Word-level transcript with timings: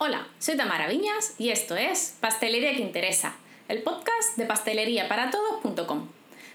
Hola, 0.00 0.28
soy 0.38 0.56
Tamara 0.56 0.86
Viñas 0.86 1.34
y 1.38 1.48
esto 1.48 1.74
es 1.74 2.14
Pastelería 2.20 2.72
que 2.72 2.82
Interesa, 2.82 3.34
el 3.66 3.82
podcast 3.82 4.36
de 4.36 4.44
pasteleriaparatodos.com, 4.44 6.06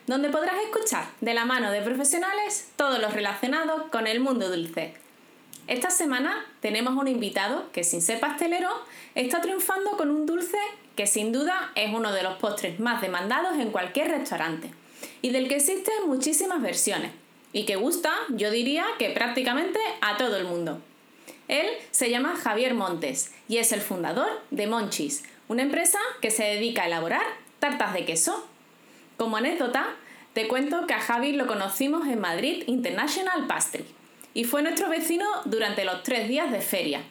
donde 0.08 0.30
podrás 0.30 0.56
escuchar 0.64 1.08
de 1.20 1.34
la 1.34 1.44
mano 1.44 1.70
de 1.70 1.82
profesionales 1.82 2.70
todo 2.78 3.00
lo 3.00 3.10
relacionado 3.10 3.92
con 3.92 4.08
el 4.08 4.22
mundo 4.22 4.50
dulce. 4.50 4.94
Esta 5.68 5.90
semana 5.90 6.46
tenemos 6.62 6.96
un 6.96 7.10
invitado 7.10 7.70
que 7.74 7.84
sin 7.84 8.02
ser 8.02 8.22
pastelero 8.22 8.70
está 9.14 9.42
triunfando 9.42 9.98
con 9.98 10.10
un 10.10 10.26
dulce 10.26 10.60
que 10.96 11.06
sin 11.06 11.34
duda 11.34 11.74
es 11.76 11.94
uno 11.94 12.14
de 12.14 12.24
los 12.24 12.36
postres 12.36 12.80
más 12.80 13.02
demandados 13.02 13.60
en 13.60 13.72
cualquier 13.72 14.08
restaurante 14.08 14.72
y 15.22 15.32
del 15.32 15.50
que 15.50 15.58
existen 15.58 16.08
muchísimas 16.08 16.62
versiones 16.62 17.12
y 17.52 17.66
que 17.66 17.76
gusta, 17.76 18.14
yo 18.30 18.52
diría 18.52 18.86
que 18.98 19.10
prácticamente 19.10 19.82
a 20.00 20.16
todo 20.16 20.38
el 20.38 20.46
mundo. 20.46 20.80
Él 21.54 21.68
se 21.92 22.10
llama 22.10 22.36
Javier 22.36 22.74
Montes 22.74 23.32
y 23.48 23.58
es 23.58 23.72
el 23.74 23.82
fundador 23.82 24.42
de 24.50 24.66
Monchis, 24.66 25.24
una 25.48 25.62
empresa 25.62 26.00
que 26.20 26.32
se 26.32 26.46
dedica 26.46 26.82
a 26.82 26.88
elaborar 26.88 27.22
tartas 27.60 27.94
de 27.94 28.06
queso. 28.06 28.44
Como 29.18 29.38
anécdota, 29.38 29.86
te 30.34 30.48
cuento 30.48 30.88
que 30.88 30.96
a 30.96 31.00
Javi 31.00 31.34
lo 31.34 31.46
conocimos 31.46 32.08
en 32.08 32.20
Madrid 32.20 32.64
International 32.66 33.46
Pastry 33.46 33.86
y 34.34 34.46
fue 34.46 34.64
nuestro 34.64 34.90
vecino 34.90 35.28
durante 35.46 35.86
los 35.86 36.02
tres 36.02 36.28
días 36.28 36.52
de 36.52 36.60
feria. 36.60 37.04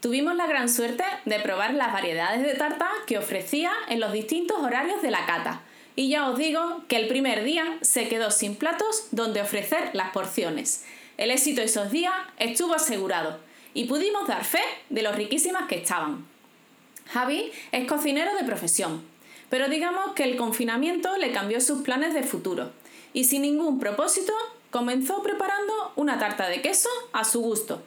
Tuvimos 0.00 0.34
la 0.34 0.46
gran 0.46 0.70
suerte 0.70 1.04
de 1.26 1.38
probar 1.38 1.74
las 1.74 1.92
variedades 1.92 2.42
de 2.42 2.54
tartas 2.54 2.88
que 3.06 3.18
ofrecía 3.18 3.70
en 3.90 4.00
los 4.00 4.14
distintos 4.14 4.56
horarios 4.60 5.02
de 5.02 5.10
la 5.10 5.26
cata. 5.26 5.60
Y 5.94 6.08
ya 6.08 6.30
os 6.30 6.38
digo 6.38 6.84
que 6.88 6.96
el 6.96 7.06
primer 7.06 7.44
día 7.44 7.76
se 7.82 8.08
quedó 8.08 8.30
sin 8.30 8.56
platos 8.56 9.08
donde 9.10 9.42
ofrecer 9.42 9.90
las 9.92 10.12
porciones. 10.12 10.86
El 11.18 11.30
éxito 11.30 11.60
esos 11.60 11.90
días 11.90 12.14
estuvo 12.38 12.72
asegurado 12.72 13.46
y 13.74 13.84
pudimos 13.84 14.26
dar 14.26 14.44
fe 14.44 14.62
de 14.90 15.02
lo 15.02 15.12
riquísimas 15.12 15.66
que 15.68 15.76
estaban. 15.76 16.26
Javi 17.06 17.52
es 17.72 17.86
cocinero 17.86 18.34
de 18.36 18.44
profesión, 18.44 19.02
pero 19.48 19.68
digamos 19.68 20.12
que 20.14 20.24
el 20.24 20.36
confinamiento 20.36 21.16
le 21.16 21.32
cambió 21.32 21.60
sus 21.60 21.82
planes 21.82 22.14
de 22.14 22.22
futuro 22.22 22.70
y 23.12 23.24
sin 23.24 23.42
ningún 23.42 23.78
propósito 23.78 24.32
comenzó 24.70 25.22
preparando 25.22 25.92
una 25.96 26.18
tarta 26.18 26.48
de 26.48 26.60
queso 26.60 26.90
a 27.12 27.24
su 27.24 27.40
gusto. 27.40 27.82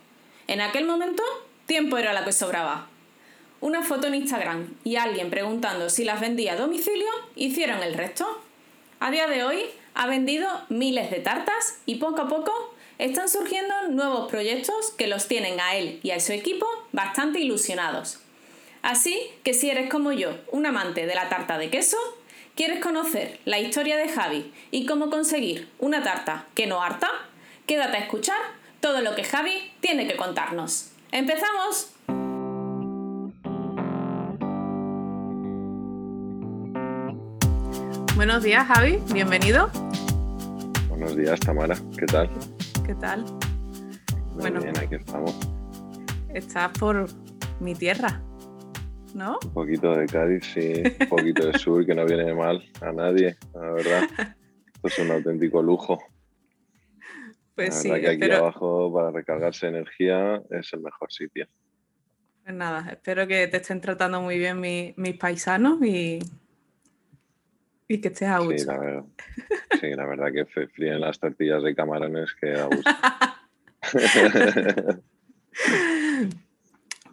En 0.47 0.61
aquel 0.61 0.85
momento, 0.85 1.23
tiempo 1.65 1.97
era 1.97 2.13
la 2.13 2.25
que 2.25 2.31
sobraba. 2.31 2.87
Una 3.59 3.83
foto 3.83 4.07
en 4.07 4.15
Instagram 4.15 4.73
y 4.83 4.95
alguien 4.95 5.29
preguntando 5.29 5.89
si 5.89 6.03
las 6.03 6.19
vendía 6.19 6.53
a 6.53 6.57
domicilio 6.57 7.09
hicieron 7.35 7.83
el 7.83 7.93
resto. 7.93 8.25
A 8.99 9.11
día 9.11 9.27
de 9.27 9.43
hoy 9.43 9.65
ha 9.93 10.07
vendido 10.07 10.47
miles 10.69 11.11
de 11.11 11.19
tartas 11.19 11.79
y 11.85 11.95
poco 11.95 12.21
a 12.21 12.27
poco 12.27 12.70
están 13.01 13.29
surgiendo 13.29 13.73
nuevos 13.89 14.29
proyectos 14.29 14.91
que 14.95 15.07
los 15.07 15.27
tienen 15.27 15.59
a 15.59 15.75
él 15.75 15.99
y 16.03 16.11
a 16.11 16.19
su 16.19 16.33
equipo 16.33 16.67
bastante 16.91 17.39
ilusionados. 17.39 18.19
Así 18.83 19.19
que 19.43 19.55
si 19.55 19.71
eres 19.71 19.89
como 19.89 20.11
yo, 20.11 20.37
un 20.51 20.67
amante 20.67 21.07
de 21.07 21.15
la 21.15 21.27
tarta 21.27 21.57
de 21.57 21.71
queso, 21.71 21.97
quieres 22.55 22.79
conocer 22.79 23.39
la 23.45 23.57
historia 23.57 23.97
de 23.97 24.07
Javi 24.07 24.53
y 24.69 24.85
cómo 24.85 25.09
conseguir 25.09 25.67
una 25.79 26.03
tarta 26.03 26.45
que 26.53 26.67
no 26.67 26.83
harta, 26.83 27.09
quédate 27.65 27.97
a 27.97 28.01
escuchar 28.01 28.37
todo 28.81 29.01
lo 29.01 29.15
que 29.15 29.23
Javi 29.23 29.71
tiene 29.79 30.07
que 30.07 30.15
contarnos. 30.15 30.91
¡Empezamos! 31.11 31.89
Buenos 38.15 38.43
días, 38.43 38.67
Javi, 38.67 38.99
bienvenido. 39.11 39.71
Buenos 40.87 41.15
días, 41.15 41.39
Tamara, 41.39 41.75
¿qué 41.97 42.05
tal? 42.05 42.29
¿Qué 42.91 42.97
tal? 42.97 43.23
Muy 43.23 44.41
bueno, 44.41 44.59
bien, 44.59 44.77
aquí 44.77 44.95
estamos. 44.95 45.33
Estás 46.33 46.77
por 46.77 47.05
mi 47.61 47.73
tierra, 47.73 48.21
¿no? 49.15 49.39
Un 49.45 49.53
poquito 49.53 49.95
de 49.95 50.05
Cádiz, 50.07 50.43
sí, 50.43 50.83
un 50.99 51.07
poquito 51.07 51.47
de 51.47 51.57
sur, 51.57 51.85
que 51.85 51.95
no 51.95 52.05
viene 52.05 52.33
mal 52.33 52.61
a 52.81 52.91
nadie, 52.91 53.37
la 53.53 53.71
verdad. 53.71 54.03
Esto 54.73 54.87
es 54.89 54.99
un 54.99 55.11
auténtico 55.11 55.63
lujo. 55.63 56.03
Pues 57.55 57.69
la 57.69 57.95
sí, 57.95 58.01
que 58.01 58.09
aquí 58.09 58.29
abajo 58.29 58.93
para 58.93 59.11
recargarse 59.11 59.67
energía 59.67 60.41
es 60.49 60.73
el 60.73 60.81
mejor 60.81 61.13
sitio. 61.13 61.47
Pues 62.43 62.53
nada, 62.53 62.89
espero 62.91 63.25
que 63.25 63.47
te 63.47 63.55
estén 63.55 63.79
tratando 63.79 64.19
muy 64.19 64.37
bien 64.37 64.59
mis 64.59 65.17
paisanos 65.17 65.81
y, 65.81 66.19
y 67.91 67.99
que 67.99 68.07
estés 68.07 68.29
a 68.29 68.39
gusto. 68.39 68.57
Sí, 68.57 68.65
la 68.65 68.77
verdad, 68.79 69.03
sí, 69.79 69.89
la 69.89 70.05
verdad 70.05 70.31
que 70.31 70.45
fríen 70.45 71.01
las 71.01 71.19
tortillas 71.19 71.61
de 71.63 71.75
camarones 71.75 72.33
que 72.39 72.53
a 72.53 72.65
gusto. 72.65 72.89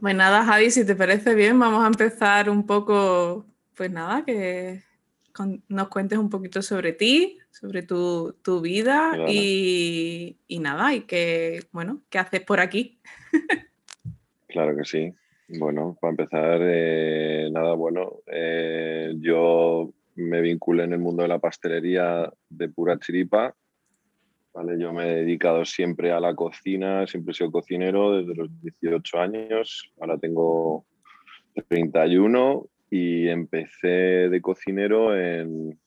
pues 0.00 0.15
nada, 0.15 0.44
Javi, 0.44 0.71
si 0.71 0.87
te 0.87 0.94
parece 0.94 1.34
bien, 1.34 1.59
vamos 1.59 1.83
a 1.83 1.89
empezar 1.89 2.49
un 2.49 2.65
poco, 2.66 3.47
pues 3.75 3.91
nada, 3.91 4.25
que 4.25 4.84
nos 5.69 5.89
cuentes 5.89 6.19
un 6.19 6.31
poquito 6.31 6.62
sobre 6.62 6.93
ti, 6.93 7.39
sobre 7.50 7.83
tu, 7.83 8.34
vida 8.62 9.12
y, 9.28 10.37
y, 10.47 10.59
nada, 10.60 10.95
y 10.95 11.00
que, 11.03 11.65
bueno, 11.72 12.03
¿qué 12.10 12.19
haces 12.19 12.43
por 12.43 12.60
aquí? 12.60 13.00
claro 14.47 14.77
que 14.77 14.84
sí. 14.84 15.15
Bueno, 15.49 15.97
para 15.99 16.10
empezar, 16.10 16.60
eh, 16.62 17.49
nada, 17.50 17.72
bueno, 17.72 18.19
eh, 18.27 19.15
yo 19.16 19.95
me 20.19 20.41
vinculé 20.41 20.84
en 20.84 20.93
el 20.93 20.99
mundo 20.99 21.23
de 21.23 21.29
la 21.29 21.39
pastelería 21.39 22.31
de 22.49 22.69
pura 22.69 22.99
chiripa. 22.99 23.55
¿vale? 24.53 24.79
Yo 24.79 24.93
me 24.93 25.11
he 25.11 25.17
dedicado 25.17 25.65
siempre 25.65 26.12
a 26.12 26.21
la 26.21 26.34
cocina, 26.34 27.06
siempre 27.06 27.33
he 27.33 27.34
sido 27.34 27.53
cocinero 27.53 28.19
desde 28.19 28.34
los 28.34 28.61
18 28.61 29.19
años, 29.19 29.93
ahora 30.01 30.19
tengo 30.19 30.84
31 31.69 32.67
y 32.91 33.28
empecé 33.28 34.28
de 34.28 34.41
cocinero 34.41 35.17
en, 35.17 35.78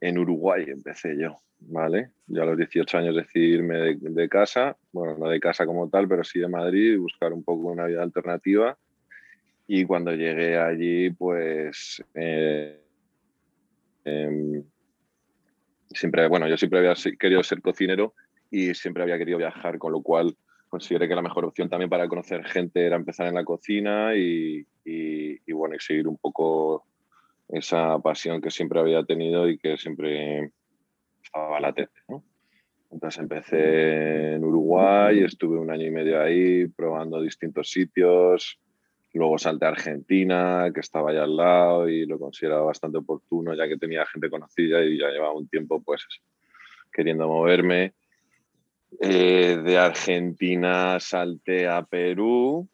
en 0.00 0.18
Uruguay, 0.18 0.64
empecé 0.68 1.16
yo. 1.16 1.36
¿vale? 1.60 2.10
Yo 2.26 2.42
a 2.42 2.46
los 2.46 2.56
18 2.56 2.98
años 2.98 3.16
decidí 3.16 3.54
irme 3.54 3.96
de, 3.96 4.28
casa, 4.28 4.76
bueno, 4.92 5.16
no 5.18 5.28
de 5.28 5.40
casa 5.40 5.66
como 5.66 5.88
tal, 5.88 6.08
pero 6.08 6.24
sí 6.24 6.38
de 6.40 6.48
Madrid 6.48 6.98
buscar 6.98 7.32
un 7.32 7.44
poco 7.44 7.68
una 7.68 7.86
vida 7.86 8.02
alternativa. 8.02 8.76
Y 9.72 9.84
cuando 9.84 10.12
llegué 10.12 10.58
allí, 10.58 11.10
pues 11.10 12.02
eh, 12.14 12.80
Em, 14.04 14.64
siempre, 15.90 16.26
bueno, 16.28 16.48
yo 16.48 16.56
siempre 16.56 16.78
había 16.78 16.94
querido 17.18 17.42
ser 17.42 17.60
cocinero 17.60 18.14
y 18.50 18.74
siempre 18.74 19.02
había 19.02 19.18
querido 19.18 19.38
viajar, 19.38 19.78
con 19.78 19.92
lo 19.92 20.02
cual 20.02 20.36
consideré 20.68 21.08
que 21.08 21.14
la 21.14 21.22
mejor 21.22 21.44
opción 21.44 21.68
también 21.68 21.90
para 21.90 22.08
conocer 22.08 22.44
gente 22.44 22.84
era 22.84 22.96
empezar 22.96 23.26
en 23.26 23.34
la 23.34 23.44
cocina 23.44 24.14
y, 24.14 24.66
bueno, 25.52 25.74
y 25.74 25.80
seguir 25.80 26.08
un 26.08 26.16
poco 26.16 26.84
esa 27.48 27.98
pasión 27.98 28.40
que 28.40 28.50
siempre 28.50 28.80
había 28.80 29.04
tenido 29.04 29.48
y 29.48 29.58
que 29.58 29.76
siempre 29.76 30.52
estaba 31.22 31.60
latente, 31.60 32.00
Entonces 32.90 33.20
empecé 33.20 34.34
en 34.34 34.44
Uruguay, 34.44 35.20
estuve 35.20 35.58
un 35.58 35.70
año 35.70 35.86
y 35.86 35.90
medio 35.90 36.20
ahí 36.20 36.66
probando 36.68 37.20
distintos 37.20 37.70
sitios, 37.70 38.58
Luego 39.12 39.38
salté 39.38 39.66
a 39.66 39.70
Argentina, 39.70 40.70
que 40.72 40.80
estaba 40.80 41.10
allá 41.10 41.24
al 41.24 41.36
lado 41.36 41.88
y 41.88 42.06
lo 42.06 42.18
consideraba 42.18 42.62
bastante 42.62 42.98
oportuno, 42.98 43.54
ya 43.54 43.66
que 43.66 43.76
tenía 43.76 44.06
gente 44.06 44.30
conocida 44.30 44.82
y 44.84 44.98
ya 44.98 45.08
llevaba 45.08 45.32
un 45.32 45.48
tiempo 45.48 45.82
pues 45.82 46.06
queriendo 46.92 47.26
moverme. 47.26 47.94
Eh, 49.00 49.60
de 49.64 49.78
Argentina 49.78 50.98
salté 51.00 51.68
a 51.68 51.82
Perú. 51.82 52.68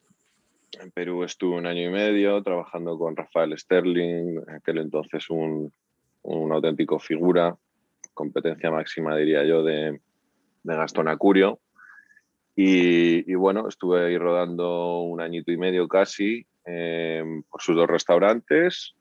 En 0.81 0.91
Perú 0.91 1.25
estuve 1.25 1.57
un 1.57 1.67
año 1.67 1.89
y 1.89 1.91
medio 1.91 2.43
trabajando 2.43 2.99
con 2.99 3.17
Rafael 3.17 3.57
Sterling, 3.57 4.41
aquel 4.49 4.79
entonces 4.79 5.31
un, 5.31 5.73
un 6.23 6.53
auténtico 6.53 6.99
figura, 6.99 7.57
competencia 8.13 8.71
máxima 8.71 9.17
diría 9.17 9.45
yo 9.45 9.63
de, 9.63 10.01
de 10.63 10.77
Gastón 10.77 11.09
Acurio. 11.09 11.61
Y, 12.59 13.35
bueno, 13.35 13.69
estuve 13.69 14.07
ahí 14.07 14.17
rodando 14.17 15.01
un 15.01 15.21
añito 15.21 15.53
y 15.53 15.59
medio 15.59 15.87
casi 15.87 16.47
em, 16.65 17.43
por 17.43 17.61
sus 17.61 17.77
dos 17.77 17.87
restaurantes 17.87 18.95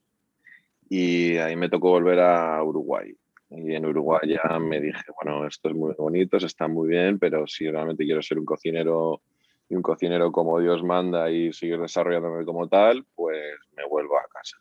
y 0.90 1.38
ahí 1.38 1.56
me 1.56 1.70
tocó 1.70 1.92
volver 1.92 2.20
a 2.20 2.62
Uruguay. 2.62 3.16
Y 3.50 3.74
en 3.74 3.86
Uruguay 3.86 4.20
ya 4.28 4.60
me 4.60 4.82
dije, 4.82 5.06
bueno, 5.24 5.48
esto 5.48 5.70
es 5.70 5.76
muy 5.76 5.94
bonito, 5.98 6.36
está 6.36 6.68
muy 6.68 6.90
bien, 6.90 7.18
pero 7.18 7.48
si 7.48 7.70
realmente 7.70 8.04
quiero 8.04 8.22
ser 8.22 8.40
un 8.40 8.46
cocinero 8.46 9.22
y 9.70 9.76
un 9.76 9.82
cocinero 9.82 10.34
como 10.34 10.60
Dios 10.60 10.84
manda 10.84 11.32
y 11.32 11.54
seguir 11.54 11.80
desarrollándome 11.80 12.44
como 12.44 12.68
tal, 12.68 13.06
pues 13.16 13.56
me 13.78 13.88
vuelvo 13.88 14.18
a 14.18 14.28
casa. 14.34 14.58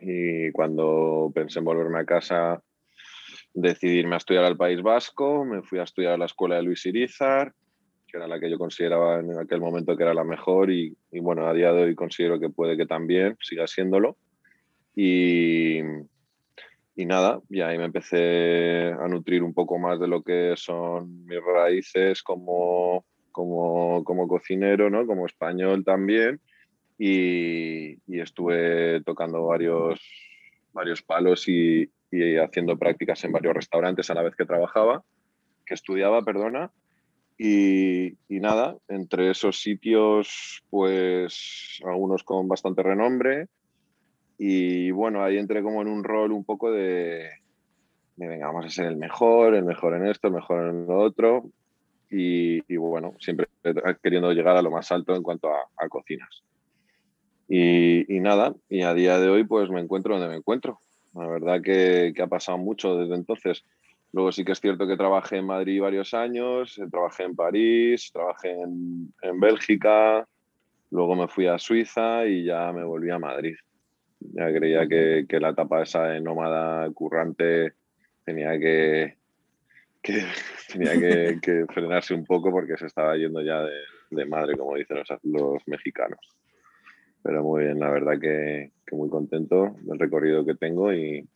Y 0.00 0.50
cuando 0.50 1.30
pensé 1.32 1.60
en 1.60 1.64
volverme 1.64 2.00
a 2.00 2.04
casa, 2.04 2.60
decidí 3.54 3.98
irme 4.00 4.16
a 4.16 4.18
estudiar 4.18 4.44
al 4.44 4.56
País 4.56 4.82
Vasco, 4.82 5.44
me 5.44 5.62
fui 5.62 5.78
a 5.78 5.84
estudiar 5.84 6.14
a 6.14 6.18
la 6.18 6.26
escuela 6.26 6.56
de 6.56 6.62
Luis 6.64 6.84
Irizar 6.86 7.54
que 8.10 8.18
era 8.18 8.28
la 8.28 8.40
que 8.40 8.50
yo 8.50 8.58
consideraba 8.58 9.20
en 9.20 9.38
aquel 9.38 9.60
momento 9.60 9.96
que 9.96 10.02
era 10.02 10.14
la 10.14 10.24
mejor 10.24 10.70
y, 10.70 10.96
bueno, 11.12 11.46
a 11.46 11.54
día 11.54 11.72
de 11.72 11.84
hoy 11.84 11.94
considero 11.94 12.40
que 12.40 12.50
puede 12.50 12.76
que 12.76 12.86
también 12.86 13.36
siga 13.40 13.66
siéndolo. 13.66 14.16
Y, 14.94 15.78
y 16.96 17.06
nada, 17.06 17.40
y 17.48 17.60
ahí 17.60 17.78
me 17.78 17.84
empecé 17.84 18.92
a 18.92 19.06
nutrir 19.08 19.42
un 19.42 19.54
poco 19.54 19.78
más 19.78 20.00
de 20.00 20.08
lo 20.08 20.22
que 20.22 20.54
son 20.56 21.24
mis 21.24 21.40
raíces 21.42 22.22
como, 22.22 23.04
como, 23.32 24.04
como 24.04 24.28
cocinero, 24.28 24.90
¿no? 24.90 25.06
Como 25.06 25.26
español 25.26 25.84
también. 25.84 26.40
Y, 26.98 27.96
estuve 28.20 29.02
tocando 29.04 29.46
varios, 29.46 30.00
varios 30.72 31.00
palos 31.00 31.48
y, 31.48 31.90
y, 32.10 32.36
haciendo 32.36 32.76
prácticas 32.76 33.24
en 33.24 33.32
varios 33.32 33.54
restaurantes 33.54 34.10
a 34.10 34.14
la 34.14 34.22
vez 34.22 34.36
que 34.36 34.44
trabajaba, 34.44 35.02
que 35.64 35.74
estudiaba, 35.74 36.22
perdona. 36.22 36.70
Y, 37.42 38.18
nada, 38.28 38.76
entre 38.88 39.30
esos 39.30 39.62
sitios, 39.62 40.62
pues 40.68 41.80
algunos 41.86 42.22
con 42.22 42.46
bastante 42.48 42.82
renombre. 42.82 43.48
Y 44.36 44.90
bueno, 44.90 45.24
ahí 45.24 45.38
entré 45.38 45.62
como 45.62 45.80
en 45.80 45.88
un 45.88 46.04
rol 46.04 46.32
un 46.32 46.44
poco 46.44 46.70
de, 46.70 47.30
de 48.16 48.28
venga, 48.28 48.46
vamos 48.48 48.66
a 48.66 48.68
ser 48.68 48.88
el 48.88 48.98
mejor, 48.98 49.54
el 49.54 49.64
mejor 49.64 49.94
en 49.94 50.06
esto, 50.06 50.28
el 50.28 50.34
mejor 50.34 50.68
en 50.68 50.86
lo 50.86 50.98
otro. 50.98 51.50
Y, 52.10 52.76
bueno, 52.76 53.14
siempre 53.20 53.46
queriendo 54.02 54.32
llegar 54.32 54.58
a 54.58 54.62
lo 54.62 54.70
más 54.70 54.92
alto 54.92 55.16
en 55.16 55.22
cuanto 55.22 55.48
a, 55.48 55.88
cocinas. 55.88 56.42
Y, 57.48 58.04
nada, 58.20 58.54
y 58.68 58.82
a 58.82 58.92
día 58.92 59.18
de 59.18 59.30
hoy 59.30 59.44
pues 59.44 59.70
me 59.70 59.80
encuentro 59.80 60.12
donde 60.12 60.28
me 60.28 60.36
encuentro. 60.36 60.78
La 61.14 61.26
verdad 61.26 61.62
que, 61.62 62.12
ha 62.22 62.26
pasado 62.26 62.58
mucho 62.58 62.96
desde 62.96 63.14
entonces. 63.14 63.64
Luego 64.12 64.32
sí 64.32 64.44
que 64.44 64.52
es 64.52 64.60
cierto 64.60 64.86
que 64.86 64.96
trabajé 64.96 65.36
en 65.36 65.46
Madrid 65.46 65.80
varios 65.80 66.14
años, 66.14 66.76
eh, 66.78 66.86
trabajé 66.90 67.24
en 67.24 67.36
París, 67.36 68.10
trabajé 68.12 68.50
en, 68.50 69.40
Bélgica, 69.40 70.26
luego 70.90 71.14
me 71.14 71.28
fui 71.28 71.46
a 71.46 71.58
Suiza 71.58 72.26
y 72.26 72.44
ya 72.44 72.72
me 72.72 72.84
volví 72.84 73.10
a 73.10 73.18
Madrid. 73.18 73.54
Ya 74.18 74.52
creía 74.52 74.86
que, 74.86 75.26
que 75.28 75.40
la 75.40 75.50
etapa 75.50 75.82
esa 75.82 76.04
de 76.04 76.20
nómada 76.20 76.90
currante 76.90 77.74
tenía 78.24 78.58
que, 78.58 79.16
que 80.02 80.24
tenía 80.72 80.92
que, 81.40 81.66
frenarse 81.72 82.14
un 82.14 82.24
poco 82.24 82.50
porque 82.50 82.76
se 82.76 82.86
estaba 82.86 83.16
yendo 83.16 83.42
ya 83.42 83.62
de, 84.10 84.26
madre, 84.26 84.56
como 84.56 84.76
dicen 84.76 84.98
los, 85.24 85.62
mexicanos. 85.66 86.20
Pero 87.22 87.42
muy 87.42 87.64
bien, 87.64 87.78
la 87.78 87.90
verdad 87.90 88.18
que, 88.18 88.72
muy 88.92 89.08
contento 89.08 89.76
del 89.82 89.98
recorrido 89.98 90.44
que 90.44 90.54
tengo 90.54 90.92
y, 90.92 91.28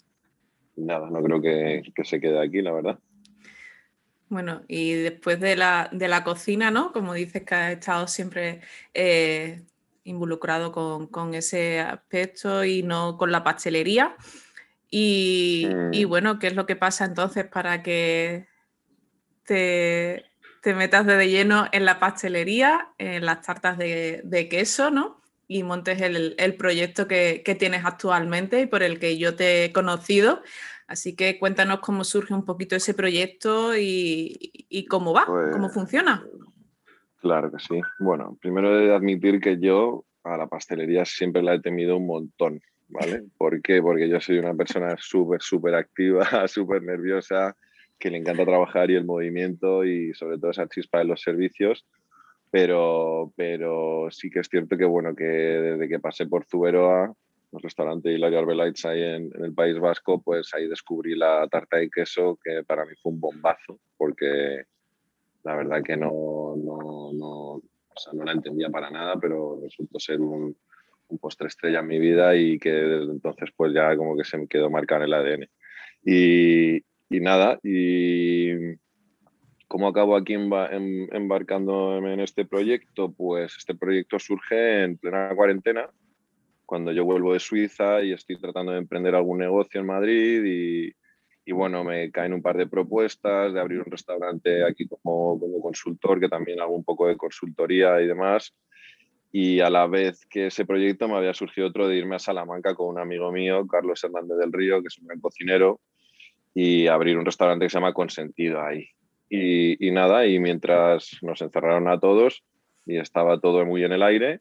nada, 0.76 1.10
no 1.10 1.22
creo 1.22 1.40
que, 1.40 1.82
se 2.04 2.20
quede 2.20 2.40
aquí, 2.40 2.62
la 2.62 2.72
verdad. 2.72 2.98
Bueno, 4.28 4.62
y 4.68 4.94
después 4.94 5.38
de 5.40 5.56
la, 5.56 6.22
cocina, 6.24 6.70
¿no? 6.70 6.92
Como 6.92 7.14
dices 7.14 7.42
que 7.42 7.54
has 7.54 7.72
estado 7.72 8.06
siempre 8.08 8.60
eh, 8.94 9.62
involucrado 10.04 10.72
con, 10.72 11.06
con, 11.06 11.34
ese 11.34 11.80
aspecto 11.80 12.64
y 12.64 12.82
no 12.82 13.16
con 13.16 13.30
la 13.30 13.44
pastelería. 13.44 14.16
Y, 14.96 15.66
mm. 15.68 16.08
bueno, 16.08 16.38
¿qué 16.38 16.46
es 16.46 16.54
lo 16.54 16.66
que 16.66 16.76
pasa 16.76 17.04
entonces 17.04 17.46
para 17.46 17.82
que 17.82 18.46
te, 19.44 20.24
metas 20.64 21.04
de 21.04 21.28
lleno 21.28 21.66
en 21.72 21.84
la 21.84 21.98
pastelería, 21.98 22.92
en 22.98 23.26
las 23.26 23.42
tartas 23.42 23.76
de, 23.76 24.48
queso, 24.48 24.92
¿no? 24.92 25.20
Y 25.46 25.62
montes 25.62 26.00
el, 26.00 26.54
proyecto 26.56 27.06
que, 27.06 27.56
tienes 27.58 27.84
actualmente 27.84 28.60
y 28.60 28.66
por 28.66 28.82
el 28.82 28.98
que 28.98 29.18
yo 29.18 29.36
te 29.36 29.66
he 29.66 29.72
conocido. 29.72 30.42
Así 30.86 31.16
que 31.16 31.38
cuéntanos 31.38 31.80
cómo 31.80 32.04
surge 32.04 32.34
un 32.34 32.44
poquito 32.44 32.76
ese 32.76 32.94
proyecto 32.94 33.76
y, 33.76 34.86
cómo 34.88 35.12
va, 35.12 35.26
cómo 35.26 35.66
pues 35.66 35.74
funciona. 35.74 36.24
Claro 37.20 37.50
que 37.50 37.58
sí. 37.58 37.80
Bueno, 37.98 38.36
primero 38.40 38.78
he 38.78 38.86
de 38.86 38.94
admitir 38.94 39.40
que 39.40 39.58
yo 39.58 40.04
a 40.24 40.36
la 40.36 40.46
pastelería 40.46 41.04
siempre 41.04 41.42
la 41.42 41.54
he 41.54 41.60
temido 41.60 41.96
un 41.96 42.06
montón. 42.06 42.60
¿vale? 42.88 43.22
¿Por 43.38 43.60
qué? 43.62 43.82
Porque 43.82 44.08
yo 44.08 44.20
soy 44.20 44.38
una 44.38 44.54
persona 44.54 44.96
súper, 44.98 45.42
súper 45.42 45.74
activa, 45.74 46.24
súper 46.48 46.82
nerviosa, 46.82 47.56
que 47.98 48.10
le 48.10 48.18
encanta 48.18 48.44
trabajar 48.44 48.90
y 48.90 48.94
el 48.94 49.04
movimiento 49.04 49.84
y 49.84 50.12
sobre 50.14 50.38
todo 50.38 50.50
esa 50.50 50.68
chispa 50.68 50.98
de 50.98 51.04
los 51.04 51.20
servicios. 51.20 51.86
Pero, 52.54 53.32
pero 53.34 54.06
sí 54.12 54.30
que 54.30 54.38
es 54.38 54.48
cierto 54.48 54.76
que, 54.76 54.84
bueno, 54.84 55.16
que 55.16 55.24
desde 55.24 55.88
que 55.88 55.98
pasé 55.98 56.26
por 56.26 56.44
Zuberoa, 56.44 57.12
el 57.50 57.60
restaurante 57.60 58.12
Hilario 58.12 58.38
Arbelaitz 58.38 58.84
ahí 58.84 59.02
en, 59.02 59.32
en, 59.34 59.44
el 59.44 59.52
País 59.52 59.76
Vasco, 59.80 60.22
pues 60.22 60.54
ahí 60.54 60.68
descubrí 60.68 61.16
la 61.16 61.48
tarta 61.48 61.78
de 61.78 61.90
queso, 61.90 62.38
que 62.44 62.62
para 62.62 62.84
mí 62.84 62.92
fue 63.02 63.10
un 63.10 63.18
bombazo, 63.18 63.80
porque 63.96 64.66
la 65.42 65.56
verdad 65.56 65.82
que 65.82 65.96
no, 65.96 66.54
no, 66.56 67.12
no, 67.12 67.30
o 67.54 67.62
sea, 67.96 68.12
no 68.12 68.22
la 68.22 68.30
entendía 68.30 68.70
para 68.70 68.88
nada, 68.88 69.16
pero 69.20 69.58
resultó 69.60 69.98
ser 69.98 70.20
un, 70.20 70.56
un 71.08 71.18
postre 71.18 71.48
estrella 71.48 71.80
en 71.80 71.88
mi 71.88 71.98
vida 71.98 72.36
y 72.36 72.60
que 72.60 72.70
desde 72.70 73.10
entonces 73.10 73.50
pues 73.56 73.74
ya 73.74 73.96
como 73.96 74.16
que 74.16 74.22
se 74.22 74.38
me 74.38 74.46
quedó 74.46 74.70
marcado 74.70 75.02
en 75.02 75.06
el 75.08 75.14
ADN. 75.14 75.48
Y, 76.04 76.76
y 76.76 77.20
nada, 77.20 77.58
y 77.64 78.76
¿cómo 79.68 79.88
acabo 79.88 80.16
aquí 80.16 80.34
embarcándome 80.34 82.14
en 82.14 82.20
este 82.20 82.44
proyecto? 82.44 83.12
Pues 83.12 83.56
este 83.56 83.74
proyecto 83.74 84.18
surge 84.18 84.84
en 84.84 84.96
plena 84.96 85.34
cuarentena, 85.34 85.88
cuando 86.66 86.92
yo 86.92 87.04
vuelvo 87.04 87.32
de 87.32 87.40
Suiza 87.40 88.02
y 88.02 88.12
estoy 88.12 88.36
tratando 88.36 88.72
de 88.72 88.78
emprender 88.78 89.14
algún 89.14 89.38
negocio 89.38 89.80
en 89.80 89.86
Madrid 89.86 90.42
y, 90.44 90.92
y 91.44 91.52
bueno, 91.52 91.84
me 91.84 92.10
caen 92.10 92.32
un 92.32 92.42
par 92.42 92.56
de 92.56 92.66
propuestas 92.66 93.52
de 93.52 93.60
abrir 93.60 93.80
un 93.80 93.90
restaurante 93.90 94.64
aquí 94.64 94.86
como, 94.86 95.38
como 95.38 95.60
consultor, 95.60 96.20
que 96.20 96.28
también 96.28 96.60
hago 96.60 96.74
un 96.74 96.84
poco 96.84 97.06
de 97.06 97.16
consultoría 97.16 98.00
y 98.00 98.06
demás 98.06 98.54
y 99.36 99.58
a 99.58 99.68
la 99.68 99.88
vez 99.88 100.24
que 100.26 100.46
ese 100.46 100.64
proyecto 100.64 101.08
me 101.08 101.16
había 101.16 101.34
surgido 101.34 101.66
otro 101.66 101.88
de 101.88 101.96
irme 101.96 102.14
a 102.14 102.20
Salamanca 102.20 102.72
con 102.76 102.86
un 102.86 103.00
amigo 103.00 103.32
mío, 103.32 103.66
Carlos 103.66 104.04
Hernández 104.04 104.38
del 104.38 104.52
Río, 104.52 104.80
que 104.80 104.86
es 104.86 104.98
un 104.98 105.08
gran 105.08 105.18
cocinero, 105.18 105.80
y 106.54 106.86
abrir 106.86 107.18
un 107.18 107.24
restaurante 107.24 107.64
que 107.64 107.70
se 107.70 107.78
llama 107.78 107.92
Consentido 107.92 108.62
ahí. 108.62 108.86
Y, 109.36 109.90
nada, 109.90 110.26
y 110.26 110.38
mientras 110.38 111.18
nos 111.22 111.42
encerraron 111.42 111.88
a 111.88 111.98
todos 111.98 112.44
y 112.86 112.98
estaba 112.98 113.40
todo 113.40 113.66
muy 113.66 113.82
en 113.82 113.92
el 113.92 114.04
aire, 114.04 114.40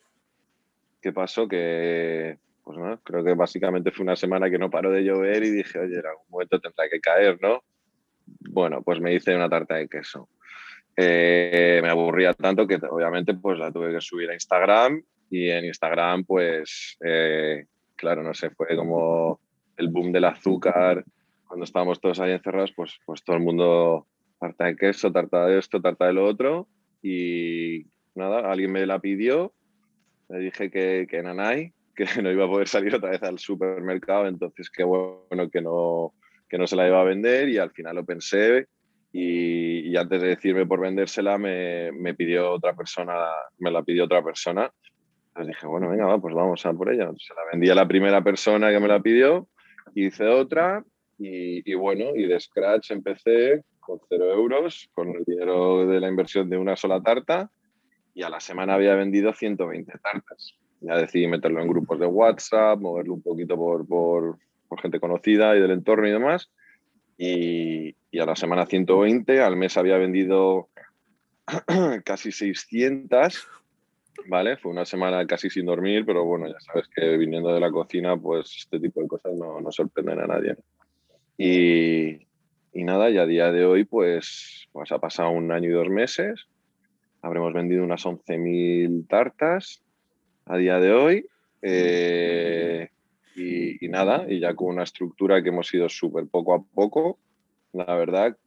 ¿qué 1.01 1.11
pasó? 1.11 1.47
Que, 1.47 2.37
pues 2.63 2.77
no, 2.77 2.99
creo 3.01 3.23
que 3.23 3.33
básicamente 3.33 3.89
fue 3.89 4.03
una 4.03 4.15
semana 4.15 4.51
que 4.51 4.59
no 4.59 4.69
paró 4.69 4.91
de 4.91 5.03
llover 5.03 5.43
y 5.43 5.49
dije, 5.49 5.79
oye, 5.79 5.97
en 5.97 6.05
algún 6.05 6.25
momento 6.29 6.59
tendrá 6.59 6.87
que 6.89 6.99
caer, 6.99 7.39
¿no? 7.41 7.63
Bueno, 8.51 8.83
pues 8.83 8.99
me 8.99 9.15
hice 9.15 9.35
una 9.35 9.49
tarta 9.49 9.75
de 9.75 9.89
queso. 9.89 10.29
Eh, 10.95 11.79
me 11.81 11.89
aburría 11.89 12.33
tanto 12.33 12.67
que 12.67 12.75
obviamente 12.75 13.33
pues 13.33 13.57
la 13.57 13.71
tuve 13.71 13.93
que 13.93 14.01
subir 14.01 14.29
a 14.29 14.35
Instagram 14.35 15.01
y 15.31 15.49
en 15.49 15.65
Instagram 15.65 16.23
pues 16.23 16.99
eh, 17.03 17.65
claro, 17.95 18.21
no 18.21 18.35
sé, 18.35 18.51
fue 18.51 18.75
como 18.75 19.39
el 19.75 19.87
boom 19.87 20.11
del 20.11 20.25
azúcar 20.25 21.03
cuando 21.47 21.63
estábamos 21.63 21.99
todos 21.99 22.19
ahí 22.19 22.31
encerrados, 22.31 22.73
pues, 22.75 22.99
pues 23.07 23.23
todo 23.23 23.35
el 23.35 23.41
mundo 23.41 24.07
tarta 24.43 24.65
de 24.65 24.75
queso, 24.75 25.11
tarta 25.11 25.45
de 25.45 25.57
esto, 25.57 25.81
tarta 25.81 26.07
de 26.07 26.13
lo 26.13 26.25
otro. 26.25 26.67
Y 27.01 27.85
nada, 28.15 28.51
alguien 28.51 28.71
me 28.71 28.85
la 28.85 28.99
pidió, 28.99 29.53
le 30.29 30.39
dije 30.39 30.69
que, 30.69 31.07
que 31.09 31.23
nanay, 31.23 31.73
que 31.95 32.21
no 32.21 32.31
iba 32.31 32.45
a 32.45 32.50
poder 32.50 32.67
salir 32.67 32.93
otra 32.95 33.12
vez 33.12 33.23
al 33.23 33.39
supermercado, 33.39 34.27
entonces 34.27 34.69
qué 34.69 34.83
bueno 34.83 35.50
que 35.50 35.62
no, 35.62 36.13
que 36.50 36.57
no 36.57 36.67
se 36.67 36.75
la 36.75 36.88
iba 36.88 37.00
a 37.00 37.05
vender. 37.05 37.50
Y 37.50 37.57
al 37.57 37.71
final 37.71 37.95
lo 37.95 38.05
pensé. 38.05 38.67
Y, 39.15 39.95
antes 39.95 40.23
de 40.23 40.29
decirme 40.29 40.65
por 40.65 40.81
vendérsela 40.81 41.38
me, 41.38 41.91
me, 41.91 42.15
pidió 42.15 42.51
otra 42.51 42.73
persona, 42.73 43.13
me 43.59 43.69
la 43.69 43.83
pidió 43.83 44.05
otra 44.05 44.23
persona. 44.23 44.71
Entonces 45.27 45.55
dije, 45.55 45.67
bueno, 45.67 45.89
venga, 45.89 46.07
va, 46.07 46.19
pues 46.19 46.33
vamos 46.33 46.65
a 46.65 46.73
por 46.73 46.91
ella. 46.91 47.12
Se 47.17 47.33
la 47.35 47.41
vendí 47.51 47.69
a 47.69 47.75
la 47.75 47.88
primera 47.88 48.23
persona 48.23 48.71
que 48.71 48.79
me 48.79 48.88
la 48.88 49.00
pidió, 49.00 49.47
hice 49.93 50.25
otra 50.25 50.83
y, 51.19 51.71
y 51.71 51.75
bueno, 51.75 52.15
y 52.15 52.25
de 52.25 52.39
scratch 52.39 52.89
empecé 52.89 53.63
con 53.85 53.99
cero 54.09 54.31
euros, 54.31 54.89
con 54.93 55.09
el 55.09 55.23
dinero 55.25 55.85
de 55.87 55.99
la 55.99 56.07
inversión 56.07 56.49
de 56.49 56.57
una 56.57 56.75
sola 56.75 57.01
tarta 57.01 57.49
y 58.13 58.23
a 58.23 58.29
la 58.29 58.39
semana 58.39 58.75
había 58.75 58.95
vendido 58.95 59.33
120 59.33 59.91
tartas. 59.99 60.55
Ya 60.81 60.97
decidí 60.97 61.27
meterlo 61.27 61.61
en 61.61 61.67
grupos 61.67 61.99
de 61.99 62.05
WhatsApp, 62.05 62.79
moverlo 62.79 63.13
un 63.13 63.21
poquito 63.21 63.55
por, 63.55 63.87
por, 63.87 64.37
gente 64.81 64.99
conocida 64.99 65.55
y 65.55 65.61
del 65.61 65.69
entorno 65.69 66.07
y 66.07 66.11
demás 66.11 66.49
y, 67.17 68.19
a 68.19 68.25
la 68.25 68.35
semana 68.35 68.65
120, 68.65 69.41
al 69.41 69.55
mes 69.55 69.77
había 69.77 69.97
vendido 69.97 70.69
casi 72.05 72.31
600, 72.31 73.47
¿vale? 74.27 74.57
Fue 74.57 74.71
una 74.71 74.85
semana 74.85 75.25
casi 75.25 75.49
sin 75.49 75.65
dormir, 75.65 76.05
pero 76.05 76.25
bueno, 76.25 76.47
ya 76.47 76.59
sabes 76.59 76.87
que 76.87 77.17
viniendo 77.17 77.53
de 77.53 77.59
la 77.59 77.71
cocina, 77.71 78.17
pues 78.17 78.55
este 78.57 78.79
tipo 78.79 79.01
de 79.01 79.07
cosas 79.07 79.33
no, 79.35 79.61
no 79.61 79.71
sorprenden 79.71 80.19
a 80.19 80.27
nadie. 80.27 80.55
Y, 81.37 82.25
y, 82.74 82.84
nada, 82.84 83.10
y 83.10 83.18
a 83.18 83.25
día 83.25 83.51
de 83.51 83.65
hoy, 83.65 83.86
pues, 83.86 84.68
pues 84.72 84.92
ha 84.92 85.00
pasado 85.00 85.30
un 85.30 85.51
año 85.51 85.70
y 85.70 85.74
dos 85.74 85.89
meses, 85.89 86.48
habremos 87.22 87.53
vendido 87.53 87.84
unas 87.84 88.06
11.000 88.06 89.08
tartas 89.08 89.84
a 90.46 90.58
día 90.58 90.80
de 90.80 90.92
hoy. 90.92 91.25
Eh, 91.62 92.89
y, 93.36 93.88
nada, 93.88 94.25
y 94.27 94.39
ya 94.39 94.53
con 94.53 94.70
una 94.70 94.84
estructura 94.84 95.42
que 95.42 95.50
hemos 95.50 95.74
ido 95.74 95.89
súper 95.89 96.27
poco 96.27 96.53
a 96.53 96.63
poco, 96.63 97.18
la 97.72 97.96
verdad, 97.96 98.38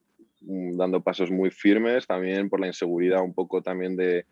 mm, 0.42 0.76
dando 0.76 1.02
pasos 1.02 1.30
muy 1.30 1.50
firmes 1.50 2.06
también 2.06 2.48
por 2.48 2.60
la 2.60 2.68
inseguridad 2.68 3.22
un 3.22 3.34
poco 3.34 3.62
también 3.62 3.96
de, 3.96 4.26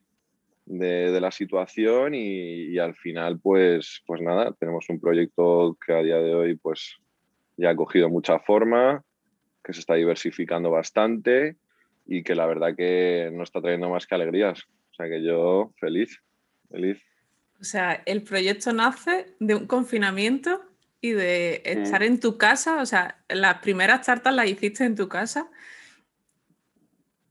de, 0.67 1.21
la 1.21 1.31
situación 1.31 2.15
y, 2.15 2.79
al 2.79 2.95
final 2.95 3.39
pues, 3.41 4.03
pues 4.07 4.21
nada, 4.21 4.53
tenemos 4.59 4.89
un 4.89 5.01
proyecto 5.01 5.77
que 5.85 5.93
a 5.93 6.03
día 6.03 6.19
de 6.19 6.35
hoy 6.35 6.57
pues 6.57 6.99
ya 7.57 7.71
ha 7.71 7.77
cogido 7.77 8.09
mucha 8.09 8.39
forma, 8.39 9.03
que 9.65 9.73
se 9.73 9.81
está 9.81 9.95
diversificando 9.95 10.71
bastante 10.71 11.57
y 12.07 12.23
que 12.23 12.35
la 12.35 12.47
verdad 12.47 12.77
que 12.77 13.31
no 13.33 13.43
está 13.43 13.61
trayendo 13.61 13.89
más 13.89 14.07
que 14.07 14.15
alegrías. 14.15 14.63
O 14.93 14.95
sea 14.95 15.09
que 15.09 15.25
yo 15.25 15.73
feliz, 15.81 16.23
feliz. 16.71 17.03
O 17.61 17.65
sea, 17.65 18.03
el 18.05 18.23
proyecto 18.23 18.73
nace 18.73 19.35
de 19.41 19.55
un 19.55 19.67
confinamiento 19.67 20.63
y 21.01 21.13
de 21.13 21.63
estar 21.65 22.03
en 22.03 22.21
tu 22.21 22.37
casa. 22.37 22.83
O 22.83 22.87
sea, 22.87 23.19
las 23.29 23.59
primeras 23.59 24.05
tartas 24.05 24.35
las 24.35 24.49
hiciste 24.49 24.85
en 24.85 24.95
tu 24.95 25.09
casa. 25.09 25.51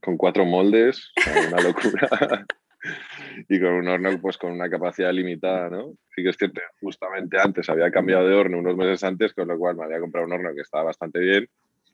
Con 0.01 0.17
cuatro 0.17 0.43
moldes, 0.43 1.11
una 1.47 1.61
locura. 1.61 2.09
y 3.47 3.59
con 3.59 3.73
un 3.73 3.87
horno 3.87 4.19
pues 4.19 4.37
con 4.37 4.51
una 4.51 4.69
capacidad 4.69 5.13
limitada, 5.13 5.69
¿no? 5.69 5.93
Sí 6.15 6.23
que 6.23 6.29
es 6.29 6.37
cierto, 6.37 6.61
justamente 6.81 7.39
antes 7.39 7.69
había 7.69 7.89
cambiado 7.91 8.27
de 8.27 8.35
horno 8.35 8.59
unos 8.59 8.75
meses 8.75 9.03
antes, 9.03 9.33
con 9.33 9.47
lo 9.47 9.57
cual 9.57 9.75
me 9.75 9.85
había 9.85 9.99
comprado 9.99 10.27
un 10.27 10.33
horno 10.33 10.53
que 10.53 10.61
estaba 10.61 10.85
bastante 10.85 11.19
bien 11.19 11.49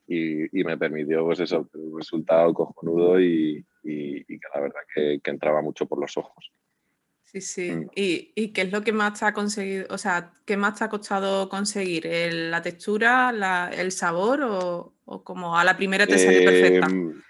y, 0.10 0.63
me 0.63 0.78
permitió 0.78 1.24
pues 1.24 1.39
eso, 1.39 1.70
un 1.74 1.98
resultado 1.98 2.54
cojonudo 2.54 3.22
y, 3.22 3.63
y, 3.84 4.24
que 4.25 4.48
la 4.54 4.62
verdad 4.62 4.82
que, 4.94 5.20
que, 5.24 5.32
entraba 5.32 5.62
mucho 5.62 5.86
por 5.86 6.00
los 6.00 6.18
ojos. 6.18 6.51
Sí, 7.24 7.42
sí. 7.42 7.72
Mm. 7.72 7.89
¿Y, 7.96 8.32
¿Y, 8.36 8.48
qué 8.51 8.62
es 8.62 8.72
lo 8.72 8.82
que 8.82 8.92
más 8.92 9.20
te 9.20 9.25
ha 9.25 9.34
conseguido, 9.34 9.86
o 9.92 10.00
sea, 10.00 10.34
qué 10.46 10.58
más 10.58 10.80
te 10.80 10.84
ha 10.84 10.89
costado 10.89 11.48
conseguir? 11.48 12.08
¿La 12.34 12.62
textura, 12.62 13.32
la, 13.32 13.70
el 13.70 13.92
sabor 13.92 14.42
o, 14.42 14.94
o, 15.06 15.24
como 15.24 15.56
a 15.56 15.63
la 15.63 15.78
primera 15.78 16.08
te 16.08 16.18
salió 16.18 16.44
perfecta? 16.44 16.88
Em, 16.88 17.22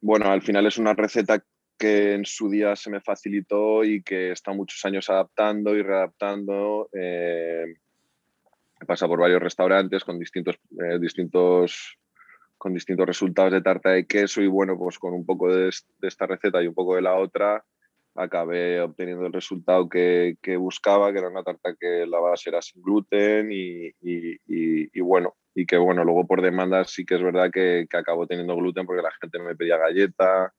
bueno, 0.00 0.30
al 0.30 0.40
final 0.40 0.66
es 0.66 0.78
una 0.78 0.94
receta 0.94 1.44
que 1.76 2.14
en 2.14 2.24
su 2.24 2.48
día 2.48 2.74
se 2.74 2.90
me 2.90 3.02
facilitó 3.02 3.84
y 3.84 4.02
que 4.02 4.32
está 4.32 4.52
muchos 4.52 4.82
años 4.86 5.10
adaptando 5.10 5.76
y 5.76 5.82
readaptando. 5.82 6.88
Eh, 6.92 7.66
pasa 8.86 9.06
por 9.06 9.20
varios 9.20 9.42
restaurantes 9.42 10.04
con 10.04 10.18
distintos, 10.18 10.58
eh, 10.82 10.98
distintos, 10.98 11.98
con 12.56 12.74
distintos 12.74 13.06
resultados 13.06 13.52
de 13.52 13.62
tarta 13.62 13.90
de 13.90 14.06
queso 14.06 14.42
y 14.42 14.46
bueno, 14.46 14.76
pues 14.78 14.98
con 14.98 15.14
un 15.14 15.24
poco 15.24 15.54
de, 15.54 15.70
esta 16.02 16.26
receta 16.26 16.62
y 16.62 16.66
un 16.66 16.74
poco 16.74 16.96
de 16.96 17.02
la 17.02 17.16
otra 17.16 17.64
acabé 18.14 18.80
obteniendo 18.80 19.26
el 19.26 19.32
resultado 19.32 19.88
que, 19.88 20.36
que, 20.42 20.56
buscaba, 20.56 21.12
que 21.12 21.18
era 21.18 21.28
una 21.28 21.44
tarta 21.44 21.74
que 21.78 22.04
la 22.06 22.18
base 22.18 22.50
era 22.50 22.60
sin 22.60 22.82
gluten 22.82 23.48
y, 23.52 23.92
y, 24.00 25.00
bueno, 25.00 25.36
y 25.54 25.64
que 25.66 25.76
bueno, 25.76 26.02
luego 26.04 26.26
por 26.26 26.42
demanda 26.42 26.84
sí 26.84 27.04
que 27.04 27.14
es 27.14 27.22
verdad 27.22 27.50
que, 27.52 27.86
que 27.88 28.02
teniendo 28.28 28.56
gluten 28.56 28.86
porque 28.86 29.02
la 29.02 29.12
gente 29.20 29.38
me 29.38 29.54
pedía 29.54 29.76
galleta, 29.76 30.52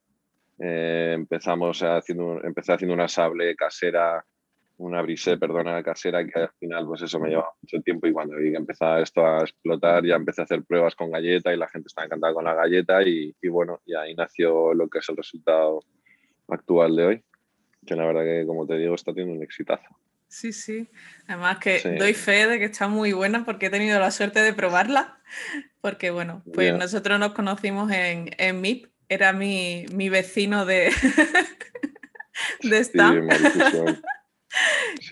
eh, 0.58 1.12
empezamos 1.16 1.82
haciendo, 1.82 2.42
empecé 2.44 2.74
haciendo 2.74 2.94
una 2.94 3.08
sable 3.08 3.56
casera, 3.56 4.26
una 4.80 5.02
brise, 5.02 5.38
perdona, 5.38 5.84
casera, 5.84 6.26
que 6.26 6.40
al 6.40 6.52
final, 6.60 6.86
pues 6.86 7.02
eso 7.02 7.20
me 7.20 7.30
llevaba 7.30 7.54
mucho 7.62 7.82
tiempo 7.82 8.08
y 8.08 8.14
cuando 8.14 8.38
vi 8.38 8.52
que 8.52 8.58
empezaba 8.58 9.02
esto 9.02 9.26
a 9.26 9.42
explotar, 9.42 10.06
ya 10.06 10.16
empecé 10.16 10.42
a 10.42 10.46
hacer 10.46 10.64
pruebas 10.64 10.96
con 10.96 11.12
galleta 11.12 11.54
y 11.54 11.58
la 11.58 11.68
gente 11.68 11.88
estaba 11.88 12.06
encantada 12.06 12.34
con 12.34 12.46
la 12.46 12.56
galleta 12.56 13.02
y, 13.04 13.36
bueno, 13.50 13.82
y 13.86 13.94
ahí 13.94 14.16
nació 14.16 14.74
lo 14.74 14.88
que 14.88 15.00
es 15.00 15.10
el 15.10 15.18
resultado 15.18 15.82
actual 16.48 16.96
de 16.96 17.06
hoy, 17.06 17.24
que 17.86 17.96
la 17.96 18.06
verdad 18.06 18.24
que, 18.24 18.46
como 18.48 18.66
te 18.66 18.78
digo, 18.78 18.96
está 18.96 19.12
teniendo 19.14 19.36
un 19.36 19.44
exitazo. 19.44 20.00
Sí, 20.30 20.54
sí. 20.54 20.88
Además 21.28 21.58
que 21.58 21.98
doy 21.98 22.14
fe 22.14 22.48
de 22.48 22.60
que 22.60 22.66
está 22.66 22.88
muy 22.88 23.14
buena 23.14 23.44
porque 23.44 23.66
he 23.66 23.70
tenido 23.70 24.00
la 24.00 24.12
suerte 24.12 24.42
de 24.42 24.54
probarla. 24.54 25.20
Porque 25.82 26.12
bueno, 26.12 26.44
pues 26.54 26.78
nosotros 26.78 27.20
nos 27.20 27.34
conocimos 27.34 27.92
en, 27.92 28.30
en 28.38 28.62
MIP 28.62 28.88
era 29.10 29.34
mi, 29.34 29.86
vecino 30.10 30.66
de, 30.66 30.92
de 32.64 32.78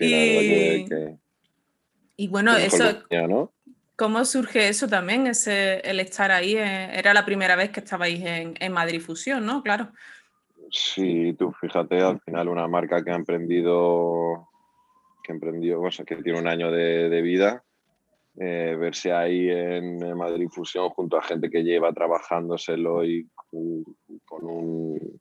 y, 2.16 2.28
bueno, 2.28 2.56
eso. 2.56 3.04
¿Cómo 3.96 4.24
surge 4.24 4.68
eso 4.68 4.86
también? 4.86 5.26
Ese, 5.26 5.80
el 5.80 5.98
estar 5.98 6.30
ahí. 6.30 6.54
Eh, 6.56 6.90
era 6.96 7.12
la 7.12 7.24
primera 7.24 7.56
vez 7.56 7.70
que 7.70 7.80
estabais 7.80 8.24
en, 8.24 8.54
en 8.60 8.72
Madrid 8.72 9.00
Fusión, 9.00 9.44
¿no? 9.44 9.62
Claro. 9.62 9.90
Sí, 10.70 11.34
tú 11.38 11.52
fíjate, 11.52 12.00
al 12.00 12.20
final 12.20 12.48
una 12.48 12.68
marca 12.68 13.02
que 13.02 13.10
ha 13.10 13.16
emprendido, 13.16 14.48
que 15.24 15.32
emprendió, 15.32 15.80
o 15.80 15.90
sea, 15.90 16.04
que 16.04 16.16
tiene 16.16 16.38
un 16.38 16.46
año 16.46 16.70
de, 16.70 17.08
de 17.08 17.22
vida, 17.22 17.64
eh, 18.40 18.76
verse 18.78 19.12
ahí 19.12 19.50
en 19.50 20.16
Madrid 20.16 20.48
Fusión 20.48 20.90
junto 20.90 21.16
a 21.16 21.22
gente 21.22 21.50
que 21.50 21.64
lleva 21.64 21.92
trabajándoselo 21.92 23.04
y 23.04 23.26
con 23.50 24.44
un 24.44 25.20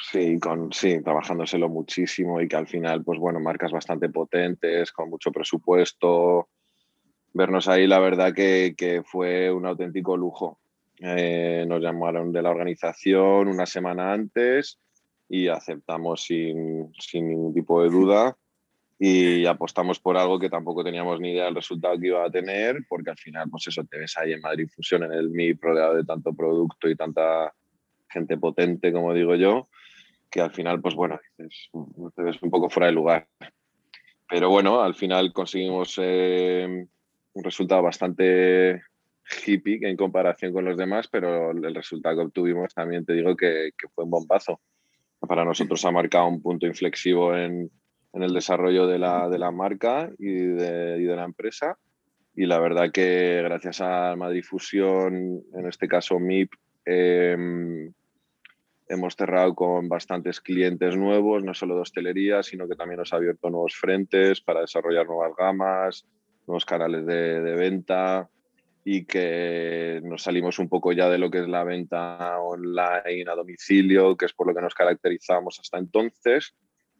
sí, 0.00 0.38
con, 0.38 0.72
sí, 0.72 1.02
trabajándoselo 1.02 1.68
muchísimo 1.68 2.40
y 2.40 2.48
que 2.48 2.56
al 2.56 2.66
final, 2.66 3.04
pues 3.04 3.18
bueno, 3.18 3.40
marcas 3.40 3.72
bastante 3.72 4.08
potentes, 4.08 4.92
con 4.92 5.10
mucho 5.10 5.30
presupuesto. 5.32 6.48
Vernos 7.32 7.68
ahí, 7.68 7.86
la 7.86 7.98
verdad 7.98 8.34
que, 8.34 8.74
que 8.76 9.02
fue 9.02 9.50
un 9.50 9.66
auténtico 9.66 10.16
lujo. 10.16 10.58
Eh, 11.00 11.64
nos 11.68 11.80
llamaron 11.80 12.32
de 12.32 12.42
la 12.42 12.50
organización 12.50 13.48
una 13.48 13.66
semana 13.66 14.12
antes 14.12 14.78
y 15.28 15.48
aceptamos 15.48 16.22
sin, 16.22 16.92
sin 16.98 17.28
ningún 17.28 17.54
tipo 17.54 17.82
de 17.82 17.90
duda 17.90 18.36
y 18.98 19.46
apostamos 19.46 20.00
por 20.00 20.16
algo 20.16 20.40
que 20.40 20.50
tampoco 20.50 20.82
teníamos 20.82 21.20
ni 21.20 21.30
idea 21.30 21.44
del 21.44 21.54
resultado 21.54 21.98
que 21.98 22.08
iba 22.08 22.24
a 22.24 22.30
tener, 22.30 22.78
porque 22.88 23.10
al 23.10 23.16
final, 23.16 23.48
pues 23.48 23.68
eso, 23.68 23.84
te 23.84 23.98
ves 23.98 24.16
ahí 24.16 24.32
en 24.32 24.40
Madrid 24.40 24.68
Fusión, 24.74 25.04
en 25.04 25.12
el 25.12 25.30
MIP, 25.30 25.62
rodeado 25.62 25.94
de 25.94 26.04
tanto 26.04 26.32
producto 26.34 26.88
y 26.88 26.96
tanta 26.96 27.52
gente 28.08 28.36
potente, 28.38 28.92
como 28.92 29.14
digo 29.14 29.36
yo, 29.36 29.68
que 30.30 30.40
al 30.40 30.52
final, 30.52 30.80
pues 30.80 30.94
bueno, 30.94 31.18
te 31.36 32.22
ves 32.22 32.42
un 32.42 32.50
poco 32.50 32.70
fuera 32.70 32.86
de 32.86 32.92
lugar. 32.92 33.26
Pero 34.28 34.50
bueno, 34.50 34.82
al 34.82 34.94
final 34.94 35.32
conseguimos 35.32 35.98
eh, 36.02 36.86
un 37.32 37.44
resultado 37.44 37.82
bastante 37.82 38.82
hippie 39.46 39.80
en 39.82 39.96
comparación 39.96 40.52
con 40.52 40.64
los 40.64 40.76
demás, 40.76 41.08
pero 41.08 41.50
el 41.50 41.74
resultado 41.74 42.16
que 42.16 42.24
obtuvimos 42.26 42.74
también 42.74 43.04
te 43.04 43.14
digo 43.14 43.36
que, 43.36 43.70
que 43.76 43.88
fue 43.88 44.04
un 44.04 44.10
bombazo. 44.10 44.60
Para 45.20 45.44
nosotros 45.44 45.84
ha 45.84 45.90
marcado 45.90 46.28
un 46.28 46.42
punto 46.42 46.66
inflexivo 46.66 47.34
en, 47.34 47.70
en 48.12 48.22
el 48.22 48.32
desarrollo 48.32 48.86
de 48.86 48.98
la, 48.98 49.28
de 49.28 49.38
la 49.38 49.50
marca 49.50 50.10
y 50.18 50.32
de, 50.32 50.98
y 50.98 51.04
de, 51.04 51.16
la 51.16 51.24
empresa. 51.24 51.78
Y 52.34 52.46
la 52.46 52.58
verdad 52.58 52.90
que 52.92 53.42
gracias 53.42 53.80
a 53.80 54.14
Madrid 54.16 54.44
Fusión, 54.44 55.42
en 55.54 55.66
este 55.66 55.88
caso 55.88 56.18
MIP, 56.18 56.52
em, 56.84 57.92
hemos 58.88 59.14
cerrado 59.14 59.54
con 59.54 59.88
bastantes 59.88 60.40
clientes 60.40 60.96
nuevos, 60.96 61.44
no 61.44 61.54
solo 61.54 61.74
de 61.74 61.82
hostelería, 61.82 62.42
sino 62.42 62.68
que 62.68 62.76
también 62.76 62.98
nos 62.98 63.12
ha 63.12 63.16
abierto 63.16 63.50
nuevos 63.50 63.74
frentes 63.74 64.40
para 64.40 64.60
desarrollar 64.60 65.06
nuevas 65.06 65.32
gamas, 65.36 66.06
nuevos 66.46 66.64
canales 66.64 67.04
de, 67.06 67.40
de 67.40 67.54
venta 67.54 68.28
y 68.84 69.04
que 69.04 70.00
nos 70.02 70.22
salimos 70.22 70.58
un 70.58 70.68
poco 70.68 70.92
ya 70.92 71.10
de 71.10 71.18
lo 71.18 71.30
que 71.30 71.40
es 71.40 71.48
la 71.48 71.64
venta 71.64 72.38
online 72.40 73.30
a 73.30 73.34
domicilio, 73.34 74.16
que 74.16 74.24
es 74.24 74.32
por 74.32 74.46
lo 74.46 74.54
que 74.54 74.62
nos 74.62 74.74
caracterizamos 74.74 75.58
hasta 75.60 75.78
entonces 75.78 76.54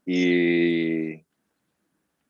y, 0.05 1.13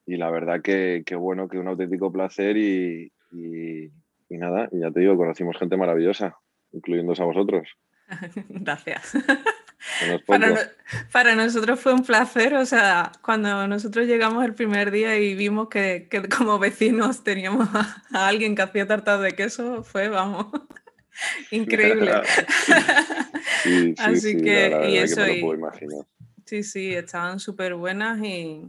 y 0.06 0.16
la 0.16 0.30
verdad 0.30 0.62
que, 0.62 1.02
que, 1.06 1.14
bueno, 1.14 1.48
que 1.48 1.58
un 1.58 1.68
auténtico 1.68 2.10
placer 2.10 2.56
y, 2.56 3.12
y, 3.30 3.90
nada, 4.30 4.68
ya 4.72 4.90
te 4.90 5.00
digo, 5.00 5.16
conocimos 5.16 5.56
gente 5.58 5.76
maravillosa, 5.76 6.36
incluyéndose 6.72 7.22
a 7.22 7.26
vosotros. 7.26 7.68
Gracias. 8.48 9.12
Para, 10.26 10.72
para, 11.12 11.34
nosotros 11.36 11.78
fue 11.80 11.94
un 11.94 12.04
placer, 12.04 12.54
o 12.54 12.66
sea, 12.66 13.12
cuando 13.22 13.66
nosotros 13.68 14.06
llegamos 14.06 14.44
el 14.44 14.54
primer 14.54 14.90
día 14.90 15.16
y 15.18 15.34
vimos 15.34 15.68
que, 15.68 16.08
que 16.10 16.28
como 16.28 16.58
vecinos 16.58 17.22
teníamos 17.22 17.68
a, 17.72 18.02
alguien 18.12 18.56
que 18.56 18.62
hacía 18.62 18.86
tartas 18.86 19.20
de 19.20 19.32
queso, 19.32 19.84
fue, 19.84 20.08
vamos, 20.08 20.46
increíble. 21.50 22.12
sí, 23.62 23.94
sí, 23.94 23.94
Así 23.98 24.36
que, 24.36 24.88
y 24.90 24.96
eso, 24.98 25.24
que 25.24 25.32
me 25.32 25.40
lo 25.40 25.58
puedo 25.58 26.08
Sí, 26.44 26.62
sí, 26.62 26.94
estaban 26.94 27.40
súper 27.40 27.74
buenas 27.74 28.18
y, 28.24 28.62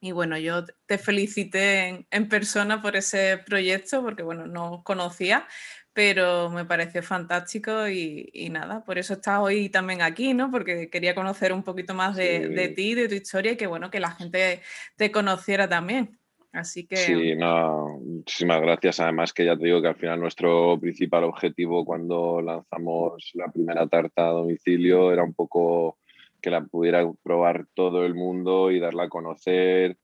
y, 0.00 0.12
bueno, 0.12 0.38
yo 0.38 0.64
te 0.86 0.96
felicité 0.96 2.06
en, 2.10 2.28
persona 2.28 2.80
por 2.80 2.96
ese 2.96 3.38
proyecto 3.44 4.02
porque, 4.02 4.22
bueno, 4.22 4.46
no 4.46 4.82
conocía, 4.84 5.46
pero 5.94 6.50
me 6.50 6.64
pareció 6.64 7.02
fantástico 7.02 7.88
y, 7.88 8.28
y, 8.32 8.50
nada, 8.50 8.84
por 8.84 8.98
eso 8.98 9.14
estás 9.14 9.38
hoy 9.40 9.68
también 9.68 10.02
aquí, 10.02 10.34
¿no? 10.34 10.50
Porque 10.50 10.90
quería 10.90 11.14
conocer 11.14 11.52
un 11.52 11.62
poquito 11.62 11.94
más 11.94 12.16
de, 12.16 12.48
de, 12.48 12.68
ti, 12.68 12.94
de 12.94 13.08
tu 13.08 13.14
historia 13.14 13.52
y 13.52 13.56
que, 13.56 13.68
bueno, 13.68 13.90
que 13.90 14.00
la 14.00 14.10
gente 14.10 14.60
te 14.96 15.12
conociera 15.12 15.68
también. 15.68 16.18
Así 16.52 16.84
que... 16.86 16.96
Sí, 16.96 17.36
no, 17.36 18.00
muchísimas 18.00 18.60
gracias. 18.60 18.98
Además 18.98 19.32
que 19.32 19.44
ya 19.44 19.56
te 19.56 19.66
digo 19.66 19.80
que 19.80 19.88
al 19.88 19.96
final 19.96 20.18
nuestro 20.18 20.78
principal 20.80 21.24
objetivo 21.24 21.84
cuando 21.84 22.42
lanzamos 22.42 23.30
la 23.34 23.50
primera 23.52 23.86
tarta 23.86 24.28
a 24.28 24.32
domicilio 24.32 25.12
era 25.12 25.22
un 25.22 25.34
poco 25.34 25.98
que 26.42 26.50
la 26.50 26.64
pudiera 26.64 27.08
probar 27.22 27.66
todo 27.72 28.04
el 28.04 28.14
mundo 28.14 28.72
y 28.72 28.80
darla 28.80 29.04
a 29.04 29.08
conocer. 29.08 29.96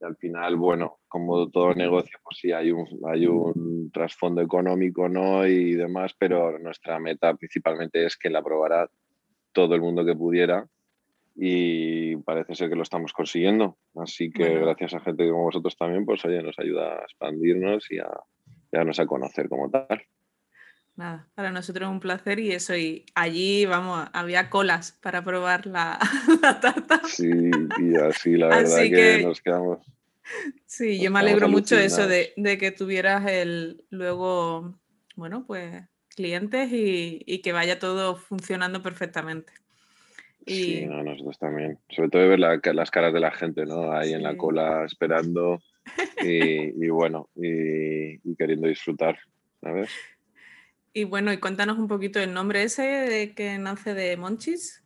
Y 0.00 0.04
al 0.04 0.16
final, 0.16 0.56
bueno, 0.56 0.98
como 1.08 1.50
todo 1.50 1.74
negocio, 1.74 2.18
pues 2.24 2.38
sí, 2.38 2.52
hay 2.52 2.70
un, 2.70 2.86
hay 3.06 3.26
un 3.26 3.90
trasfondo 3.92 4.40
económico, 4.40 5.08
¿no? 5.08 5.46
Y 5.46 5.74
demás, 5.74 6.14
pero 6.18 6.58
nuestra 6.58 6.98
meta 6.98 7.34
principalmente 7.34 8.04
es 8.06 8.16
que 8.16 8.30
la 8.30 8.42
probara 8.42 8.88
todo 9.52 9.74
el 9.74 9.80
mundo 9.80 10.04
que 10.04 10.14
pudiera 10.14 10.66
y 11.36 12.16
parece 12.16 12.54
ser 12.54 12.68
que 12.70 12.76
lo 12.76 12.82
estamos 12.82 13.12
consiguiendo. 13.12 13.76
Así 13.96 14.30
que 14.30 14.58
gracias 14.58 14.94
a 14.94 15.00
gente 15.00 15.28
como 15.28 15.44
vosotros 15.44 15.76
también, 15.76 16.04
pues 16.04 16.24
oye, 16.24 16.42
nos 16.42 16.58
ayuda 16.58 17.00
a 17.00 17.02
expandirnos 17.02 17.90
y 17.90 17.98
a, 17.98 18.08
darnos 18.70 19.00
a 19.00 19.06
conocer 19.06 19.48
como 19.48 19.70
tal. 19.70 20.02
Nada, 21.00 21.26
para 21.34 21.50
nosotros 21.50 21.88
es 21.88 21.92
un 21.92 21.98
placer 21.98 22.38
y 22.38 22.52
eso, 22.52 22.76
y 22.76 23.06
allí, 23.14 23.64
vamos, 23.64 24.08
había 24.12 24.50
colas 24.50 24.92
para 25.02 25.24
probar 25.24 25.66
la, 25.66 25.98
tarta. 26.60 27.00
Sí, 27.08 27.30
y 27.80 27.96
así 27.96 28.36
la 28.36 28.48
verdad 28.48 28.82
que, 28.82 29.22
nos 29.24 29.40
quedamos. 29.40 29.78
Sí, 30.66 31.00
yo 31.00 31.10
me 31.10 31.18
alegro 31.18 31.48
mucho 31.48 31.76
eso 31.76 32.06
de, 32.06 32.34
que 32.58 32.70
tuvieras 32.70 33.26
el 33.28 33.82
luego, 33.90 34.78
bueno, 35.16 35.44
pues 35.46 35.82
clientes 36.14 36.68
y, 36.70 37.40
que 37.42 37.52
vaya 37.52 37.78
todo 37.78 38.16
funcionando 38.16 38.82
perfectamente. 38.82 39.52
Sí, 40.46 40.86
nosotros 40.86 41.38
también. 41.38 41.78
Sobre 41.88 42.10
todo 42.10 42.22
de 42.22 42.28
ver 42.28 42.38
las 42.74 42.90
caras 42.90 43.12
de 43.12 43.20
la 43.20 43.30
gente, 43.30 43.64
¿no? 43.64 43.92
Ahí 43.92 44.12
en 44.12 44.22
la 44.22 44.36
cola 44.36 44.84
esperando 44.84 45.60
y, 46.22 46.88
bueno, 46.88 47.30
y, 47.34 48.14
y, 48.30 48.36
queriendo 48.36 48.68
disfrutar, 48.68 49.18
¿sabes? 49.62 49.90
Y 50.92 51.04
bueno, 51.04 51.32
y 51.32 51.38
cuéntanos 51.38 51.78
un 51.78 51.86
poquito 51.86 52.18
el 52.18 52.34
nombre 52.34 52.64
ese 52.64 52.82
de 52.82 53.34
que 53.34 53.58
nace 53.58 53.94
de 53.94 54.16
Monchis. 54.16 54.82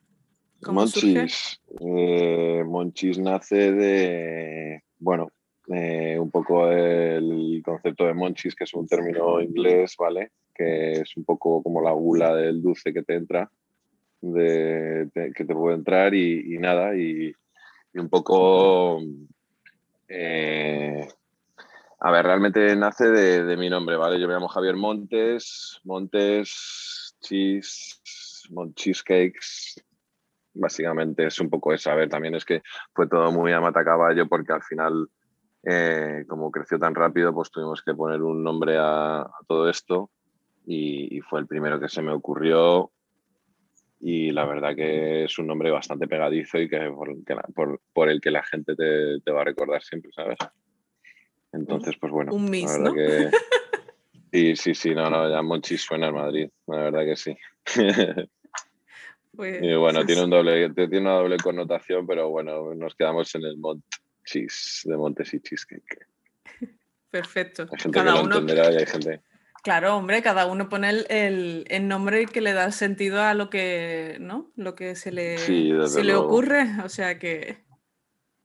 Monchis, 0.66 1.60
eh, 1.80 2.62
Monchis 2.64 3.18
nace 3.18 3.72
de, 3.72 4.82
bueno, 4.98 5.30
eh, 5.68 6.18
un 6.18 6.30
poco 6.30 6.70
el 6.70 7.62
concepto 7.64 8.06
de 8.06 8.14
Monchis, 8.14 8.54
que 8.54 8.64
es 8.64 8.74
un 8.74 8.86
término 8.86 9.40
inglés, 9.40 9.94
¿vale? 9.98 10.32
Que 10.54 10.92
es 11.00 11.16
un 11.16 11.24
poco 11.24 11.62
como 11.62 11.80
la 11.80 11.92
gula 11.92 12.34
del 12.34 12.62
dulce 12.62 12.92
que 12.92 13.02
te 13.02 13.14
entra, 13.14 13.50
de, 14.20 15.10
que 15.34 15.44
te 15.44 15.54
puede 15.54 15.76
entrar 15.76 16.14
y, 16.14 16.58
nada, 16.58 16.96
y, 16.96 17.34
un 17.94 18.08
poco 18.08 19.00
eh, 20.08 21.08
a 22.06 22.10
ver, 22.10 22.26
realmente 22.26 22.76
nace 22.76 23.08
de, 23.08 23.56
mi 23.56 23.70
nombre, 23.70 23.96
¿vale? 23.96 24.20
Yo 24.20 24.28
me 24.28 24.34
llamo 24.34 24.46
Javier 24.46 24.76
Montes, 24.76 25.80
Montes, 25.84 27.16
Cheese, 27.22 27.98
Cheesecakes. 28.74 29.82
Básicamente 30.52 31.26
es 31.26 31.40
un 31.40 31.48
poco 31.48 31.72
eso. 31.72 31.90
A 31.90 31.94
ver, 31.94 32.10
también 32.10 32.34
es 32.34 32.44
que 32.44 32.60
fue 32.92 33.08
todo 33.08 33.32
muy 33.32 33.52
a 33.52 33.60
matacaballo 33.62 34.28
porque 34.28 34.52
al 34.52 34.62
final, 34.62 35.08
eh, 35.62 36.26
como 36.28 36.50
creció 36.50 36.78
tan 36.78 36.94
rápido, 36.94 37.32
pues 37.32 37.50
tuvimos 37.50 37.80
que 37.80 37.94
poner 37.94 38.20
un 38.20 38.44
nombre 38.44 38.76
a, 38.78 39.26
todo 39.48 39.70
esto 39.70 40.10
y, 40.66 41.22
fue 41.22 41.40
el 41.40 41.46
primero 41.46 41.80
que 41.80 41.88
se 41.88 42.02
me 42.02 42.12
ocurrió. 42.12 42.92
Y 43.98 44.30
la 44.30 44.44
verdad 44.44 44.76
que 44.76 45.24
es 45.24 45.38
un 45.38 45.46
nombre 45.46 45.70
bastante 45.70 46.06
pegadizo 46.06 46.58
y 46.58 46.68
que 46.68 46.92
por, 47.94 48.10
el 48.10 48.20
que 48.20 48.30
la 48.30 48.42
gente 48.42 48.76
te, 48.76 49.20
te 49.24 49.32
va 49.32 49.40
a 49.40 49.44
recordar 49.44 49.82
siempre, 49.82 50.12
¿sabes? 50.12 50.36
Entonces, 51.54 51.94
pues 52.00 52.12
bueno. 52.12 52.34
Un 52.34 52.50
mis, 52.50 52.78
¿no? 52.78 52.92
Que... 52.92 53.30
Sí, 54.34 54.56
sí, 54.56 54.74
sí, 54.74 54.94
no, 54.96 55.08
no, 55.08 55.30
ya 55.30 55.42
Monchis 55.42 55.82
suena 55.82 56.08
en 56.08 56.14
Madrid, 56.16 56.50
la 56.66 56.78
verdad 56.78 57.04
que 57.04 57.14
sí. 57.14 57.36
Pues, 59.36 59.62
y 59.62 59.74
bueno, 59.74 60.04
tiene, 60.04 60.24
un 60.24 60.30
doble, 60.30 60.70
tiene 60.70 61.00
una 61.00 61.14
doble 61.14 61.36
connotación, 61.36 62.06
pero 62.06 62.30
bueno, 62.30 62.74
nos 62.74 62.94
quedamos 62.94 63.32
en 63.34 63.44
el 63.44 63.56
Monchis, 63.56 64.82
de 64.84 64.96
Montes 64.96 65.34
y 65.34 65.40
Cheesecake. 65.40 66.06
Perfecto. 67.10 67.62
Hay 67.70 67.80
gente 67.80 67.96
cada 67.96 68.14
que 68.14 68.20
uno... 68.20 68.38
entenderá 68.38 68.72
y 68.72 68.76
hay 68.76 68.86
gente... 68.86 69.22
Claro, 69.62 69.96
hombre, 69.96 70.20
cada 70.22 70.46
uno 70.46 70.68
pone 70.68 70.90
el, 70.90 71.64
el, 71.68 71.88
nombre 71.88 72.26
que 72.26 72.40
le 72.40 72.52
da 72.52 72.70
sentido 72.70 73.22
a 73.22 73.34
lo 73.34 73.50
que, 73.50 74.18
¿no? 74.20 74.52
Lo 74.56 74.74
que 74.74 74.94
se 74.96 75.10
le, 75.10 75.38
se 75.38 76.04
le 76.04 76.14
ocurre, 76.14 76.66
o 76.84 76.88
sea 76.88 77.18
que... 77.18 77.64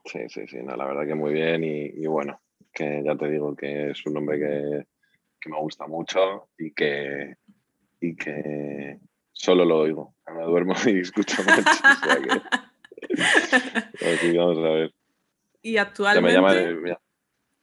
Sí, 0.05 0.19
sí, 0.29 0.47
sí, 0.47 0.57
no, 0.63 0.75
la 0.75 0.85
verdad 0.85 1.05
que 1.05 1.15
muy 1.15 1.33
bien 1.33 1.63
y 1.63 2.05
bueno, 2.07 2.39
que 2.73 3.01
ya 3.03 3.15
te 3.15 3.29
digo 3.29 3.55
que 3.55 3.91
es 3.91 4.05
un 4.05 4.13
nombre 4.13 4.39
que, 4.39 5.49
me 5.49 5.57
gusta 5.57 5.87
mucho 5.87 6.49
y 6.57 6.71
que, 6.73 7.35
y 8.01 8.15
que 8.15 8.99
solo 9.31 9.65
lo 9.65 9.79
oigo. 9.79 10.15
Me 10.33 10.43
duermo 10.43 10.73
y 10.85 10.99
escucho 10.99 11.41
mucho. 11.43 12.43
Así 14.01 14.37
vamos 14.37 14.57
a 14.57 14.69
ver. 14.69 14.93
Y 15.61 15.77
actualmente... 15.77 16.97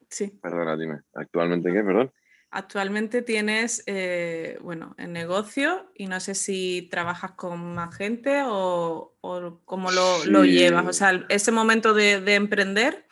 sí. 0.08 0.28
Perdona, 0.42 0.76
dime. 0.76 1.00
¿Actualmente 1.14 1.72
qué? 1.72 1.82
Perdón. 1.82 2.12
Actualmente 2.50 3.22
tienes, 3.22 3.82
eh, 3.86 4.58
bueno, 4.62 4.94
el 4.98 5.12
negocio 5.12 5.90
y 5.94 6.06
no 6.06 6.20
sé 6.20 6.34
si 6.34 6.88
trabajas 6.90 7.32
con 7.32 7.74
más 7.74 7.94
gente 7.94 8.42
o, 8.46 9.14
cómo 9.64 9.90
lo, 9.90 10.44
llevas. 10.44 10.86
O 10.86 10.92
sea, 10.92 11.26
ese 11.28 11.52
momento 11.52 11.92
de, 11.92 12.20
de 12.20 12.34
emprender, 12.34 13.05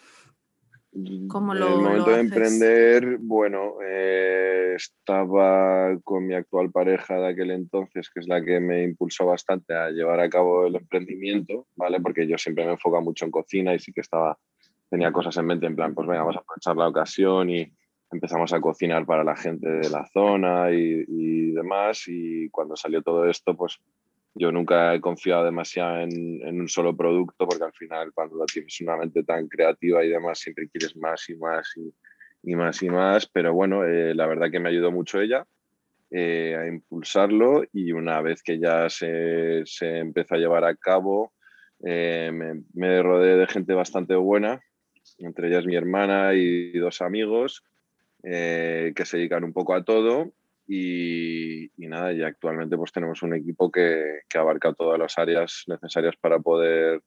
¿Cómo 1.29 1.55
lo, 1.55 1.67
el 1.67 1.83
momento 1.83 2.11
de 2.11 2.21
emprender, 2.21 3.19
bueno, 3.19 3.75
eh, 3.85 4.75
estaba 4.77 5.99
con 6.05 6.27
mi 6.27 6.35
actual 6.35 6.71
pareja 6.71 7.17
de 7.17 7.29
aquel 7.29 7.51
entonces, 7.51 8.09
que 8.11 8.21
es 8.21 8.29
la 8.29 8.45
que 8.45 8.61
me 8.61 8.85
impulsó 8.85 9.27
bastante 9.27 9.75
a 9.75 9.91
llevar 9.91 10.21
a 10.21 10.31
cabo 10.31 10.67
el 10.67 10.77
emprendimiento, 10.77 11.67
¿vale? 11.75 12.01
Porque 12.01 12.29
yo 12.29 12.39
siempre 12.39 12.65
me 12.65 12.73
enfoco 12.73 13.01
mucho 13.03 13.25
en 13.25 13.33
cocina 13.33 13.75
y 13.75 13.81
sí 13.81 13.93
que 13.93 14.03
estaba, 14.03 14.39
tenía 14.89 15.11
cosas 15.11 15.37
en 15.37 15.47
mente, 15.47 15.67
en 15.67 15.75
plan, 15.75 15.95
pues 15.95 16.07
venga, 16.07 16.21
vamos 16.21 16.37
a 16.37 16.41
aprovechar 16.41 16.77
la 16.77 16.89
ocasión 16.89 17.51
y 17.51 17.73
empezamos 18.13 18.53
a 18.53 18.61
cocinar 18.61 19.05
para 19.05 19.25
la 19.25 19.37
gente 19.37 19.69
de 19.69 19.91
la 19.91 20.07
zona 20.07 20.71
y, 20.71 21.05
y 21.09 21.51
demás. 21.53 22.05
Y 22.07 22.49
cuando 22.51 22.77
salió 22.77 23.03
todo 23.03 23.29
esto, 23.29 23.57
pues 23.57 23.81
yo 24.35 24.51
nunca 24.51 24.95
he 24.95 25.01
confiado 25.01 25.45
demasiado 25.45 26.01
en, 26.01 26.61
un 26.61 26.69
solo 26.69 26.97
producto 26.97 27.47
porque 27.47 27.65
al 27.65 27.73
final 27.73 28.13
cuando 28.13 28.45
tienes 28.47 28.81
una 28.81 28.97
mente 28.97 29.23
tan 29.23 29.47
creativa 29.49 30.05
y 30.05 30.09
demás 30.09 30.41
siempre 30.41 30.69
quieres 30.69 30.97
más 30.97 31.29
y 31.29 31.37
más 31.37 31.73
y, 32.43 32.55
más 32.55 32.83
y 32.83 32.91
más, 32.91 33.27
pero 33.27 33.55
bueno, 33.55 33.85
eh, 33.85 34.15
la 34.15 34.27
verdad 34.27 34.51
que 34.51 34.61
me 34.61 34.69
ayudó 34.69 34.91
mucho 34.91 35.21
ella 35.21 35.47
eh, 36.11 36.57
a 36.57 36.67
impulsarlo 36.67 37.65
y 37.73 37.93
una 37.93 38.21
vez 38.21 38.43
que 38.43 38.59
ya 38.59 38.91
se, 38.91 39.63
se 39.65 39.99
empezó 39.99 40.35
a 40.35 40.39
llevar 40.39 40.65
a 40.65 40.75
cabo, 40.75 41.33
eh, 41.85 42.31
me, 42.33 42.63
me, 42.75 43.03
rodeé 43.03 43.37
de 43.37 43.47
gente 43.47 43.73
bastante 43.73 44.15
buena, 44.15 44.61
entre 45.19 45.49
ellas 45.49 45.65
mi 45.65 45.77
hermana 45.77 46.35
y 46.35 46.73
dos 46.79 47.01
amigos 47.03 47.63
que 48.23 49.03
se 49.05 49.19
dedican 49.19 49.45
un 49.45 49.53
poco 49.53 49.75
a 49.75 49.85
todo 49.85 50.33
y, 50.67 51.71
nada, 51.77 52.13
y 52.13 52.23
actualmente 52.23 52.77
pues 52.77 52.93
tenemos 52.93 53.23
un 53.23 53.35
equipo 53.35 53.71
que, 53.71 54.21
que, 54.29 54.39
abarca 54.39 54.73
todas 54.73 54.99
las 54.99 55.19
áreas 55.19 55.65
necesarias 55.67 56.17
para 56.17 56.39
poder 56.39 57.03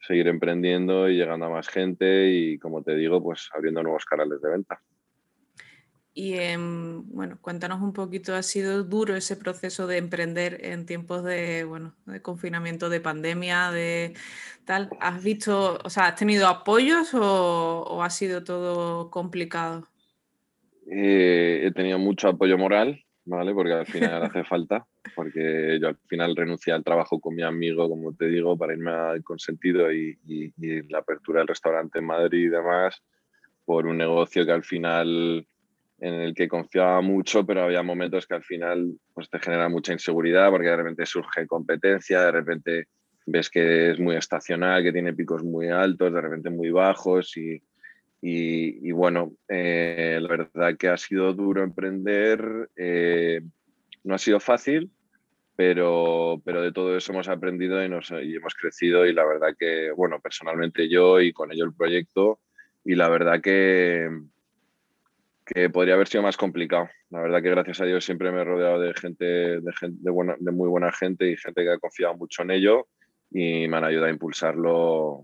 seguir 0.00 0.26
emprendiendo 0.26 1.08
y 1.08 1.16
llegando 1.16 1.46
a 1.46 1.50
más 1.50 1.68
gente 1.68 2.30
y 2.30 2.58
como 2.58 2.82
te 2.82 2.96
digo, 2.96 3.22
pues 3.22 3.48
abriendo 3.54 3.82
nuevos 3.82 4.04
canales 4.04 4.40
de 4.42 4.50
venta. 4.50 4.82
Y 6.14 6.34
em, 6.34 7.08
bueno, 7.08 7.38
cuéntanos 7.40 7.80
un 7.80 7.94
poquito, 7.94 8.34
¿ha 8.34 8.42
sido 8.42 8.84
duro 8.84 9.16
ese 9.16 9.34
proceso 9.34 9.86
de 9.86 9.96
emprender 9.96 10.58
en 10.62 10.84
tiempos 10.84 11.24
de, 11.24 11.64
bueno, 11.64 11.94
de 12.04 12.20
confinamiento, 12.20 12.90
de 12.90 13.00
pandemia, 13.00 13.70
de 13.70 14.14
tal? 14.66 14.90
¿Has 15.00 15.22
visto, 15.22 15.78
o 15.82 15.88
sea, 15.88 16.08
has 16.08 16.16
tenido 16.16 16.48
apoyos 16.48 17.14
o 17.14 18.02
ha 18.02 18.10
sido 18.10 18.44
todo 18.44 19.10
complicado? 19.10 19.88
Eh, 20.90 21.62
he 21.64 21.70
tenido 21.72 21.98
mucho 21.98 22.28
apoyo 22.28 22.58
moral, 22.58 23.02
¿vale? 23.24 23.54
Porque 23.54 23.72
al 23.72 23.86
final 23.86 24.22
hace 24.22 24.44
falta, 24.44 24.86
porque 25.14 25.78
yo 25.80 25.88
al 25.88 25.96
final 26.08 26.36
renuncié 26.36 26.72
al 26.72 26.84
trabajo 26.84 27.20
con 27.20 27.34
mi 27.34 27.42
amigo, 27.42 27.88
como 27.88 28.14
te 28.14 28.26
digo, 28.26 28.56
para 28.56 28.72
irme 28.72 28.90
al 28.90 29.22
consentido 29.22 29.92
y, 29.92 30.18
y, 30.26 30.82
la 30.88 30.98
apertura 30.98 31.40
del 31.40 31.48
restaurante 31.48 31.98
en 31.98 32.06
Madrid 32.06 32.46
y 32.46 32.48
demás, 32.48 33.02
por 33.64 33.86
un 33.86 33.98
negocio 33.98 34.44
que 34.44 34.52
al 34.52 34.64
final 34.64 35.46
en 36.00 36.14
el 36.14 36.34
que 36.34 36.48
confiaba 36.48 37.00
mucho, 37.00 37.46
pero 37.46 37.62
había 37.62 37.82
momentos 37.82 38.26
que 38.26 38.34
al 38.34 38.42
final 38.42 38.98
pues, 39.14 39.30
te 39.30 39.38
genera 39.38 39.68
mucha 39.68 39.92
inseguridad 39.92 40.50
porque 40.50 40.66
de 40.66 40.76
repente 40.76 41.06
surge 41.06 41.46
competencia, 41.46 42.22
de 42.22 42.32
repente 42.32 42.88
ves 43.24 43.48
que 43.48 43.92
es 43.92 44.00
muy 44.00 44.16
estacional, 44.16 44.82
que 44.82 44.92
tiene 44.92 45.14
picos 45.14 45.44
muy 45.44 45.68
altos, 45.68 46.12
de 46.12 46.20
repente 46.20 46.50
muy 46.50 46.70
bajos 46.70 47.36
y, 47.36 47.62
y, 48.24 48.92
bueno, 48.92 49.32
eh, 49.48 50.20
la 50.22 50.28
verdad 50.28 50.76
que 50.78 50.86
ha 50.86 50.96
sido 50.96 51.32
duro 51.32 51.64
emprender, 51.64 52.70
eh, 52.76 53.40
no 54.04 54.14
ha 54.14 54.18
sido 54.18 54.38
fácil, 54.38 54.92
pero, 55.56 56.40
pero 56.44 56.62
de 56.62 56.70
todo 56.70 56.96
eso 56.96 57.12
hemos 57.12 57.26
aprendido 57.26 57.84
y, 57.84 57.88
nos, 57.88 58.12
hemos 58.12 58.54
crecido 58.54 59.06
y 59.06 59.12
la 59.12 59.24
verdad 59.24 59.56
que, 59.58 59.90
bueno, 59.90 60.20
personalmente 60.20 60.88
yo 60.88 61.20
y 61.20 61.32
con 61.32 61.50
ello 61.50 61.64
el 61.64 61.74
proyecto 61.74 62.38
y 62.84 62.94
la 62.94 63.08
verdad 63.08 63.40
que, 63.40 64.08
que 65.44 65.68
podría 65.68 65.94
haber 65.94 66.06
sido 66.06 66.22
más 66.22 66.36
complicado. 66.36 66.88
La 67.10 67.22
verdad 67.22 67.42
que 67.42 67.50
gracias 67.50 67.80
a 67.80 67.86
Dios 67.86 68.04
siempre 68.04 68.30
me 68.30 68.42
he 68.42 68.44
rodeado 68.44 68.78
de 68.78 68.94
gente, 68.94 69.24
de, 69.24 69.72
gente, 69.80 69.98
de, 70.00 70.34
de 70.38 70.52
muy 70.52 70.68
buena 70.68 70.92
gente 70.92 71.28
y 71.28 71.36
gente 71.36 71.64
que 71.64 71.70
ha 71.70 71.78
confiado 71.78 72.16
mucho 72.16 72.42
en 72.42 72.52
ello 72.52 72.86
y 73.32 73.66
me 73.66 73.78
han 73.78 73.84
ayudado 73.84 74.06
a 74.06 74.10
impulsarlo 74.10 75.22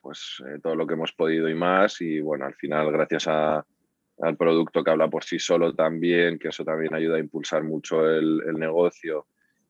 pues 0.00 0.42
eh, 0.46 0.58
todo 0.62 0.74
lo 0.74 0.86
que 0.86 0.94
hemos 0.94 1.12
podido 1.12 1.48
y 1.48 1.54
más. 1.54 2.00
Y 2.00 2.20
bueno, 2.20 2.46
al 2.46 2.54
final, 2.54 2.90
gracias 2.90 3.28
al 3.28 4.36
producto 4.36 4.82
que 4.82 4.90
habla 4.90 5.08
por 5.08 5.24
sí 5.24 5.38
solo 5.38 5.74
también, 5.74 6.38
que 6.38 6.48
eso 6.48 6.64
también 6.64 6.94
ayuda 6.94 7.16
a 7.16 7.20
impulsar 7.20 7.62
mucho 7.62 8.08
el, 8.08 8.42
negocio 8.54 9.26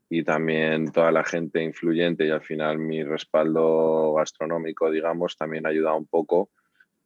y 0.08 0.22
también 0.22 0.90
toda 0.90 1.12
la 1.12 1.22
gente 1.22 1.62
influyente 1.62 2.26
y 2.26 2.30
al 2.30 2.40
final 2.40 2.78
mi 2.78 3.04
respaldo 3.04 4.14
gastronómico, 4.14 4.90
digamos, 4.90 5.36
también 5.36 5.66
ha 5.66 5.70
ayudado 5.70 5.98
un 5.98 6.06
poco 6.06 6.50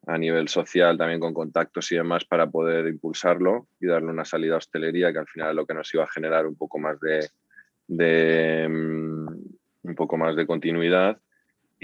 a 0.06 0.18
nivel 0.18 0.48
social, 0.48 0.96
también 0.98 1.20
con 1.20 1.34
contactos 1.34 1.90
y 1.92 1.96
demás, 1.96 2.24
para 2.24 2.48
poder 2.48 2.86
impulsarlo 2.86 3.68
y 3.80 3.86
darle 3.86 4.10
una 4.10 4.24
salida 4.24 4.54
a 4.54 4.58
hostelería, 4.58 5.12
que 5.12 5.18
al 5.18 5.28
final 5.28 5.50
es 5.50 5.56
lo 5.56 5.66
que 5.66 5.74
nos 5.74 5.92
iba 5.94 6.04
a 6.04 6.08
generar 6.10 6.46
un 6.46 6.56
poco 6.56 6.78
más 6.78 6.98
de, 7.00 7.28
de 7.88 8.68
mm, 8.68 9.26
un 9.82 9.94
poco 9.94 10.16
más 10.16 10.36
de 10.36 10.46
continuidad. 10.46 11.20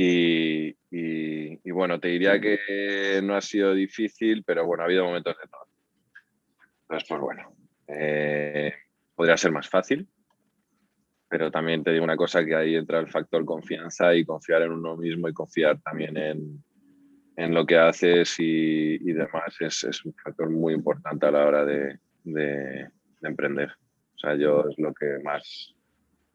Y, 0.01 0.77
y, 0.93 1.71
bueno, 1.73 1.99
te 1.99 2.07
diría 2.07 2.41
que 2.41 3.21
no 3.21 3.35
ha 3.35 3.41
sido 3.41 3.75
difícil, 3.75 4.45
pero 4.45 4.65
bueno, 4.65 4.85
ha 4.85 4.87
habido 4.87 5.05
momentos 5.05 5.37
de 5.37 5.49
todo. 5.49 5.67
Entonces, 6.83 7.09
pues 7.09 7.21
bueno, 7.21 7.53
eh, 7.89 8.73
podría 9.17 9.37
ser 9.37 9.51
más 9.51 9.69
fácil, 9.69 10.09
pero 11.29 11.51
también 11.51 11.83
te 11.83 11.91
digo 11.91 12.05
una 12.05 12.17
cosa, 12.17 12.45
que 12.45 12.55
ahí 12.55 12.77
entra 12.77 13.01
el 13.01 13.09
factor 13.09 13.45
confianza 13.45 14.15
y 14.15 14.25
confiar 14.25 14.63
en 14.63 14.71
uno 14.71 14.97
mismo 14.97 15.29
y 15.29 15.33
confiar 15.33 15.81
también 15.81 16.17
en, 16.17 16.63
en 17.37 17.53
lo 17.53 17.67
que 17.67 17.77
haces 17.77 18.37
y, 18.39 18.99
demás. 18.99 19.57
Es, 19.59 19.83
es, 19.83 20.05
un 20.05 20.15
factor 20.15 20.49
muy 20.49 20.75
importante 20.75 21.27
a 21.27 21.33
la 21.33 21.45
hora 21.45 21.65
de, 21.65 21.99
de, 22.23 22.89
emprender. 23.23 23.73
O 24.15 24.19
sea, 24.19 24.37
yo 24.37 24.65
es 24.71 24.79
lo 24.79 24.95
que 24.95 25.19
más 25.25 25.75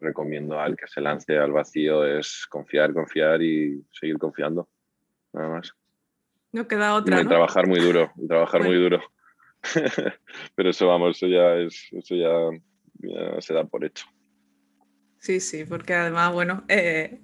recomiendo 0.03 0.59
al 0.59 0.75
que 0.75 0.87
se 0.87 1.01
lance 1.01 1.37
al 1.37 1.51
vacío, 1.51 2.05
es 2.05 2.45
confiar, 2.49 2.93
confiar 2.93 3.41
y 3.41 3.83
seguir 3.91 4.17
confiando. 4.17 4.69
Nada 5.33 5.49
más. 5.49 5.73
No 6.51 6.67
queda 6.67 6.93
otra. 6.93 7.21
Y 7.21 7.25
trabajar 7.25 7.67
muy 7.67 7.79
duro, 7.79 8.11
trabajar 8.27 8.63
muy 8.63 8.75
duro. 8.75 9.01
Pero 10.55 10.69
eso, 10.69 10.87
vamos, 10.87 11.17
eso 11.17 11.27
ya 11.27 11.55
es, 11.55 11.87
eso 11.91 12.15
ya, 12.15 13.41
se 13.41 13.53
da 13.53 13.63
por 13.63 13.83
hecho. 13.83 14.05
Sí, 15.17 15.39
sí, 15.39 15.63
porque 15.63 15.93
además, 15.93 16.33
bueno, 16.33 16.63
eh, 16.67 17.21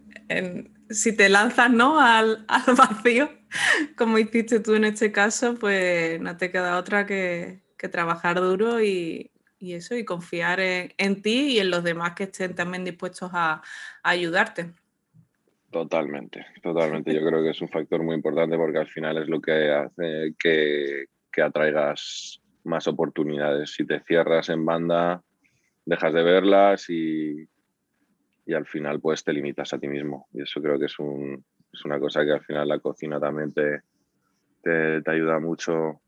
si 0.90 1.16
te 1.16 1.30
lanzas 1.30 1.70
¿no? 1.70 2.00
Al, 2.00 2.46
al, 2.48 2.76
vacío, 2.76 3.30
como 3.98 4.18
hiciste 4.18 4.62
tú 4.62 4.74
en 4.74 4.86
este 4.86 5.12
caso, 5.12 5.56
pues 5.56 6.20
no 6.22 6.38
te 6.38 6.50
queda 6.50 6.78
otra 6.78 7.06
que, 7.06 7.62
que 7.78 7.90
trabajar 7.90 8.40
duro 8.40 8.82
y, 8.82 9.30
y, 9.60 9.74
eso, 9.74 9.96
y 9.96 10.06
confiar 10.06 10.60
en, 10.60 10.94
en, 10.98 11.22
ti 11.22 11.56
y 11.56 11.60
en 11.60 11.70
los 11.70 11.84
demás 11.84 12.14
que 12.16 12.24
estén 12.24 12.56
también 12.56 12.84
dispuestos 12.84 13.30
a, 13.34 13.54
a 13.54 13.62
ayudarte. 14.10 14.74
Totalmente, 15.72 16.46
totalmente. 16.62 17.14
Yo 17.14 17.22
creo 17.28 17.44
que 17.44 17.52
es 17.52 17.62
un 17.62 17.70
factor 17.70 18.02
muy 18.02 18.16
importante 18.16 18.58
porque 18.58 18.80
al 18.80 18.88
final 18.88 19.18
es 19.18 19.28
lo 19.28 19.40
que 19.42 19.72
hace 19.72 20.34
que, 20.40 21.06
que 21.32 21.42
atraigas 21.42 22.42
más 22.64 22.88
oportunidades. 22.88 23.72
Si 23.72 23.86
te 23.86 24.00
cierras 24.02 24.50
en 24.50 24.66
banda, 24.66 25.22
dejas 25.86 26.14
de 26.14 26.24
verlas 26.24 26.90
y, 26.90 27.48
y 28.46 28.54
al 28.54 28.66
final 28.66 29.00
pues 29.00 29.24
te 29.24 29.34
limitas 29.34 29.74
a 29.74 29.80
ti 29.80 29.88
mismo. 29.88 30.28
Y 30.34 30.42
eso 30.42 30.62
creo 30.62 30.80
que 30.80 30.86
es, 30.86 31.00
un, 31.00 31.44
es 31.72 31.86
una 31.86 32.00
cosa 32.00 32.26
que 32.26 32.32
al 32.32 32.44
final 32.44 32.68
la 32.68 32.80
cocina 32.80 33.20
también 33.20 33.54
te, 33.54 33.82
te, 34.64 35.12
ayuda 35.12 35.40
mucho 35.40 36.02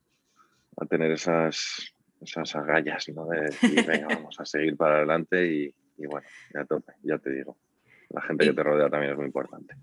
a 0.77 0.85
tener 0.85 1.11
esas, 1.11 1.90
esas 2.21 2.55
agallas, 2.55 3.09
¿no? 3.09 3.25
De 3.27 3.41
decir, 3.41 3.85
venga, 3.85 4.07
vamos 4.07 4.39
a 4.39 4.45
seguir 4.45 4.77
para 4.77 4.97
adelante 4.97 5.45
y, 5.45 5.73
y 5.97 6.07
bueno, 6.07 6.27
ya 6.53 6.65
tope, 6.65 6.93
ya 7.03 7.17
te 7.17 7.31
digo. 7.31 7.57
La 8.09 8.21
gente 8.21 8.45
que 8.45 8.53
te 8.53 8.63
rodea 8.63 8.89
también 8.89 9.11
es 9.11 9.17
muy 9.17 9.25
importante. 9.25 9.75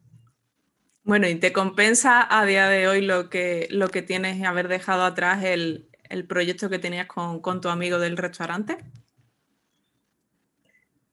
Bueno, 1.03 1.27
¿y 1.27 1.37
te 1.37 1.53
compensa 1.53 2.27
a 2.29 2.45
día 2.45 2.69
de 2.69 2.87
hoy 2.87 3.01
lo 3.01 3.31
que, 3.31 3.67
lo 3.71 3.89
que 3.89 4.03
tienes 4.03 4.45
haber 4.45 4.69
dejado 4.69 5.05
atrás 5.05 5.43
el, 5.43 5.89
el 6.11 6.27
proyecto 6.27 6.69
que 6.69 6.79
tenías 6.79 7.07
con, 7.07 7.41
con, 7.41 7.63
tu 7.63 7.71
amigo 7.71 7.99
del 7.99 8.19
restaurante? 8.19 8.77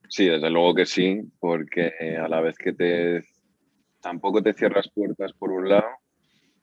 Sí, 0.09 0.25
desde 0.27 0.49
luego 0.49 0.75
que 0.75 0.85
sí, 0.85 1.21
porque 1.39 1.93
eh, 1.99 2.17
a 2.17 2.27
la 2.27 2.41
vez 2.41 2.57
que 2.57 2.73
te 2.73 3.23
tampoco 4.01 4.43
te 4.43 4.53
cierras 4.53 4.89
puertas 4.93 5.33
por 5.33 5.51
un 5.51 5.69
lado, 5.69 5.87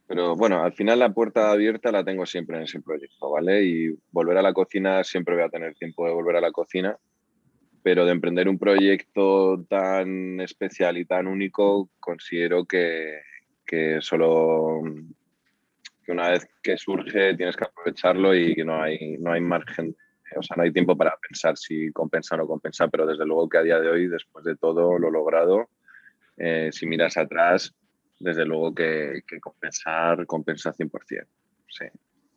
pero 0.06 0.36
bueno, 0.36 0.62
al 0.62 0.72
final 0.72 0.98
la 0.98 1.12
puerta 1.12 1.50
abierta 1.50 1.92
la 1.92 2.04
tengo 2.04 2.26
siempre 2.26 2.56
en 2.56 2.64
ese 2.64 2.80
proyecto, 2.80 3.30
¿vale? 3.30 3.62
Y 3.64 3.94
volver 4.10 4.36
a 4.38 4.42
la 4.42 4.52
cocina, 4.52 5.02
siempre 5.04 5.34
voy 5.34 5.44
a 5.44 5.48
tener 5.48 5.74
tiempo 5.74 6.06
de 6.06 6.12
volver 6.12 6.36
a 6.36 6.40
la 6.40 6.52
cocina, 6.52 6.96
pero 7.82 8.04
de 8.04 8.12
emprender 8.12 8.48
un 8.48 8.58
proyecto 8.58 9.64
tan 9.68 10.40
especial 10.40 10.98
y 10.98 11.04
tan 11.04 11.26
único, 11.26 11.88
considero 11.98 12.64
que, 12.64 13.20
que 13.66 14.00
solo 14.00 14.82
que 16.04 16.12
una 16.12 16.30
vez 16.30 16.48
que 16.62 16.76
surge 16.76 17.34
tienes 17.36 17.56
que 17.56 17.64
aprovecharlo 17.64 18.34
y 18.34 18.54
que 18.54 18.64
no 18.64 18.82
hay, 18.82 19.16
no 19.18 19.32
hay 19.32 19.40
margen, 19.40 19.96
o 20.36 20.42
sea, 20.42 20.56
no 20.56 20.64
hay 20.64 20.72
tiempo 20.72 20.96
para 20.96 21.16
pensar 21.28 21.56
si 21.56 21.92
compensa 21.92 22.34
o 22.34 22.38
no 22.38 22.46
compensa, 22.46 22.88
pero 22.88 23.06
desde 23.06 23.24
luego 23.24 23.48
que 23.48 23.58
a 23.58 23.62
día 23.62 23.80
de 23.80 23.88
hoy, 23.88 24.08
después 24.08 24.44
de 24.44 24.56
todo 24.56 24.98
lo 24.98 25.10
logrado, 25.10 25.68
eh, 26.36 26.70
si 26.72 26.86
miras 26.86 27.16
atrás, 27.16 27.74
desde 28.22 28.44
luego 28.44 28.74
que, 28.74 29.22
que 29.26 29.40
compensar 29.40 30.24
compensa 30.26 30.72
100%. 30.72 31.26
Sí, 31.68 31.84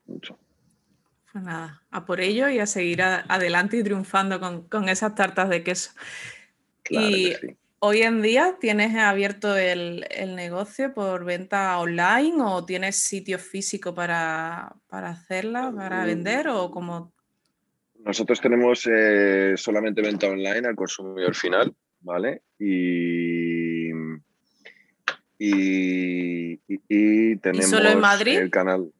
mucho. 0.08 0.38
Pues 1.32 1.44
nada, 1.44 1.84
a 1.92 2.06
por 2.06 2.22
ello 2.22 2.50
y 2.50 2.60
a 2.60 2.66
seguir 2.66 3.02
adelante 3.02 3.78
y 3.78 3.84
triunfando 3.84 4.40
con, 4.40 4.90
esas 4.90 5.16
tartas 5.16 5.50
de 5.50 5.64
queso. 5.64 5.92
y 6.90 7.34
hoy 7.80 8.02
en 8.02 8.22
día 8.22 8.56
tienes 8.60 8.96
abierto 8.96 9.56
el, 9.56 10.06
negocio 10.36 10.94
por 10.94 11.26
venta 11.26 11.78
online 11.78 12.38
o 12.42 12.66
tienes 12.66 12.96
sitio 12.96 13.38
físico 13.38 13.94
para, 13.94 14.76
hacerla, 14.90 15.72
para 15.76 16.04
mm. 16.04 16.06
vender 16.06 16.48
o 16.48 16.72
como... 16.72 17.14
Nosotros 18.00 18.40
tenemos 18.40 18.88
eh, 18.90 19.56
solamente 19.58 20.02
venta 20.02 20.28
online 20.28 20.68
al 20.68 20.76
consumidor 20.76 21.36
final, 21.36 21.76
¿vale? 22.02 22.44
Y, 22.58 23.45
y, 25.38 26.58
tenemos 27.38 27.70
solo 27.70 27.90
en 27.90 28.00
Madrid? 28.00 28.38
el 28.40 28.50
canal 28.50 28.92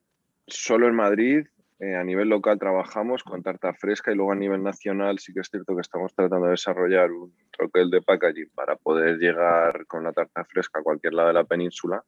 solo 0.48 0.88
en 0.88 0.96
Madrid 0.96 1.46
eh, 1.80 1.96
a 1.96 2.04
nivel 2.06 2.30
local 2.30 2.58
trabajamos 2.58 3.24
con 3.24 3.44
tarta 3.44 3.74
fresca 3.74 4.12
y 4.12 4.16
luego 4.16 4.32
a 4.32 4.36
nivel 4.36 4.64
nacional 4.64 5.20
sí 5.20 5.34
que 5.34 5.42
es 5.42 5.50
cierto 5.50 5.76
que 5.76 5.82
estamos 5.82 6.16
tratando 6.16 6.46
de 6.46 6.52
desarrollar 6.52 7.12
un 7.12 7.34
troquel 7.52 7.90
de 7.90 8.02
packaging 8.02 8.50
para 8.56 8.78
poder 8.78 9.18
llegar 9.18 9.86
con 9.86 10.04
la 10.06 10.14
tarta 10.14 10.46
fresca 10.46 10.80
a 10.80 10.84
cualquier 10.84 11.14
lado 11.14 11.28
de 11.28 11.34
la 11.34 11.44
península. 11.44 12.02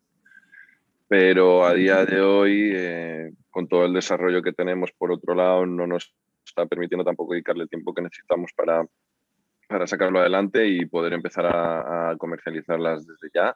Pero 1.10 1.66
a 1.66 1.74
día 1.74 2.06
de 2.06 2.22
hoy, 2.22 2.72
eh, 2.74 3.34
con 3.50 3.68
todo 3.68 3.86
el 3.86 3.94
desarrollo 3.94 4.42
que 4.42 4.54
tenemos 4.54 4.92
por 4.94 5.12
otro 5.12 5.36
lado, 5.36 5.66
no 5.66 5.86
nos 5.86 6.14
está 6.46 6.66
permitiendo 6.66 7.04
tampoco 7.04 7.34
dedicarle 7.34 7.64
el 7.64 7.70
tiempo 7.70 7.94
que 7.94 8.02
necesitamos 8.02 8.52
para, 8.56 8.86
para 9.68 9.86
sacarlo 9.86 10.20
adelante 10.20 10.66
y 10.66 10.86
poder 10.86 11.12
empezar 11.12 11.46
a 11.46 12.16
comercializarlas 12.18 13.06
desde 13.06 13.30
ya, 13.34 13.56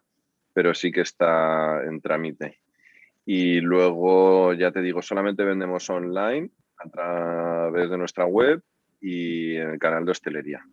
pero 0.53 0.73
sí 0.73 0.91
que 0.91 1.01
está 1.01 1.83
en 1.83 2.01
trámite. 2.01 2.59
Y 3.25 3.61
luego, 3.61 4.53
ya 4.53 4.71
te 4.71 4.81
digo, 4.81 5.01
solamente 5.01 5.43
vendemos 5.43 5.89
online 5.89 6.49
a 6.77 6.89
través 6.89 7.89
de 7.89 7.97
nuestra 7.97 8.25
web 8.25 8.63
y 8.99 9.55
en 9.55 9.71
el 9.71 9.79
canal 9.79 10.05
de 10.05 10.11
hostelería. 10.11 10.65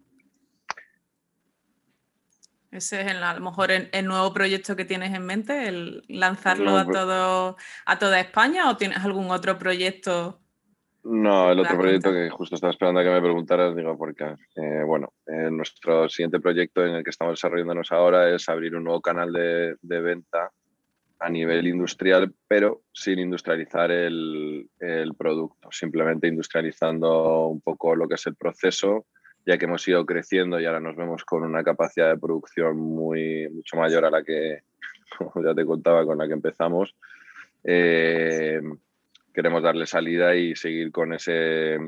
Ese 2.70 3.00
es 3.00 3.06
a 3.08 3.34
lo 3.34 3.40
mejor 3.40 3.70
el, 3.70 4.06
nuevo 4.06 4.32
proyecto 4.34 4.76
que 4.76 4.84
tienes 4.84 5.14
en 5.14 5.24
mente, 5.24 5.68
el 5.68 6.04
lanzarlo 6.08 6.76
a 6.76 6.84
todo 6.84 7.56
a 7.86 7.98
toda 7.98 8.20
España 8.20 8.68
o 8.68 8.76
tienes 8.76 8.98
algún 8.98 9.30
otro 9.30 9.58
proyecto? 9.58 10.40
No, 11.10 11.50
el 11.50 11.58
otro 11.60 11.78
proyecto 11.78 12.12
que 12.12 12.28
justo 12.28 12.54
estaba 12.54 12.70
esperando 12.70 13.00
a 13.00 13.02
que 13.02 13.08
me 13.08 13.22
preguntaras, 13.22 13.74
digo, 13.74 13.96
porque, 13.96 14.34
eh, 14.56 14.82
bueno, 14.84 15.14
eh, 15.26 15.50
nuestro 15.50 16.06
siguiente 16.10 16.38
proyecto 16.38 16.84
en 16.84 16.96
el 16.96 17.02
que 17.02 17.08
estamos 17.08 17.32
desarrollándonos 17.32 17.90
ahora 17.92 18.28
es 18.34 18.46
abrir 18.50 18.76
un 18.76 18.84
nuevo 18.84 19.00
canal 19.00 19.32
de, 19.32 19.76
de 19.80 20.00
venta 20.02 20.50
a 21.18 21.30
nivel 21.30 21.66
industrial, 21.66 22.34
pero 22.46 22.82
sin 22.92 23.20
industrializar 23.20 23.90
el, 23.90 24.68
el, 24.80 25.14
producto, 25.14 25.70
simplemente 25.72 26.28
industrializando 26.28 27.46
un 27.46 27.62
poco 27.62 27.96
lo 27.96 28.06
que 28.06 28.16
es 28.16 28.26
el 28.26 28.36
proceso, 28.36 29.06
ya 29.46 29.56
que 29.56 29.64
hemos 29.64 29.88
ido 29.88 30.04
creciendo 30.04 30.60
y 30.60 30.66
ahora 30.66 30.80
nos 30.80 30.94
vemos 30.94 31.24
con 31.24 31.42
una 31.42 31.64
capacidad 31.64 32.10
de 32.10 32.18
producción 32.18 32.76
muy, 32.76 33.48
mucho 33.48 33.78
mayor 33.78 34.04
a 34.04 34.10
la 34.10 34.22
que, 34.22 34.58
como 35.16 35.42
ya 35.42 35.54
te 35.54 35.64
contaba, 35.64 36.04
con 36.04 36.18
la 36.18 36.26
que 36.26 36.34
empezamos. 36.34 36.94
Eh, 37.64 38.60
queremos 39.32 39.62
darle 39.62 39.86
salida 39.86 40.34
y 40.34 40.54
seguir 40.56 40.90
con 40.92 41.12
ese 41.12 41.78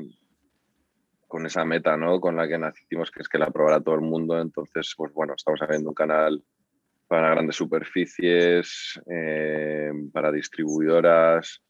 con 1.27 1.45
esa 1.45 1.63
meta 1.63 1.95
¿no? 1.95 2.19
con 2.19 2.35
la 2.35 2.45
que 2.45 2.57
nacimos, 2.57 3.09
que 3.09 3.21
es 3.21 3.29
que 3.29 3.37
la 3.37 3.51
probara 3.51 3.79
todo 3.79 3.95
el 3.95 4.01
mundo. 4.01 4.37
Entonces, 4.39 4.93
pues 4.97 5.13
bueno, 5.13 5.33
estamos 5.33 5.61
haciendo 5.61 5.89
un 5.89 5.95
canal 5.95 6.43
para 7.07 7.31
grandes 7.31 7.55
superficies, 7.55 9.01
eh, 9.09 9.91
para 10.11 10.31
distribuidoras 10.31 11.61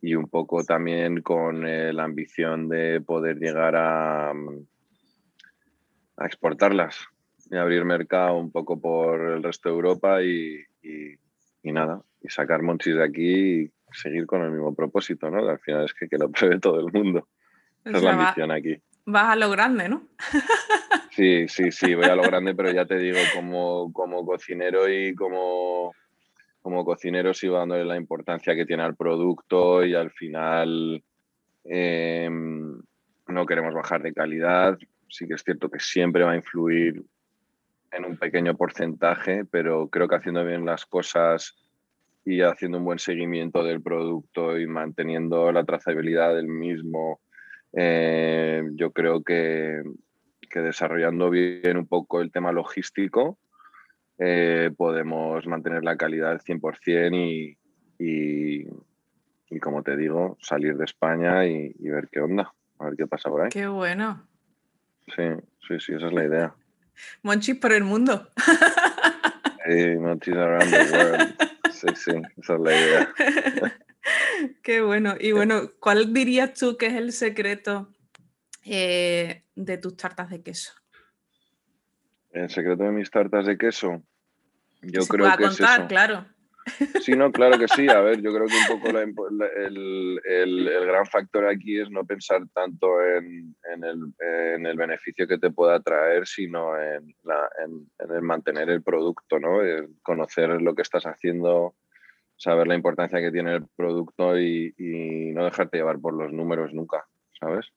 y 0.00 0.14
un 0.14 0.28
poco 0.28 0.64
también 0.64 1.22
con 1.22 1.66
eh, 1.66 1.92
la 1.92 2.04
ambición 2.04 2.68
de 2.68 3.00
poder 3.00 3.38
llegar 3.38 3.76
a, 3.76 4.30
a, 4.30 6.26
exportarlas 6.26 6.98
y 7.50 7.56
abrir 7.56 7.84
mercado 7.84 8.38
un 8.38 8.52
poco 8.52 8.80
por 8.80 9.20
el 9.20 9.42
resto 9.42 9.68
de 9.68 9.74
Europa 9.74 10.22
y, 10.22 10.64
y, 10.82 11.72
nada, 11.72 12.02
y 12.22 12.28
sacar 12.28 12.62
Monchis 12.62 12.94
de 12.94 13.04
aquí 13.04 13.62
y 13.62 13.72
seguir 13.92 14.26
con 14.26 14.42
el 14.42 14.50
mismo 14.50 14.74
propósito, 14.74 15.30
¿no? 15.30 15.48
al 15.48 15.58
final 15.60 15.84
es 15.84 15.94
que, 15.94 16.08
que 16.08 16.18
lo 16.18 16.30
pruebe 16.32 16.58
todo 16.58 16.80
el 16.80 16.92
mundo. 16.92 17.28
Esa 17.84 17.96
es 17.96 18.02
la 18.02 18.12
ambición 18.12 18.50
aquí. 18.50 18.76
Vas 19.06 19.30
a 19.30 19.36
lo 19.36 19.50
grande, 19.50 19.88
¿no? 19.88 20.06
Sí, 21.10 21.48
sí, 21.48 21.72
sí, 21.72 21.96
voy 21.96 22.04
a 22.04 22.14
lo 22.14 22.22
grande, 22.22 22.54
pero 22.54 22.70
ya 22.70 22.84
te 22.84 22.96
digo, 22.96 23.18
como, 23.34 23.92
como 23.92 24.24
cocinero 24.24 24.88
y 24.88 25.16
como, 25.16 25.92
como 26.62 26.84
cocinero 26.84 27.34
sigo 27.34 27.58
dándole 27.58 27.84
la 27.84 27.96
importancia 27.96 28.54
que 28.54 28.64
tiene 28.64 28.84
al 28.84 28.94
producto 28.94 29.84
y 29.84 29.96
al 29.96 30.12
final 30.12 31.02
em, 31.64 32.80
no 33.26 33.46
queremos 33.46 33.74
bajar 33.74 34.00
de 34.00 34.14
calidad. 34.14 34.78
Sí 35.08 35.26
que 35.26 35.34
es 35.34 35.42
cierto 35.42 35.68
que 35.68 35.80
siempre 35.80 36.22
va 36.22 36.30
a 36.30 36.36
influir 36.36 37.02
en 37.90 38.04
un 38.04 38.16
pequeño 38.16 38.56
porcentaje, 38.56 39.44
pero 39.44 39.88
creo 39.88 40.06
que 40.06 40.14
haciendo 40.14 40.44
bien 40.44 40.64
las 40.64 40.86
cosas 40.86 41.56
y 42.28 42.42
haciendo 42.42 42.76
un 42.76 42.84
buen 42.84 42.98
seguimiento 42.98 43.64
del 43.64 43.80
producto 43.80 44.58
y 44.58 44.66
manteniendo 44.66 45.50
la 45.50 45.64
trazabilidad 45.64 46.34
del 46.34 46.46
mismo, 46.46 47.20
eh, 47.72 48.62
yo 48.74 48.90
creo 48.90 49.22
que, 49.22 49.82
que, 50.50 50.60
desarrollando 50.60 51.30
bien 51.30 51.78
un 51.78 51.86
poco 51.86 52.20
el 52.20 52.30
tema 52.30 52.52
logístico, 52.52 53.38
eh, 54.18 54.70
podemos 54.76 55.46
mantener 55.46 55.82
la 55.84 55.96
calidad 55.96 56.32
al 56.32 56.40
100% 56.40 57.16
y, 57.16 57.56
y, 57.98 58.66
y, 59.48 59.58
como 59.58 59.82
te 59.82 59.96
digo, 59.96 60.36
salir 60.42 60.76
de 60.76 60.84
España 60.84 61.46
y, 61.46 61.74
y 61.78 61.88
ver 61.88 62.10
qué 62.12 62.20
onda, 62.20 62.52
a 62.78 62.84
ver 62.84 62.94
qué 62.98 63.06
pasa 63.06 63.30
por 63.30 63.40
ahí. 63.40 63.48
Qué 63.48 63.68
bueno. 63.68 64.28
Sí, 65.16 65.24
sí, 65.66 65.80
sí, 65.80 65.94
esa 65.94 66.08
es 66.08 66.12
la 66.12 66.24
idea. 66.24 66.54
Monchis 67.22 67.56
por 67.56 67.72
el 67.72 67.84
mundo. 67.84 68.28
Sí, 69.66 69.96
Monchis 69.98 70.34
around 70.34 70.70
the 70.70 70.92
world. 70.92 71.47
Sí, 71.80 71.86
sí, 71.94 72.10
esa 72.36 72.54
es 72.54 72.60
la 72.60 72.72
idea. 72.72 73.14
Qué 74.62 74.80
bueno. 74.80 75.14
Y 75.18 75.32
bueno, 75.32 75.70
¿cuál 75.80 76.12
dirías 76.12 76.54
tú 76.54 76.76
que 76.76 76.86
es 76.86 76.94
el 76.94 77.12
secreto 77.12 77.92
eh, 78.64 79.44
de 79.54 79.78
tus 79.78 79.96
tartas 79.96 80.30
de 80.30 80.42
queso? 80.42 80.72
El 82.30 82.50
secreto 82.50 82.84
de 82.84 82.90
mis 82.90 83.10
tartas 83.10 83.46
de 83.46 83.56
queso, 83.56 84.02
yo 84.82 85.02
Se 85.02 85.08
creo 85.08 85.26
que 85.36 85.44
contar, 85.44 85.50
es 85.50 85.78
eso. 85.78 85.88
claro. 85.88 86.26
Sí, 87.00 87.12
no, 87.12 87.30
claro 87.32 87.58
que 87.58 87.68
sí. 87.68 87.88
A 87.88 88.00
ver, 88.00 88.20
yo 88.20 88.32
creo 88.32 88.46
que 88.46 88.56
un 88.56 88.78
poco 88.80 88.92
la 88.92 89.02
el, 89.02 90.20
el- 90.24 90.68
gran 90.86 91.06
factor 91.06 91.46
aquí 91.46 91.80
es 91.80 91.90
no 91.90 92.04
pensar 92.04 92.42
tanto 92.52 93.02
en, 93.02 93.54
en 93.72 93.84
el, 93.84 94.12
en 94.18 94.66
el 94.66 94.76
beneficio 94.76 95.26
que 95.26 95.38
te 95.38 95.50
pueda 95.50 95.80
traer, 95.80 96.26
sino 96.26 96.76
en, 96.80 97.14
en- 97.64 97.90
el 98.10 98.22
mantener 98.22 98.70
el 98.70 98.82
producto, 98.82 99.38
¿no? 99.38 99.58
Conocer 100.02 100.60
lo 100.62 100.74
que 100.74 100.82
estás 100.82 101.04
haciendo, 101.06 101.74
saber 102.36 102.66
la 102.66 102.74
importancia 102.74 103.20
que 103.20 103.32
tiene 103.32 103.54
el 103.56 103.66
producto 103.76 104.38
y, 104.38 104.74
y 104.78 105.32
no 105.32 105.44
dejarte 105.44 105.78
llevar 105.78 105.98
por 105.98 106.14
los 106.14 106.32
números 106.32 106.72
nunca, 106.72 107.04
¿sabes? 107.38 107.72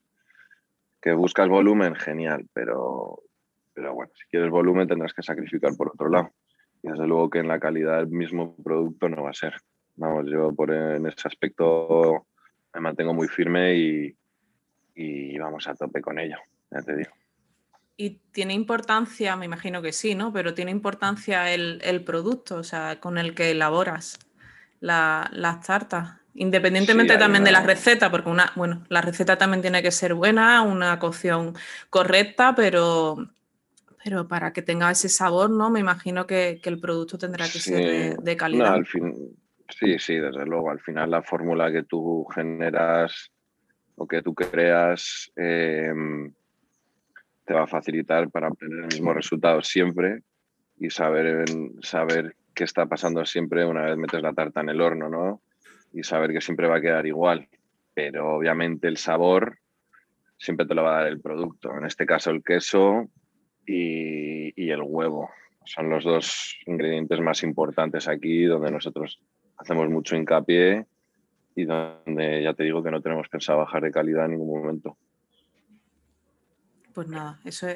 Que 1.02 1.14
buscas 1.14 1.50
volumen, 1.50 1.96
genial, 1.96 2.46
pero, 2.54 3.20
pero 3.74 3.94
bueno, 3.94 4.12
si 4.16 4.28
quieres 4.30 4.50
volumen 4.52 4.88
tendrás 4.88 5.14
que 5.14 5.24
sacrificar 5.24 5.76
por 5.76 5.90
otro 5.90 6.10
lado. 6.10 6.32
Y 6.84 6.90
desde 6.90 7.08
luego 7.08 7.30
que 7.30 7.40
en 7.40 7.48
la 7.48 7.60
calidad 7.60 7.98
del 8.00 8.08
mismo 8.08 8.56
producto 8.64 9.08
no 9.10 9.24
va 9.24 9.30
a 9.32 9.34
ser. 9.34 9.54
Vamos, 9.96 10.26
yo 10.30 10.54
por 10.54 10.72
en 10.72 11.06
ese 11.06 11.28
aspecto 11.28 12.26
me 12.74 12.82
mantengo 12.82 13.14
muy 13.14 13.28
firme 13.28 13.76
y, 13.76 14.16
y 14.96 15.38
vamos 15.38 15.68
a 15.68 15.76
tope 15.76 16.02
con 16.02 16.18
ello, 16.20 16.38
ya 16.72 16.82
te 16.82 16.96
digo. 16.96 17.12
Y 17.98 18.22
tiene 18.32 18.54
importancia, 18.54 19.36
me 19.36 19.46
imagino 19.46 19.82
que 19.82 19.92
sí, 19.92 20.16
¿no? 20.16 20.34
Pero 20.34 20.54
tiene 20.56 20.72
importancia 20.72 21.54
el, 21.54 21.80
el 21.84 22.04
producto, 22.04 22.56
o 22.56 22.64
sea, 22.64 23.00
con 23.00 23.18
el 23.20 23.36
que 23.36 23.52
elaboras 23.52 24.18
la- 24.80 25.30
las 25.34 25.62
tartas. 25.68 26.18
Independientemente 26.34 27.18
también 27.18 27.44
de 27.44 27.52
la 27.52 27.62
receta, 27.62 28.10
porque 28.10 28.30
una, 28.30 28.54
bueno, 28.56 28.86
la 28.88 29.02
receta 29.02 29.38
también 29.38 29.62
tiene 29.62 29.84
que 29.84 29.92
ser 29.92 30.14
buena, 30.14 30.62
una 30.62 30.98
cocción 30.98 31.54
correcta, 31.90 32.56
pero, 32.56 33.18
pero 34.04 34.28
para 34.28 34.52
que 34.54 34.62
tenga 34.62 34.90
ese 34.92 35.10
sabor, 35.10 35.50
¿no? 35.50 35.70
Me 35.70 35.80
imagino 35.80 36.26
que, 36.26 36.60
que 36.62 36.70
el 36.70 36.80
producto 36.80 37.18
tendrá 37.18 37.46
que 37.46 37.60
ser 37.60 37.78
de, 37.78 38.12
Sí. 38.12 38.18
de 38.24 38.32
No, 38.34 38.38
calidad. 38.38 38.74
al 38.74 38.86
fin, 38.86 39.38
sí, 39.70 40.00
sí, 40.00 40.16
desde 40.16 40.46
luego. 40.46 40.72
Al 40.72 40.80
final 40.80 41.12
la 41.12 41.22
fórmula 41.22 41.72
que 41.72 41.84
tú 41.84 42.26
generas 42.34 43.32
o 43.96 44.08
que 44.08 44.22
tú 44.22 44.34
creas 44.34 45.32
eh, 45.36 45.92
te 47.46 47.54
va 47.54 47.64
a 47.64 47.68
facilitar 47.68 48.30
para 48.30 48.48
obtener 48.48 48.80
el 48.80 48.86
mismo 48.88 49.14
resultado 49.14 49.62
siempre 49.62 50.24
y 50.80 50.90
saber, 50.90 51.46
saber 51.82 52.36
qué 52.54 52.64
está 52.64 52.86
pasando 52.88 53.26
siempre 53.26 53.66
una 53.66 53.84
vez 53.84 53.98
metes 53.98 54.22
la 54.22 54.34
tarta 54.34 54.62
en 54.62 54.70
el 54.70 54.82
horno, 54.82 55.10
¿no? 55.10 55.42
Y 55.94 56.04
saber 56.04 56.32
que 56.32 56.42
siempre 56.42 56.68
va 56.68 56.78
a 56.78 56.82
quedar 56.82 57.06
igual. 57.06 57.48
Pero 57.94 58.36
obviamente 58.36 58.88
el 58.88 58.98
sabor 58.98 59.60
siempre 60.38 60.66
te 60.66 60.74
lo 60.74 60.84
va 60.84 60.98
a 60.98 61.02
dar 61.02 61.08
el 61.12 61.22
producto. 61.22 61.76
En 61.78 61.86
este 61.86 62.06
caso 62.06 62.32
el 62.32 62.42
queso 62.44 63.10
y, 63.66 64.70
el 64.70 64.82
huevo. 64.84 65.30
Son 65.66 65.90
los 65.90 66.04
dos 66.04 66.58
ingredientes 66.66 67.20
más 67.20 67.44
importantes 67.44 68.08
aquí, 68.08 68.46
donde 68.46 68.72
nosotros 68.72 69.20
hacemos 69.58 69.90
mucho 69.90 70.16
hincapié 70.16 70.86
y 71.56 71.66
donde 71.66 72.44
ya 72.44 72.54
te 72.54 72.64
digo 72.64 72.82
que 72.82 72.92
no 72.92 73.02
tenemos 73.02 73.28
pensado 73.30 73.60
bajar 73.60 73.84
de 73.84 73.92
calidad 73.92 74.26
en 74.26 74.32
ningún 74.32 74.62
momento. 74.62 74.98
Pues 76.94 77.08
nada, 77.08 77.40
eso 77.46 77.68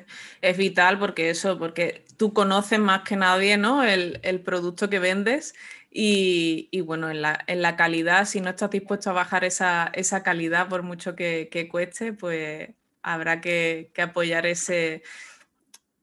es, 0.41 0.57
vital 0.57 0.99
porque 0.99 1.29
eso, 1.29 1.57
porque 1.57 2.03
tú 2.17 2.33
conoces 2.33 2.79
más 2.79 3.03
que 3.03 3.15
nadie, 3.15 3.57
¿no? 3.57 3.83
El, 3.83 4.41
producto 4.43 4.89
que 4.89 4.99
vendes 4.99 5.53
y, 5.89 6.81
bueno, 6.81 7.09
en 7.09 7.21
la, 7.21 7.41
en 7.47 7.61
la 7.61 7.77
calidad, 7.77 8.25
si 8.25 8.41
no 8.41 8.49
estás 8.49 8.71
dispuesto 8.71 9.09
a 9.09 9.13
bajar 9.13 9.45
esa, 9.45 9.89
esa 9.93 10.21
calidad 10.21 10.67
por 10.67 10.83
mucho 10.83 11.15
que, 11.15 11.67
cueste, 11.71 12.11
pues 12.11 12.71
habrá 13.03 13.39
que 13.39 13.89
apoyar 13.97 14.45
ese, 14.47 15.01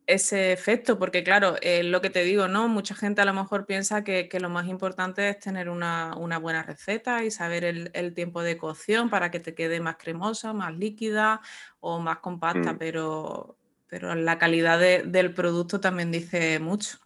ese 0.06 0.52
efecto, 0.52 0.98
porque 0.98 1.22
claro, 1.22 1.54
eh, 1.62 1.82
lo 1.84 2.00
que 2.00 2.10
te 2.10 2.24
digo, 2.24 2.48
¿no? 2.48 2.68
Mucha 2.68 2.94
gente 2.94 3.20
a 3.22 3.24
lo 3.24 3.32
mejor 3.34 3.66
piensa 3.66 4.02
que, 4.04 4.28
que 4.28 4.40
lo 4.40 4.48
más 4.50 4.66
importante 4.66 5.28
es 5.28 5.38
tener 5.38 5.68
una, 5.68 6.16
una 6.16 6.38
buena 6.38 6.62
receta 6.62 7.24
y 7.24 7.30
saber 7.30 7.64
el, 7.64 7.90
el 7.94 8.12
tiempo 8.14 8.42
de 8.42 8.56
cocción 8.58 9.10
para 9.10 9.30
que 9.30 9.40
te 9.40 9.54
quede 9.54 9.80
más 9.80 9.96
cremosa, 9.96 10.52
más 10.52 10.76
líquida 10.76 11.40
o 11.80 12.00
más 12.00 12.18
compacta, 12.18 12.72
Mm. 12.74 12.78
pero, 12.78 13.56
pero 13.88 14.14
la 14.14 14.38
calidad 14.38 14.78
de- 14.80 15.02
del 15.04 15.32
producto 15.34 15.80
también 15.80 16.10
dice 16.10 16.58
mucho. 16.58 16.98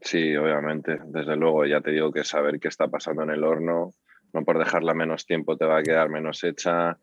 Sí, 0.00 0.34
obviamente, 0.36 0.98
desde 1.06 1.36
luego, 1.36 1.64
ya 1.66 1.80
te 1.80 1.90
digo 1.92 2.10
que 2.12 2.24
saber 2.24 2.58
qué 2.58 2.68
está 2.68 2.88
pasando 2.88 3.22
en 3.22 3.30
el 3.30 3.44
horno, 3.44 3.94
no 4.32 4.44
por 4.44 4.58
dejarla 4.58 4.94
menos 4.94 5.26
tiempo 5.26 5.56
te 5.56 5.66
va 5.66 5.78
a 5.78 5.82
quedar 5.82 6.08
menos 6.08 6.42
hecha, 6.44 6.98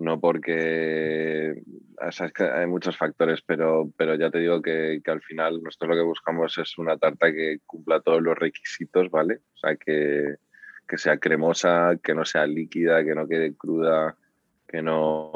no 0.00 0.20
porque 0.20 1.54
hay 1.98 2.66
muchos 2.66 2.96
factores, 2.96 3.42
pero, 3.42 3.90
pero 3.96 4.14
ya 4.14 4.30
te 4.30 4.38
digo 4.38 4.60
que, 4.60 5.00
que 5.04 5.10
al 5.10 5.22
final 5.22 5.62
nosotros 5.62 5.90
lo 5.90 5.96
que 5.96 6.08
buscamos 6.08 6.58
es 6.58 6.78
una 6.78 6.96
tarta 6.98 7.32
que 7.32 7.58
cumpla 7.66 8.00
todos 8.00 8.22
los 8.22 8.36
requisitos, 8.36 9.10
¿vale? 9.10 9.40
O 9.54 9.58
sea, 9.58 9.76
que, 9.76 10.36
que 10.86 10.98
sea 10.98 11.18
cremosa, 11.18 11.98
que 12.02 12.14
no 12.14 12.24
sea 12.24 12.46
líquida, 12.46 13.04
que 13.04 13.14
no 13.14 13.26
quede 13.26 13.54
cruda, 13.54 14.16
que 14.66 14.82
no, 14.82 15.30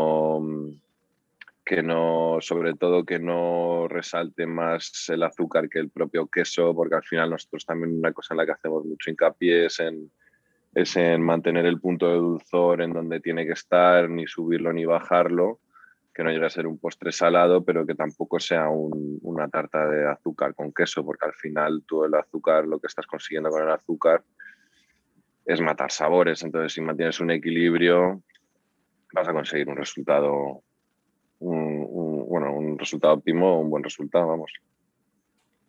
que 1.64 1.83
no, 1.83 2.38
sobre 2.40 2.75
todo 2.75 3.05
que 3.05 3.18
no 3.18 3.88
resalte 3.88 4.47
más 4.47 5.09
el 5.09 5.23
azúcar 5.23 5.68
que 5.68 5.79
el 5.79 5.90
propio 5.90 6.27
queso, 6.27 6.75
porque 6.75 6.97
al 6.97 7.05
final 7.05 7.31
nosotros 7.31 7.64
también 7.66 7.99
una 7.99 8.12
cosa 8.12 8.35
en 8.35 8.38
la 8.38 8.47
que 8.47 8.53
hacemos 8.53 8.85
mucho 8.85 9.11
hincapié 9.11 9.66
es 9.66 9.81
en, 9.81 10.11
es 10.74 10.96
en 10.96 11.22
mantener 11.22 11.66
el 11.66 11.81
punto 11.81 12.09
de 12.09 12.16
dulzor 12.18 12.83
en 12.83 12.92
donde 12.92 13.20
tiene 13.20 13.46
que 13.46 13.52
estar, 13.52 14.09
ni 14.09 14.26
subirlo 14.26 14.72
ni 14.72 14.85
bajarlo, 14.85 15.61
que 16.14 16.22
no 16.24 16.31
llegue 16.31 16.46
a 16.46 16.50
ser 16.50 16.66
un 16.66 16.78
postre 16.78 17.12
salado, 17.12 17.64
pero 17.64 17.87
que 17.87 17.94
tampoco 17.94 18.38
sea 18.40 18.68
un- 18.68 19.18
una 19.22 19.48
tarta 19.48 19.88
de 19.88 20.09
azúcar 20.09 20.54
con 20.54 20.72
queso, 20.72 21.04
porque 21.04 21.26
al 21.26 21.35
final 21.35 21.83
tú 21.87 22.04
el 22.04 22.14
azúcar, 22.14 22.66
lo 22.66 22.78
que 22.81 22.88
estás 22.88 23.07
consiguiendo 23.07 23.50
con 23.50 23.62
el 23.62 23.70
azúcar 23.70 24.22
es 25.44 25.61
matar 25.61 25.90
sabores. 25.90 26.42
Entonces, 26.42 26.72
si 26.72 26.81
mantienes 26.81 27.20
un 27.20 27.31
equilibrio, 27.31 28.22
vas 29.12 29.28
a 29.28 29.33
conseguir 29.33 29.68
un 29.68 29.76
resultado, 29.76 30.62
un, 31.38 31.87
un- 31.88 32.28
bueno, 32.28 32.52
un 32.52 32.78
resultado 32.78 33.14
óptimo, 33.14 33.61
un 33.61 33.70
buen 33.70 33.83
resultado, 33.85 34.26
vamos. 34.26 34.52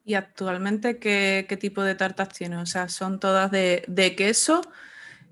¿Y 0.10 0.16
actualmente 0.16 0.98
qué, 0.98 1.46
qué 1.48 1.56
tipo 1.56 1.84
de 1.84 1.94
tartas 1.94 2.30
tienes? 2.30 2.58
O 2.58 2.66
sea, 2.66 2.90
son 2.90 3.20
todas 3.20 3.52
de, 3.52 3.84
de 3.88 4.16
queso 4.16 4.62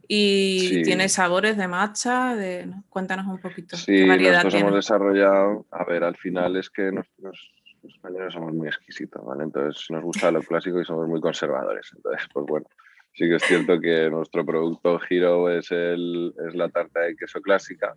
y 0.07 0.59
Sí. 0.69 0.81
tiene 0.83 1.09
sabores 1.09 1.57
de 1.57 1.67
matcha. 1.67 2.35
De... 2.35 2.67
¿no? 2.67 2.83
Cuéntanos 2.87 3.25
un 3.25 3.39
poquito. 3.39 3.75
Sí, 3.75 3.85
¿Qué 3.95 4.07
variedad 4.07 4.33
nosotros 4.43 4.53
tiene? 4.53 4.67
hemos 4.67 4.75
desarrollado, 4.75 5.65
a 5.71 5.83
ver, 5.83 6.03
al 6.03 6.15
final 6.15 6.55
es 6.57 6.69
que 6.69 6.91
nosotros 6.91 7.51
los 7.81 7.91
españoles 7.95 8.33
somos 8.35 8.53
muy 8.53 8.67
exquisitos, 8.67 9.25
¿vale? 9.25 9.45
Entonces 9.45 9.83
nos 9.89 10.03
gusta 10.03 10.29
lo 10.29 10.43
clásico 10.43 10.79
y 10.79 10.85
somos 10.85 11.07
muy 11.07 11.21
conservadores. 11.21 11.91
Entonces, 11.95 12.27
pues 12.31 12.45
bueno, 12.45 12.67
sí 13.15 13.27
que 13.27 13.35
es 13.37 13.43
cierto 13.45 13.79
que 13.79 14.11
nuestro 14.11 14.45
producto 14.45 14.99
Hero 15.09 15.49
es, 15.49 15.71
el, 15.71 16.35
es 16.47 16.53
la 16.53 16.69
tarta 16.69 16.99
de 16.99 17.15
queso 17.15 17.41
clásica, 17.41 17.95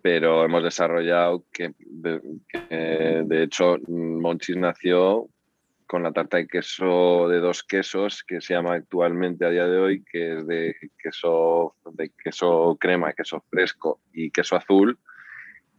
pero 0.00 0.42
hemos 0.42 0.62
desarrollado 0.62 1.44
que, 1.52 1.74
de, 1.78 2.18
que, 2.48 3.22
de 3.26 3.42
hecho, 3.42 3.76
Monchis 3.88 4.56
nació 4.56 5.28
con 5.90 6.04
la 6.04 6.12
tarta 6.12 6.36
de 6.36 6.46
queso 6.46 7.26
de 7.28 7.40
dos 7.40 7.64
quesos 7.64 8.22
que 8.22 8.40
se 8.40 8.54
llama 8.54 8.74
actualmente 8.74 9.44
a 9.44 9.50
día 9.50 9.66
de 9.66 9.76
hoy, 9.76 10.04
que 10.04 10.36
es 10.36 10.46
de 10.46 10.76
queso, 10.96 11.74
de 11.94 12.12
queso 12.16 12.76
crema, 12.78 13.12
queso 13.12 13.42
fresco 13.50 14.00
y 14.12 14.30
queso 14.30 14.54
azul. 14.54 15.00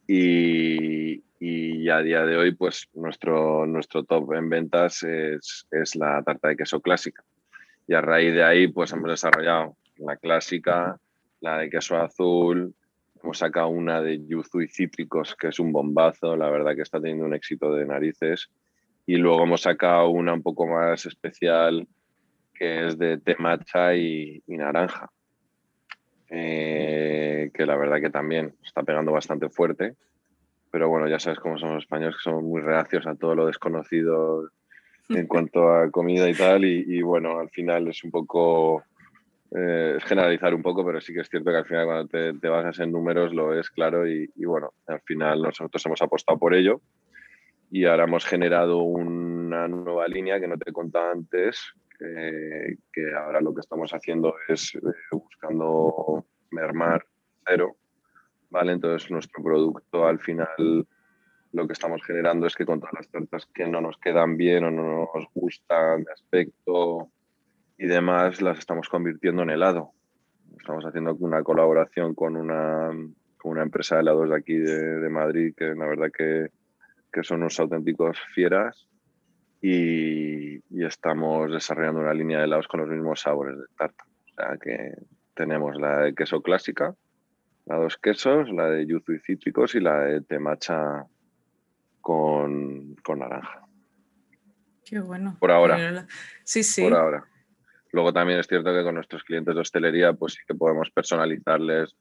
Y, 0.05 1.23
y 1.39 1.87
a 1.87 1.99
día 1.99 2.25
de 2.25 2.35
hoy, 2.35 2.51
pues 2.53 2.89
nuestro, 2.93 3.65
nuestro 3.65 4.03
top 4.03 4.33
en 4.33 4.49
ventas 4.49 5.01
es, 5.03 5.65
es 5.71 5.95
la 5.95 6.21
tarta 6.23 6.49
de 6.49 6.57
queso 6.57 6.81
clásica. 6.81 7.23
Y 7.87 7.93
a 7.93 8.01
raíz 8.01 8.33
de 8.33 8.43
ahí, 8.43 8.67
pues 8.67 8.91
hemos 8.91 9.11
desarrollado 9.11 9.77
la 9.95 10.17
clásica, 10.17 10.99
la 11.39 11.57
de 11.57 11.69
queso 11.69 11.95
azul, 11.95 12.75
hemos 13.23 13.37
sacado 13.37 13.69
una 13.69 14.01
de 14.01 14.19
yuzu 14.27 14.59
y 14.59 14.67
cítricos, 14.67 15.37
que 15.37 15.47
es 15.47 15.59
un 15.61 15.71
bombazo, 15.71 16.35
la 16.35 16.49
verdad 16.49 16.75
que 16.75 16.81
está 16.81 16.99
teniendo 16.99 17.23
un 17.23 17.33
éxito 17.33 17.73
de 17.73 17.85
narices. 17.85 18.49
Y 19.11 19.17
luego 19.17 19.43
hemos 19.43 19.63
sacado 19.63 20.07
una 20.07 20.33
un 20.33 20.41
poco 20.41 20.65
más 20.65 21.05
especial, 21.05 21.85
que 22.53 22.87
es 22.87 22.97
de 22.97 23.17
té 23.17 23.35
matcha 23.37 23.93
y, 23.93 24.41
naranja. 24.47 25.11
Eh, 26.29 27.51
que 27.53 27.65
la 27.65 27.75
verdad 27.75 27.99
que 27.99 28.09
también 28.09 28.55
está 28.63 28.83
pegando 28.83 29.11
bastante 29.11 29.49
fuerte. 29.49 29.95
Pero 30.71 30.87
bueno, 30.87 31.09
ya 31.09 31.19
sabes 31.19 31.41
cómo 31.41 31.57
somos 31.57 31.75
los 31.75 31.83
españoles, 31.83 32.15
que 32.15 32.21
somos 32.21 32.41
muy 32.41 32.61
reacios 32.61 33.05
a 33.05 33.15
todo 33.15 33.35
lo 33.35 33.47
desconocido 33.47 34.49
en 35.09 35.27
cuanto 35.27 35.69
a 35.69 35.91
comida 35.91 36.29
y 36.29 36.33
tal. 36.33 36.63
Y, 36.63 37.01
bueno, 37.01 37.37
al 37.37 37.49
final 37.49 37.89
es 37.89 38.01
un 38.05 38.11
poco, 38.11 38.85
eh, 39.53 39.95
es 39.97 40.05
generalizar 40.05 40.55
un 40.55 40.61
poco, 40.61 40.85
pero 40.85 41.01
sí 41.01 41.13
que 41.13 41.19
es 41.19 41.29
cierto 41.29 41.51
que 41.51 41.57
al 41.57 41.65
final 41.65 41.85
cuando 41.85 42.07
te, 42.07 42.33
te 42.35 42.47
basas 42.47 42.79
en 42.79 42.93
números 42.93 43.33
lo 43.33 43.59
es 43.59 43.69
claro. 43.71 44.07
Y, 44.07 44.31
bueno, 44.37 44.71
al 44.87 45.01
final 45.01 45.41
nosotros 45.41 45.85
hemos 45.85 46.01
apostado 46.01 46.39
por 46.39 46.55
ello. 46.55 46.79
Y 47.71 47.85
ahora 47.85 48.03
hemos 48.03 48.25
generado 48.25 48.83
una 48.83 49.67
nueva 49.67 50.07
línea 50.07 50.39
que 50.39 50.47
no 50.47 50.57
te 50.57 50.69
he 50.69 50.73
contado 50.73 51.11
antes, 51.11 51.73
que 51.97 53.13
ahora 53.15 53.41
lo 53.41 53.53
que 53.53 53.61
estamos 53.61 53.91
haciendo 53.93 54.35
es 54.47 54.75
eh, 54.75 54.79
buscando 55.11 56.25
mermar 56.51 57.05
cero. 57.45 57.77
¿vale? 58.49 58.73
Entonces 58.73 59.09
nuestro 59.09 59.41
producto 59.41 60.05
al 60.05 60.19
final 60.19 60.85
lo 61.53 61.67
que 61.67 61.73
estamos 61.73 62.01
generando 62.05 62.45
es 62.45 62.55
que 62.55 62.65
con 62.65 62.79
todas 62.79 62.93
las 62.93 63.09
tartas 63.09 63.45
que 63.53 63.67
no 63.67 63.81
nos 63.81 63.97
quedan 63.97 64.37
bien 64.37 64.63
o 64.65 64.71
no 64.71 65.09
nos 65.13 65.25
gustan 65.33 66.03
de 66.03 66.11
aspecto 66.11 67.09
y 67.77 67.87
demás, 67.87 68.41
las 68.41 68.59
estamos 68.59 68.89
convirtiendo 68.89 69.43
en 69.43 69.49
helado. 69.49 69.91
Estamos 70.59 70.85
haciendo 70.85 71.15
una 71.15 71.41
colaboración 71.43 72.13
con 72.13 72.35
una, 72.35 72.89
con 73.37 73.51
una 73.51 73.63
empresa 73.63 73.95
de 73.95 74.01
helados 74.01 74.29
de 74.29 74.35
aquí 74.35 74.57
de, 74.57 75.09
Madrid, 75.09 75.53
que 75.57 75.73
la 75.73 75.87
verdad 75.87 76.11
que, 76.15 76.49
que, 77.11 77.23
son 77.23 77.41
unos 77.41 77.59
auténticos 77.59 78.17
fieras. 78.33 78.87
Y, 79.61 80.55
y, 80.55 80.85
estamos 80.85 81.51
desarrollando 81.51 81.99
una 81.99 82.13
línea 82.13 82.39
de 82.39 82.45
helados 82.45 82.67
con 82.67 82.79
los 82.79 82.89
mismos 82.89 83.21
sabores 83.21 83.57
de 83.57 83.65
tarta. 83.77 84.05
O 84.05 84.33
sea 84.33 84.57
que 84.57 84.95
tenemos 85.35 85.75
la 85.79 85.99
de 85.99 86.15
queso 86.15 86.41
clásica, 86.41 86.95
la 87.65 87.75
de 87.75 87.83
dos 87.83 87.97
quesos, 87.97 88.49
la 88.51 88.69
de 88.69 88.87
yuzu 88.87 89.13
y 89.13 89.19
cítricos 89.19 89.75
y 89.75 89.79
la 89.79 89.99
de 89.99 90.21
temacha 90.21 91.05
con, 92.01 92.95
con 93.03 93.19
naranja. 93.19 93.67
Qué 94.83 94.99
bueno. 94.99 95.37
Por 95.39 95.51
ahora. 95.51 96.07
Sí, 96.43 96.63
sí. 96.63 96.81
Por 96.81 96.95
ahora. 96.95 97.25
Luego 97.91 98.13
también 98.13 98.39
es 98.39 98.47
cierto 98.47 98.73
que 98.73 98.83
con 98.83 98.95
nuestros 98.95 99.23
clientes 99.23 99.53
de 99.53 99.61
hostelería, 99.61 100.13
pues 100.13 100.33
sí 100.33 100.39
que 100.47 100.55
podemos 100.55 100.89
personalizarles 100.91 101.95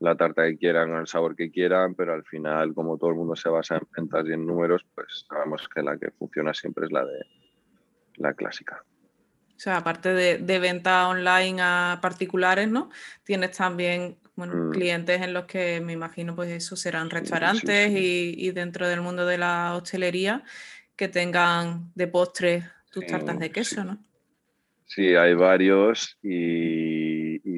la 0.00 0.16
tarta 0.16 0.44
que 0.44 0.56
quieran, 0.56 0.94
el 0.96 1.06
sabor 1.06 1.36
que 1.36 1.50
quieran, 1.50 1.94
pero 1.94 2.14
al 2.14 2.24
final, 2.24 2.74
como 2.74 2.98
todo 2.98 3.10
el 3.10 3.16
mundo 3.16 3.36
se 3.36 3.48
basa 3.48 3.76
en 3.76 3.88
ventas 3.96 4.26
y 4.26 4.32
en 4.32 4.46
números, 4.46 4.84
pues 4.94 5.24
sabemos 5.28 5.68
que 5.68 5.82
la 5.82 5.96
que 5.96 6.10
funciona 6.10 6.52
siempre 6.52 6.86
es 6.86 6.92
la 6.92 7.04
de 7.04 7.26
la 8.16 8.34
clásica. 8.34 8.84
O 9.56 9.58
sea, 9.58 9.78
aparte 9.78 10.12
de, 10.12 10.38
de 10.38 10.58
venta 10.58 11.08
online 11.08 11.60
a 11.62 11.98
particulares, 12.02 12.68
¿no? 12.68 12.90
Tienes 13.24 13.56
también 13.56 14.16
bueno, 14.36 14.54
mm. 14.54 14.70
clientes 14.72 15.22
en 15.22 15.32
los 15.32 15.44
que 15.44 15.80
me 15.80 15.92
imagino 15.92 16.34
pues 16.34 16.50
eso 16.50 16.76
serán 16.76 17.10
restaurantes 17.10 17.90
Y, 17.92 18.50
dentro 18.50 18.88
del 18.88 19.00
mundo 19.00 19.26
de 19.26 19.38
la 19.38 19.74
hostelería 19.76 20.42
que 20.96 21.08
tengan 21.08 21.90
de 21.94 22.06
postre 22.08 22.64
tus 22.90 23.06
tartas 23.06 23.38
de 23.38 23.50
queso, 23.50 23.84
¿no? 23.84 23.98
Sí, 24.86 25.14
hay 25.16 25.34
varios 25.34 26.18
y, 26.22 26.30
y 26.30 26.93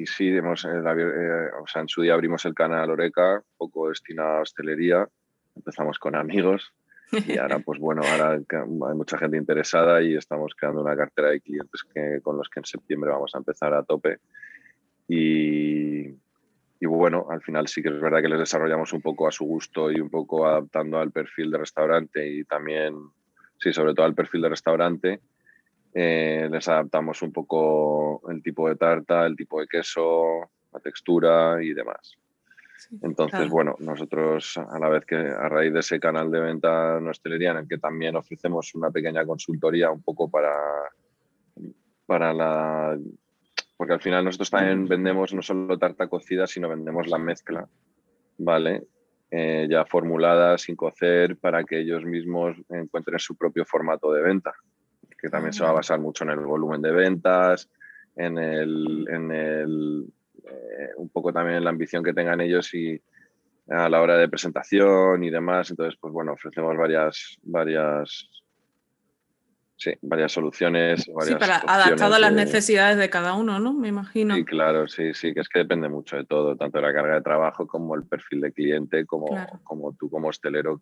sí, 0.07 0.29
hemos, 0.29 0.65
eh, 0.65 0.69
eh, 0.69 1.49
o 1.61 1.67
sea, 1.67 1.81
en 1.81 1.87
su 1.87 2.01
día 2.01 2.13
abrimos 2.13 2.45
el 2.45 2.53
canal 2.53 2.89
Oreca, 2.89 3.43
poco 3.57 3.89
destinado 3.89 4.37
a 4.37 4.41
hostelería, 4.41 5.07
empezamos 5.55 5.99
con 5.99 6.15
amigos 6.15 6.73
y 7.11 7.37
ahora 7.37 7.59
pues 7.65 7.79
bueno, 7.79 8.01
ahora 8.03 8.31
hay 8.31 8.95
mucha 8.95 9.17
gente 9.17 9.37
interesada 9.37 10.01
y 10.01 10.15
estamos 10.15 10.53
creando 10.55 10.81
una 10.81 10.95
cartera 10.95 11.29
de 11.29 11.41
clientes 11.41 11.83
que, 11.93 12.19
con 12.21 12.37
los 12.37 12.49
que 12.49 12.59
en 12.59 12.65
septiembre 12.65 13.11
vamos 13.11 13.35
a 13.35 13.37
empezar 13.37 13.73
a 13.73 13.83
tope 13.83 14.19
y, 15.07 16.07
y 16.79 16.85
bueno, 16.85 17.27
al 17.29 17.41
final 17.41 17.67
sí 17.67 17.81
que 17.81 17.89
es 17.89 17.99
verdad 17.99 18.21
que 18.21 18.29
les 18.29 18.39
desarrollamos 18.39 18.93
un 18.93 19.01
poco 19.01 19.27
a 19.27 19.31
su 19.31 19.45
gusto 19.45 19.91
y 19.91 19.99
un 19.99 20.09
poco 20.09 20.45
adaptando 20.45 20.99
al 20.99 21.11
perfil 21.11 21.49
de 21.49 21.57
restaurante 21.57 22.27
y 22.27 22.43
también, 22.43 22.95
sí, 23.57 23.73
sobre 23.73 23.93
todo 23.93 24.05
al 24.05 24.13
perfil 24.13 24.41
de 24.41 24.49
restaurante. 24.49 25.21
Eh, 25.99 26.47
les 26.51 26.67
adaptamos 26.67 27.23
un 27.23 27.31
poco 27.31 28.21
el 28.29 28.43
tipo 28.43 28.69
de 28.69 28.75
tarta, 28.75 29.25
el 29.25 29.35
tipo 29.35 29.59
de 29.59 29.65
queso, 29.65 30.47
la 30.71 30.79
textura 30.79 31.57
y 31.59 31.73
demás. 31.73 32.15
Entonces, 33.01 33.49
bueno, 33.49 33.75
nosotros 33.79 34.59
a 34.59 34.77
la 34.77 34.89
vez 34.89 35.05
que 35.05 35.15
a 35.15 35.49
raíz 35.49 35.73
de 35.73 35.79
ese 35.79 35.99
canal 35.99 36.29
de 36.29 36.39
venta 36.39 36.99
en 36.99 37.07
hostelería 37.07 37.49
en 37.49 37.57
el 37.57 37.67
que 37.67 37.79
también 37.79 38.15
ofrecemos 38.15 38.75
una 38.75 38.91
pequeña 38.91 39.25
consultoría 39.25 39.89
un 39.89 40.03
poco 40.03 40.29
para, 40.29 40.53
para 42.05 42.31
la 42.31 42.95
porque 43.75 43.93
al 43.93 44.01
final 44.01 44.23
nosotros 44.23 44.51
también 44.51 44.87
vendemos 44.87 45.33
no 45.33 45.41
solo 45.41 45.79
tarta 45.79 46.07
cocida, 46.07 46.45
sino 46.45 46.69
vendemos 46.69 47.07
la 47.07 47.17
mezcla, 47.17 47.67
¿vale? 48.37 48.83
Eh, 49.31 49.65
ya 49.67 49.83
formulada, 49.83 50.59
sin 50.59 50.75
cocer, 50.75 51.37
para 51.37 51.63
que 51.63 51.79
ellos 51.79 52.05
mismos 52.05 52.55
encuentren 52.69 53.17
su 53.17 53.35
propio 53.35 53.65
formato 53.65 54.11
de 54.11 54.21
venta, 54.21 54.53
que 55.17 55.29
también 55.29 55.53
se 55.53 55.63
va 55.63 55.69
a 55.69 55.73
basar 55.73 55.99
mucho 55.99 56.23
en 56.23 56.31
el 56.31 56.39
volumen 56.39 56.81
de 56.81 56.91
ventas, 56.91 57.69
en 58.15 58.37
el, 58.37 59.07
en 59.09 59.31
el 59.31 60.05
eh, 60.43 60.89
un 60.97 61.09
poco 61.09 61.33
también 61.33 61.57
en 61.57 61.63
la 61.63 61.69
ambición 61.69 62.03
que 62.03 62.13
tengan 62.13 62.41
ellos 62.41 62.73
y 62.73 63.01
a 63.69 63.89
la 63.89 64.01
hora 64.01 64.17
de 64.17 64.29
presentación 64.29 65.23
y 65.23 65.29
demás. 65.29 65.69
Entonces, 65.69 65.97
pues 65.99 66.13
bueno, 66.13 66.33
ofrecemos 66.33 66.75
varias, 66.77 67.37
varias 67.43 68.29
sí, 69.77 69.93
varias 70.01 70.31
soluciones. 70.31 71.03
sí, 71.03 71.35
para 71.35 71.57
adaptado 71.57 72.15
a 72.15 72.19
las 72.19 72.33
necesidades 72.33 72.97
de 72.97 73.09
cada 73.09 73.33
uno, 73.33 73.59
¿no? 73.59 73.73
Me 73.73 73.87
imagino. 73.87 74.35
Sí, 74.35 74.43
claro, 74.43 74.87
sí, 74.87 75.13
sí, 75.13 75.33
que 75.33 75.41
es 75.41 75.49
que 75.49 75.59
depende 75.59 75.87
mucho 75.87 76.17
de 76.17 76.25
todo, 76.25 76.55
tanto 76.57 76.81
la 76.81 76.93
carga 76.93 77.15
de 77.15 77.21
trabajo 77.21 77.67
como 77.67 77.95
el 77.95 78.03
perfil 78.03 78.41
de 78.41 78.51
cliente, 78.51 79.05
como, 79.05 79.27
como 79.63 79.93
tú 79.93 80.09
como 80.09 80.29
hostelero, 80.29 80.81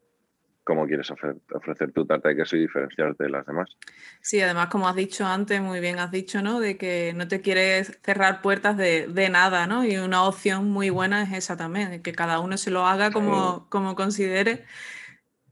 cómo 0.66 0.86
quieres 0.86 1.10
ofrecer, 1.12 1.92
tu 1.94 2.06
tarta 2.06 2.30
de 2.30 2.36
queso 2.36 2.58
y 2.58 2.62
diferenciarte 2.62 3.24
de 3.24 3.30
las 3.30 3.46
demás. 3.46 3.70
Sí, 4.20 4.42
además, 4.42 4.68
como 4.68 4.90
has 4.90 4.96
dicho 4.96 5.26
antes, 5.26 5.62
muy 5.62 5.80
bien 5.80 6.00
has 6.00 6.12
dicho, 6.12 6.42
¿no? 6.42 6.60
De 6.60 6.78
que 6.78 7.14
no 7.16 7.30
te 7.30 7.40
quieres 7.40 8.00
cerrar 8.04 8.42
puertas 8.42 8.76
de, 8.76 9.30
nada, 9.32 9.68
¿no? 9.68 9.86
Y 9.86 9.96
una 9.98 10.24
opción 10.24 10.70
muy 10.70 10.90
buena 10.90 11.24
es 11.24 11.32
esa 11.32 11.56
también, 11.56 12.02
que 12.02 12.12
cada 12.12 12.40
uno 12.40 12.58
se 12.58 12.72
lo 12.72 12.86
haga 12.86 13.12
como, 13.12 13.70
como 13.70 13.96
considere. 13.96 14.66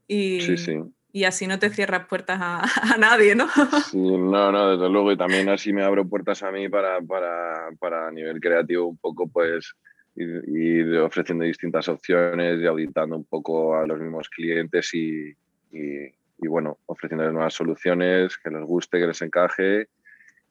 Y, 0.07 0.41
sí, 0.41 0.57
sí 0.57 0.81
y 1.15 1.25
así 1.25 1.45
no 1.45 1.59
te 1.59 1.69
cierras 1.69 2.07
puertas 2.07 2.39
a, 2.41 2.97
nadie, 2.97 3.35
¿no? 3.35 3.47
Sí, 3.91 3.97
no, 3.97 4.51
no, 4.51 4.71
desde 4.71 4.89
luego, 4.91 5.11
y 5.11 5.17
también 5.17 5.47
así 5.47 5.71
me 5.71 5.83
abro 5.83 6.09
puertas 6.09 6.43
a 6.43 6.51
mí 6.51 6.67
para, 6.67 6.99
para, 7.01 7.69
para 7.79 8.07
a 8.07 8.11
nivel 8.11 8.41
creativo 8.41 8.87
un 8.87 8.97
poco, 8.97 9.27
pues, 9.27 9.75
ir, 10.15 10.97
ofreciendo 10.97 11.45
distintas 11.45 11.87
opciones 11.87 12.59
y 12.61 12.65
auditando 12.65 13.15
un 13.15 13.25
poco 13.25 13.75
a 13.75 13.85
los 13.87 13.99
mismos 13.99 14.29
clientes 14.29 14.93
y, 14.93 15.35
y, 15.71 16.47
bueno, 16.47 16.77
ofreciéndoles 16.85 17.33
nuevas 17.33 17.53
soluciones 17.53 18.37
que 18.37 18.49
les 18.49 18.63
guste, 18.63 18.99
que 18.99 19.07
les 19.07 19.21
encaje 19.21 19.87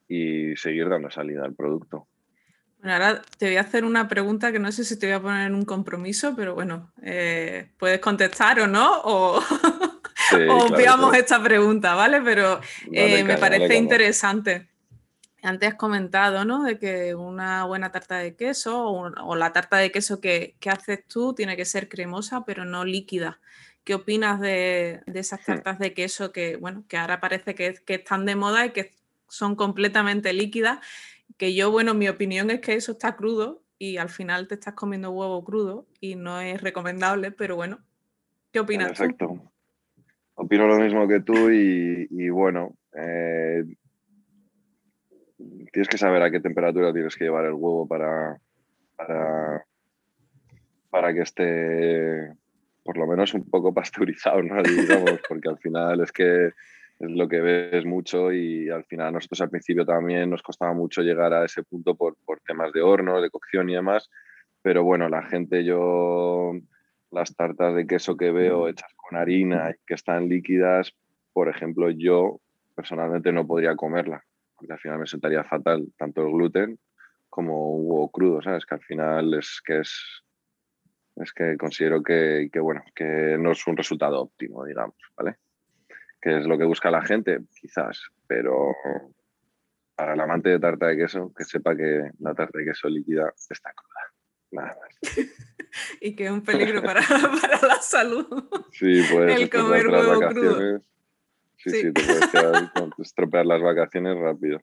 y 0.08 0.56
seguir 0.56 0.88
dando 0.88 1.10
salida 1.10 1.44
al 1.44 1.54
producto. 1.54 2.06
Bueno, 2.78 2.94
ahora 2.94 3.22
te 3.38 3.46
voy 3.46 3.56
a 3.56 3.60
hacer 3.60 3.84
una 3.84 4.08
pregunta 4.08 4.50
que 4.50 4.58
no 4.58 4.72
sé 4.72 4.84
si 4.84 4.98
te 4.98 5.06
voy 5.06 5.14
a 5.14 5.22
poner 5.22 5.46
en 5.46 5.54
un 5.54 5.64
compromiso, 5.64 6.34
pero 6.34 6.54
bueno, 6.54 6.92
eh, 7.02 7.68
puedes 7.78 8.00
contestar 8.00 8.60
o 8.60 8.66
no, 8.66 9.00
o... 9.04 9.40
obviamos 10.50 11.14
esta 11.14 11.42
pregunta, 11.42 11.94
¿vale? 11.94 12.20
Pero 12.22 12.60
eh, 12.90 13.22
me 13.24 13.36
parece 13.38 13.76
interesante. 13.76 14.71
Antes 15.42 15.70
has 15.70 15.74
comentado, 15.74 16.44
¿no? 16.44 16.62
De 16.62 16.78
que 16.78 17.14
una 17.14 17.64
buena 17.64 17.90
tarta 17.90 18.18
de 18.18 18.36
queso 18.36 18.86
o, 18.86 19.36
la 19.36 19.52
tarta 19.52 19.76
de 19.78 19.90
queso 19.90 20.20
que, 20.20 20.54
haces 20.66 21.06
tú 21.06 21.34
tiene 21.34 21.56
que 21.56 21.64
ser 21.64 21.88
cremosa, 21.88 22.44
pero 22.44 22.64
no 22.64 22.84
líquida. 22.84 23.40
¿Qué 23.84 23.94
opinas 23.94 24.40
de, 24.40 25.00
esas 25.06 25.44
tartas 25.44 25.78
de 25.80 25.92
queso 25.94 26.32
que, 26.32 26.56
bueno, 26.56 26.84
que 26.88 26.96
ahora 26.96 27.20
parece 27.20 27.54
que, 27.54 27.74
que 27.84 27.94
están 27.94 28.24
de 28.24 28.36
moda 28.36 28.66
y 28.66 28.70
que 28.70 28.92
son 29.28 29.56
completamente 29.56 30.32
líquidas? 30.32 30.78
Que 31.36 31.54
yo, 31.54 31.72
bueno, 31.72 31.92
mi 31.92 32.08
opinión 32.08 32.50
es 32.50 32.60
que 32.60 32.74
eso 32.74 32.92
está 32.92 33.16
crudo 33.16 33.62
y 33.82 33.96
al 33.96 34.10
final 34.10 34.46
te 34.46 34.54
estás 34.54 34.74
comiendo 34.74 35.10
huevo 35.10 35.42
crudo 35.42 35.88
y 36.00 36.14
no 36.14 36.40
es 36.40 36.60
recomendable, 36.60 37.32
pero 37.32 37.56
bueno, 37.56 37.80
¿qué 38.52 38.60
opinas? 38.60 38.90
Perfecto. 38.90 39.52
Opino 40.34 40.68
lo 40.68 40.76
mismo 40.76 41.08
que 41.08 41.18
tú 41.18 41.50
y, 41.50 42.28
bueno, 42.30 42.76
eh, 42.96 43.64
tienes 45.72 45.88
que 45.88 45.98
saber 45.98 46.22
a 46.22 46.30
qué 46.30 46.40
temperatura 46.40 46.92
tienes 46.92 47.16
que 47.16 47.24
llevar 47.24 47.46
el 47.46 47.54
huevo 47.54 47.88
para, 47.88 48.38
para, 48.96 49.64
para 50.90 51.14
que 51.14 51.22
esté 51.22 52.32
por 52.84 52.96
lo 52.96 53.06
menos 53.06 53.32
un 53.34 53.48
poco 53.48 53.72
pasteurizado, 53.72 54.42
¿no? 54.42 54.56
porque 55.28 55.48
al 55.48 55.58
final 55.58 56.00
es 56.00 56.12
que 56.12 56.46
es 56.46 57.10
lo 57.10 57.28
que 57.28 57.40
ves 57.40 57.84
mucho 57.84 58.32
y 58.32 58.70
al 58.70 58.84
final 58.84 59.14
nosotros 59.14 59.40
al 59.40 59.50
principio 59.50 59.84
también 59.84 60.30
nos 60.30 60.42
costaba 60.42 60.72
mucho 60.72 61.02
llegar 61.02 61.32
a 61.32 61.44
ese 61.44 61.62
punto 61.62 61.94
por, 61.94 62.16
por 62.24 62.40
temas 62.40 62.72
de 62.72 62.82
horno, 62.82 63.20
de 63.20 63.30
cocción 63.30 63.70
y 63.70 63.74
demás, 63.74 64.08
pero 64.62 64.84
bueno, 64.84 65.08
la 65.08 65.22
gente 65.22 65.64
yo, 65.64 66.52
las 67.10 67.34
tartas 67.34 67.74
de 67.74 67.86
queso 67.86 68.16
que 68.16 68.30
veo 68.30 68.68
hechas 68.68 68.92
con 68.94 69.18
harina 69.18 69.70
y 69.70 69.74
que 69.86 69.94
están 69.94 70.28
líquidas, 70.28 70.94
por 71.32 71.48
ejemplo, 71.48 71.90
yo 71.90 72.40
personalmente 72.74 73.32
no 73.32 73.46
podría 73.46 73.74
comerla, 73.74 74.24
porque 74.62 74.74
al 74.74 74.78
final 74.78 75.00
me 75.00 75.06
sentaría 75.06 75.42
fatal 75.42 75.92
tanto 75.98 76.22
el 76.22 76.32
gluten 76.32 76.78
como 77.28 77.74
un 77.74 77.90
huevo 77.90 78.10
crudo, 78.12 78.42
¿sabes? 78.42 78.64
Que 78.64 78.76
al 78.76 78.82
final 78.82 79.34
es 79.34 79.60
que 79.64 79.80
es, 79.80 80.22
es 81.16 81.32
que 81.32 81.56
considero 81.56 82.00
que, 82.00 82.48
que, 82.52 82.60
bueno, 82.60 82.84
que 82.94 83.36
no 83.40 83.50
es 83.50 83.66
un 83.66 83.76
resultado 83.76 84.20
óptimo, 84.20 84.64
digamos, 84.64 84.96
¿vale? 85.16 85.38
Que 86.20 86.38
es 86.38 86.46
lo 86.46 86.56
que 86.56 86.64
busca 86.64 86.92
la 86.92 87.02
gente, 87.02 87.40
quizás, 87.60 88.00
pero 88.28 88.72
para 89.96 90.14
el 90.14 90.20
amante 90.20 90.50
de 90.50 90.60
tarta 90.60 90.86
de 90.86 90.96
queso, 90.96 91.32
que 91.36 91.44
sepa 91.44 91.74
que 91.74 92.10
la 92.20 92.34
tarta 92.34 92.58
de 92.58 92.66
queso 92.66 92.88
líquida 92.88 93.32
está 93.50 93.72
cruda. 93.72 94.12
Nada 94.52 94.78
más. 94.80 95.16
y 96.00 96.14
que 96.14 96.26
es 96.26 96.30
un 96.30 96.44
peligro 96.44 96.82
para, 96.82 97.00
para 97.40 97.66
la 97.66 97.82
salud. 97.82 98.26
Sí, 98.70 99.02
pues 99.10 99.40
el 99.40 99.50
comer 99.50 99.88
huevo 99.88 100.28
crudo. 100.28 100.82
Sí, 101.62 101.70
sí, 101.70 101.80
sí, 101.80 101.92
te 101.92 102.70
puedes 102.74 102.98
estropear 102.98 103.46
las 103.46 103.62
vacaciones 103.62 104.18
rápido. 104.18 104.60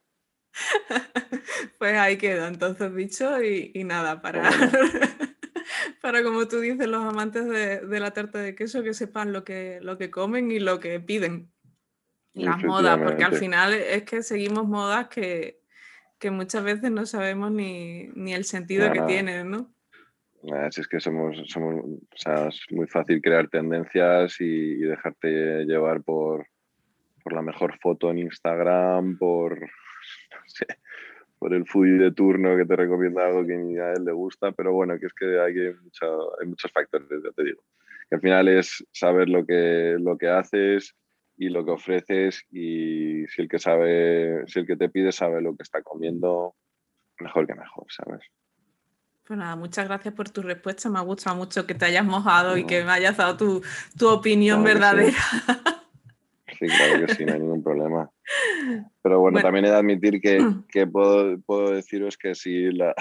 Pues 1.78 1.97
ahí 1.97 2.18
queda, 2.18 2.47
entonces 2.47 2.93
dicho, 2.95 3.41
y, 3.41 3.72
y 3.74 3.84
nada, 3.84 4.22
para, 4.22 4.50
para 6.02 6.24
como 6.24 6.47
tú 6.47 6.60
dices, 6.60 6.88
los 6.88 7.06
amantes 7.06 7.47
de, 7.47 7.82
de, 7.82 8.00
la 8.00 8.12
tarta 8.12 8.39
de 8.39 8.56
queso 8.56 8.84
que 8.84 8.93
sepan 8.93 9.32
lo 9.32 9.43
que, 9.43 9.80
lo 9.82 9.97
que 9.97 10.10
comen 10.10 10.52
y 10.52 10.60
lo 10.60 10.80
que 10.80 11.00
piden. 11.00 11.52
Las 12.34 12.64
modas, 12.64 12.97
porque 13.00 13.24
al 13.24 13.36
final 13.36 13.74
es 13.74 14.04
que 14.04 14.24
seguimos 14.24 14.68
modas 14.68 15.08
que, 15.08 15.62
que 16.20 16.32
muchas 16.32 16.64
veces 16.64 16.91
no 16.91 17.06
sabemos 17.06 17.52
ni, 17.52 18.08
ni 18.16 18.34
el 18.34 18.45
sentido 18.45 18.91
que 18.91 19.02
tienen, 19.02 19.50
¿no? 19.50 19.74
Así 20.54 20.82
es 20.82 20.88
que 20.88 21.00
somos, 21.00 21.38
somos 21.47 21.84
o 21.84 22.18
sea, 22.18 22.47
es 22.47 22.62
muy 22.72 22.88
fácil 22.88 23.22
crear 23.22 23.50
tendencias 23.50 24.39
y, 24.39 24.45
y 24.45 24.82
dejarte 24.82 25.66
llevar 25.66 26.02
por, 26.02 26.47
por 27.24 27.34
la 27.34 27.42
mejor 27.42 27.78
foto 27.80 28.10
en 28.12 28.20
Instagram, 28.20 29.18
por, 29.18 29.60
no 29.62 29.68
sé, 30.48 30.66
por 31.38 31.54
el 31.54 31.66
foodie 31.68 31.98
de 31.98 32.12
turno 32.12 32.58
que 32.58 32.66
te 32.66 32.76
recomienda 32.76 33.26
algo 33.28 33.46
que 33.46 33.56
ni 33.56 33.78
a 33.78 33.94
él 33.94 34.04
le 34.06 34.12
gusta, 34.12 34.52
pero 34.52 34.74
bueno, 34.74 35.00
que 35.00 35.06
es 35.08 35.14
que 35.14 35.40
hay, 35.40 35.54
que 35.54 35.74
mucho- 35.82 36.40
hay 36.42 36.48
muchos 36.48 36.72
factores, 36.72 37.08
ya 37.24 37.32
te 37.32 37.44
digo. 37.44 37.64
Que 38.10 38.16
al 38.16 38.22
final 38.22 38.48
es 38.48 38.86
saber 38.92 39.30
lo 39.30 39.46
que, 39.46 39.96
lo 40.00 40.18
que 40.18 40.28
haces 40.30 40.96
y 41.38 41.50
lo 41.50 41.64
que 41.64 41.72
ofreces 41.72 42.44
y 42.52 43.26
si 43.28 43.42
el 43.44 43.48
que 43.48 43.60
sabe, 43.60 44.44
si 44.48 44.60
el 44.60 44.68
que 44.68 44.76
te 44.76 44.90
pide 44.90 45.12
sabe 45.12 45.42
lo 45.42 45.56
que 45.56 45.64
está 45.64 45.82
comiendo, 45.84 46.56
mejor 47.20 47.46
que 47.48 47.54
mejor, 47.56 47.86
¿sabes? 47.90 48.22
Pues 49.26 49.38
nada, 49.38 49.56
muchas 49.56 49.88
gracias 49.88 50.14
por 50.16 50.28
tu 50.30 50.42
respuesta. 50.42 50.90
Me 50.90 50.98
ha 50.98 51.04
gustado 51.04 51.36
mucho 51.36 51.68
que 51.68 51.76
te 51.76 51.86
hayas 51.86 52.04
mojado 52.04 52.58
y 52.58 52.64
No. 52.64 52.68
que 52.68 52.84
me 52.84 52.92
hayas 52.92 53.16
dado 53.16 53.38
tu, 53.38 53.62
tu 53.98 54.10
opinión 54.10 54.64
Claro 54.64 54.98
que 54.98 55.12
sí. 55.12 55.18
Sí, 56.60 56.66
claro 56.68 57.05
que 57.05 57.16
sí, 57.16 57.26
no 57.26 57.34
hay 57.34 57.39
ningún 57.39 57.64
problema. 57.64 58.10
Pero 59.01 59.20
bueno, 59.20 59.36
Bueno. 59.36 59.41
también 59.41 59.66
he 59.66 59.70
de 59.70 59.76
admitir 59.76 60.20
que, 60.20 60.39
que 60.68 60.86
puedo, 60.86 61.39
puedo 61.41 61.72
deciros 61.72 62.18
que 62.18 62.36
si 62.36 62.72
la... 62.72 62.93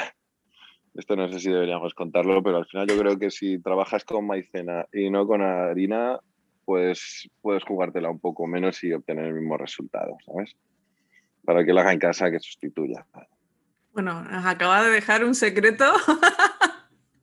Esto 0.95 1.17
no 1.17 1.31
sé 1.31 1.39
si 1.41 1.51
deberíamos 1.51 1.93
contarlo, 1.95 2.43
pero 2.43 2.59
al 2.59 2.67
final 2.67 2.87
yo 2.89 2.99
creo 2.99 3.19
que 3.19 3.31
si 3.31 3.61
trabajas 3.61 4.05
con 4.05 4.27
maicena 4.27 4.87
y 4.93 5.11
no 5.11 5.27
con 5.27 5.43
harina, 5.43 6.19
pues 6.65 7.29
puedes 7.41 7.65
jugártela 7.65 8.11
un 8.11 8.19
poco 8.21 8.47
menos 8.47 8.83
y 8.85 8.93
obtener 8.93 9.27
el 9.27 9.35
mismo 9.35 9.57
resultado, 9.57 10.17
¿sabes? 10.25 10.57
Para 11.45 11.65
que 11.65 11.73
lo 11.73 11.81
haga 11.81 11.93
en 11.93 11.99
casa, 11.99 12.31
que 12.31 12.41
sustituya. 12.41 13.07
Bueno, 13.93 14.23
nos 14.23 14.45
acaba 14.45 14.85
de 14.85 14.91
dejar 14.91 15.25
un 15.25 15.35
secreto. 15.35 15.85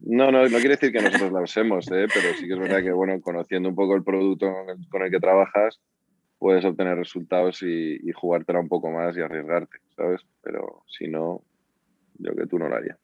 No, 0.08 0.32
no, 0.32 0.44
no 0.44 0.58
quiere 0.60 0.70
decir 0.76 0.92
que 0.92 1.02
nosotros 1.02 1.32
la 1.32 1.42
usemos, 1.42 1.88
¿eh? 1.92 2.06
pero 2.14 2.34
sí 2.38 2.46
que 2.48 2.54
es 2.54 2.60
verdad 2.60 2.84
que, 2.84 2.92
bueno, 2.92 3.20
conociendo 3.22 3.70
un 3.70 3.76
poco 3.76 3.96
el 3.96 4.04
producto 4.04 4.52
con 4.92 5.02
el 5.02 5.10
que 5.10 5.20
trabajas, 5.20 5.82
puedes 6.46 6.64
obtener 6.64 6.96
resultados 6.96 7.64
y, 7.64 7.98
y 8.08 8.12
jugártela 8.12 8.60
un 8.60 8.70
poco 8.70 8.92
más 8.92 9.18
y 9.18 9.22
arriesgarte, 9.22 9.80
¿sabes? 9.96 10.22
Pero 10.44 10.84
si 10.88 11.08
no, 11.08 11.42
yo 12.20 12.36
que 12.36 12.46
tú 12.46 12.60
no 12.60 12.70
lo 12.70 12.76
haría. 12.76 13.00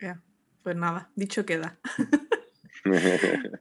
Ya, 0.00 0.22
Pues 0.62 0.76
nada, 0.76 1.10
dicho 1.16 1.44
queda. 1.44 1.80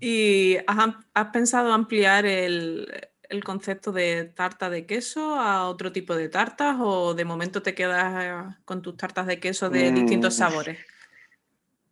¿Y 0.00 0.56
has, 0.68 1.26
pensado 1.32 1.72
ampliar 1.72 2.26
el, 2.26 2.86
el 3.28 3.42
concepto 3.42 3.90
de 3.90 4.26
tarta 4.26 4.70
de 4.70 4.86
queso 4.86 5.34
a 5.34 5.68
otro 5.68 5.90
tipo 5.90 6.14
de 6.14 6.28
tartas 6.28 6.76
o 6.78 7.14
de 7.14 7.24
momento 7.24 7.60
te 7.60 7.74
quedas 7.74 8.24
eh, 8.24 8.56
con 8.64 8.82
tus 8.82 8.96
tartas 8.96 9.26
de 9.26 9.40
queso 9.40 9.68
de 9.68 9.90
distintos 9.90 10.36
Mm. 10.36 10.38
sabores? 10.38 10.78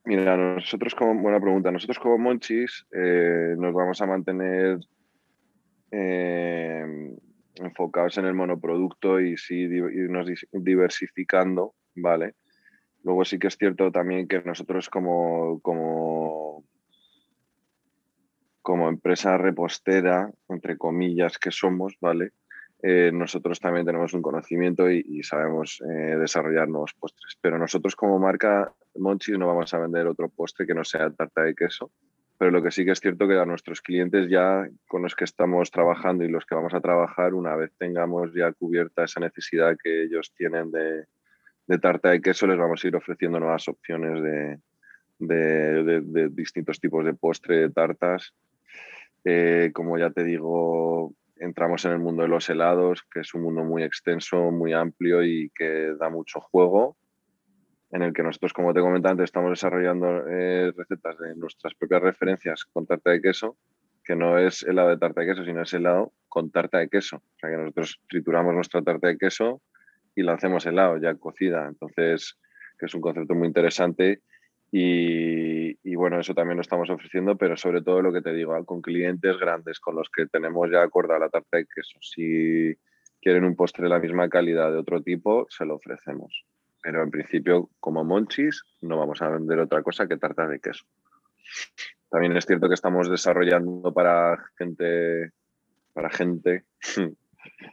Mira, 0.05 0.37
nosotros 0.37 0.95
como, 0.95 1.21
buena 1.21 1.41
pregunta, 1.41 1.73
nosotros 1.73 1.99
como 1.99 2.19
Monchis 2.19 2.87
eh, 2.93 3.57
nos 3.59 3.75
vamos 3.75 4.01
a 4.01 4.07
mantener 4.07 4.79
eh, 5.91 7.16
enfocados 7.57 8.18
en 8.18 8.26
el 8.26 8.34
monoproducto 8.34 9.20
y 9.20 9.37
sí 9.37 9.62
irnos 9.62 10.28
diversificando, 10.53 11.74
¿vale? 11.95 12.34
Luego 13.03 13.24
sí 13.24 13.39
que 13.39 13.47
es 13.47 13.57
cierto 13.57 13.93
también 13.93 14.26
que 14.26 14.43
nosotros 14.43 14.91
como, 14.91 15.61
como, 15.61 16.64
como 18.62 18.89
empresa 18.89 19.39
repostera, 19.39 20.30
entre 20.49 20.76
comillas, 20.76 21.39
que 21.39 21.51
somos, 21.51 21.97
¿vale? 22.01 22.32
Eh, 22.82 23.11
nosotros 23.12 23.59
también 23.59 23.87
tenemos 23.87 24.12
un 24.12 24.22
conocimiento 24.22 24.91
y, 24.91 25.22
sabemos 25.22 25.80
eh, 25.82 26.16
desarrollar 26.16 26.68
nuevos 26.68 26.95
postres. 26.95 27.39
Pero 27.41 27.59
nosotros 27.59 27.97
como 27.97 28.18
marca 28.18 28.72
Monchis 28.97 29.39
no 29.39 29.47
vamos 29.47 29.72
a 29.72 29.78
vender 29.78 30.07
otro 30.07 30.28
postre 30.28 30.66
que 30.66 30.74
no 30.74 30.84
sea 30.84 31.11
tarta 31.11 31.43
de 31.43 31.55
queso. 31.55 31.91
Pero 32.39 32.51
lo 32.51 32.62
que 32.62 32.70
sí 32.70 32.84
que 32.84 32.91
es 32.91 33.01
cierto 33.01 33.26
que 33.26 33.39
a 33.39 33.47
nuestros 33.47 33.80
clientes 33.80 34.28
ya 34.28 34.68
con 34.87 35.03
los 35.03 35.14
que 35.14 35.24
estamos 35.24 35.70
trabajando 35.70 36.22
y 36.24 36.28
los 36.28 36.45
que 36.45 36.55
vamos 36.55 36.74
a 36.74 36.80
trabajar, 36.80 37.32
una 37.32 37.57
vez 37.57 37.72
tengamos 37.78 38.34
ya 38.34 38.53
cubierta 38.53 39.05
esa 39.05 39.20
necesidad 39.20 39.76
que 39.82 40.03
ellos 40.05 40.32
tienen 40.37 40.70
de, 40.70 41.07
de 41.66 41.78
tarta 41.78 42.11
de 42.11 42.20
queso, 42.20 42.47
les 42.47 42.59
vamos 42.59 42.84
a 42.84 42.89
ir 42.89 42.97
ofreciendo 42.97 43.41
nuevas 43.41 43.66
opciones 43.68 44.22
de, 44.22 44.59
de, 45.18 46.01
de- 46.03 46.28
distintos 46.28 46.78
tipos 46.78 47.05
de 47.05 47.14
postre, 47.14 47.57
de 47.57 47.70
tartas. 47.70 48.34
Eh, 49.24 49.70
como 49.72 49.97
ya 49.97 50.11
te 50.11 50.22
digo, 50.22 51.14
entramos 51.37 51.84
en 51.87 51.93
el 51.93 51.99
mundo 51.99 52.22
de 52.22 52.28
los 52.28 52.49
helados, 52.51 53.03
que 53.11 53.20
es 53.20 53.34
un 53.34 53.43
mundo 53.43 53.64
muy 53.64 53.82
extenso, 53.82 54.51
muy 54.51 54.74
amplio 54.74 55.24
y 55.24 55.51
que 55.55 55.95
da 55.99 56.11
mucho 56.11 56.41
juego, 56.41 56.97
en 57.91 58.03
el 58.03 58.12
que 58.12 58.22
nosotros, 58.22 58.53
como 58.53 58.74
te 58.74 58.80
comentaba 58.80 59.12
antes, 59.12 59.24
estamos 59.24 59.51
desarrollando 59.51 60.26
eh, 60.28 60.72
recetas 60.76 61.18
de 61.18 61.34
nuestras 61.37 61.74
propias 61.74 62.03
referencias 62.03 62.64
con 62.64 62.87
tarta 62.87 63.11
de 63.11 63.20
queso, 63.20 63.57
que 64.05 64.16
no 64.16 64.39
es 64.39 64.62
helado 64.62 64.91
de 64.91 64.99
tarta 64.99 65.20
de 65.20 65.28
queso, 65.28 65.45
sino 65.45 65.62
es 65.62 65.72
helado 65.72 66.12
con 66.28 66.51
tarta 66.51 66.78
de 66.78 66.89
queso. 66.89 67.16
O 67.16 67.39
sea 67.41 67.51
que 67.51 67.57
nosotros 67.57 68.01
trituramos 68.09 68.55
nuestra 68.55 68.82
tarta 68.82 69.09
de 69.09 69.18
queso 69.18 69.62
y 70.14 70.22
la 70.22 70.34
hacemos 70.34 70.66
helado 70.66 70.99
ya 70.99 71.14
cocida. 71.14 71.66
Entonces, 71.66 72.39
que 72.78 72.87
es 72.87 72.95
un 72.95 73.01
concepto 73.01 73.34
muy 73.34 73.49
interesante 73.49 74.22
y, 74.70 75.78
y, 75.89 75.95
bueno, 75.95 76.18
eso 76.18 76.34
también 76.34 76.57
lo 76.57 76.62
estamos 76.62 76.91
ofreciendo, 76.91 77.37
pero 77.37 77.57
sobre 77.57 77.82
todo 77.82 78.03
lo 78.03 78.12
que 78.12 78.20
te 78.20 78.32
digo, 78.32 78.53
con 78.64 78.82
clientes 78.82 79.39
grandes 79.39 79.78
con 79.80 79.95
los 79.95 80.11
que 80.11 80.26
tenemos 80.26 80.70
ya 80.70 80.82
acordada 80.82 81.20
la 81.20 81.28
tarta 81.28 81.59
de 81.59 81.66
queso. 81.66 81.99
Si 82.01 82.76
quieren 83.20 83.45
un 83.45 83.57
postre 83.57 83.84
de 83.84 83.91
la 83.91 84.01
misma 84.01 84.28
calidad 84.28 84.72
de 84.72 84.78
otro 84.78 85.03
tipo, 85.03 85.47
se 85.49 85.64
lo 85.64 85.76
ofrecemos. 85.76 86.45
Pero 86.87 87.03
en 87.03 87.11
principio, 87.11 87.68
como 87.80 88.05
monchis, 88.05 88.62
no 88.80 88.97
vamos 88.97 89.20
a 89.20 89.28
vender 89.28 89.59
otra 89.59 89.82
cosa 89.82 90.07
que 90.07 90.18
tarta 90.18 90.47
de 90.47 90.61
queso. 90.61 90.84
También 92.09 92.37
es 92.37 92.47
cierto 92.47 92.68
que 92.68 92.74
estamos 92.74 93.11
desarrollando 93.11 93.93
para 93.93 94.39
gente, 94.57 95.32
para 95.93 96.11
gente, 96.11 96.64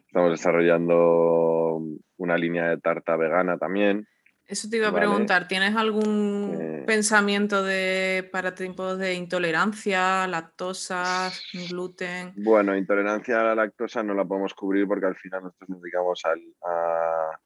estamos 0.08 0.32
desarrollando 0.32 1.80
una 2.18 2.38
línea 2.40 2.70
de 2.70 2.80
tarta 2.80 3.16
vegana 3.16 3.56
también, 3.60 4.08
Eso 4.48 4.68
te 4.70 4.78
iba 4.78 4.88
a 4.88 4.92
Vale. 4.92 5.06
preguntar, 5.06 5.48
¿tienes 5.48 5.76
algún 5.76 6.58
Eh. 6.60 6.84
pensamiento 6.88 7.64
de 7.64 8.28
para 8.32 8.54
tiempos 8.56 8.98
de 8.98 9.14
intolerancia, 9.14 10.26
lactosa, 10.28 11.32
gluten? 11.70 12.34
Bueno, 12.36 12.76
intolerancia 12.76 13.40
a 13.40 13.44
la 13.44 13.56
lactosa 13.56 14.02
no 14.02 14.14
la 14.16 14.26
podemos 14.26 14.54
cubrir 14.56 14.86
porque 14.88 15.06
al 15.06 15.16
final 15.16 15.44
nosotros 15.44 15.70
nos 15.70 15.82
dedicamos 15.84 16.20
al, 16.26 16.42
a. 16.66 17.40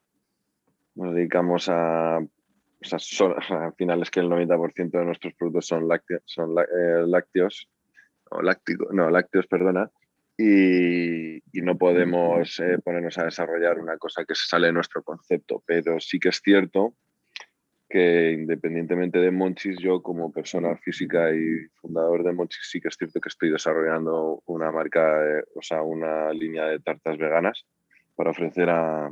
Nos 0.98 1.16
dedicamos 1.16 1.70
a. 1.70 2.20
O 2.20 2.86
sea, 2.86 3.00
son- 3.00 3.36
al 3.50 3.74
final 3.74 4.02
es 4.02 4.12
que 4.12 4.20
el 4.20 4.30
90% 4.30 4.92
de 4.92 5.06
nuestros 5.06 5.34
productos 5.34 5.68
son, 5.68 5.88
lácteos, 5.88 6.22
son 6.26 6.52
eh, 6.60 7.04
lácteos, 7.08 7.70
o 8.30 8.42
láctico, 8.42 8.88
no, 8.92 9.10
lácteos, 9.10 9.48
perdona, 9.48 9.90
y, 10.38 11.38
y 11.38 11.62
no 11.62 11.78
podemos 11.78 12.60
eh, 12.60 12.78
ponernos 12.84 13.18
a 13.18 13.26
desarrollar 13.26 13.80
una 13.80 13.98
cosa 13.98 14.26
que 14.26 14.36
sale 14.36 14.68
de 14.68 14.74
nuestro 14.74 15.02
concepto, 15.02 15.64
pero 15.66 16.00
sí 16.00 16.20
que 16.20 16.30
es 16.30 16.42
cierto 16.44 16.94
que 17.90 18.32
independientemente 18.32 19.20
de 19.20 19.32
Monchis, 19.32 19.78
yo 19.80 20.02
como 20.02 20.32
persona 20.32 20.76
física 20.78 21.34
y 21.34 21.68
fundador 21.76 22.24
de 22.24 22.34
Monchis, 22.34 22.70
sí 22.70 22.82
que 22.82 22.90
es 22.90 22.98
cierto 22.98 23.22
que 23.22 23.30
estoy 23.30 23.50
desarrollando 23.50 24.44
una 24.46 24.72
marca, 24.72 25.22
o 25.56 25.62
sea, 25.62 25.82
una 25.82 26.34
línea 26.34 26.66
de 26.66 26.80
tartas 26.80 27.18
veganas 27.18 27.66
para 28.16 28.32
ofrecer 28.32 28.70
a, 28.70 29.10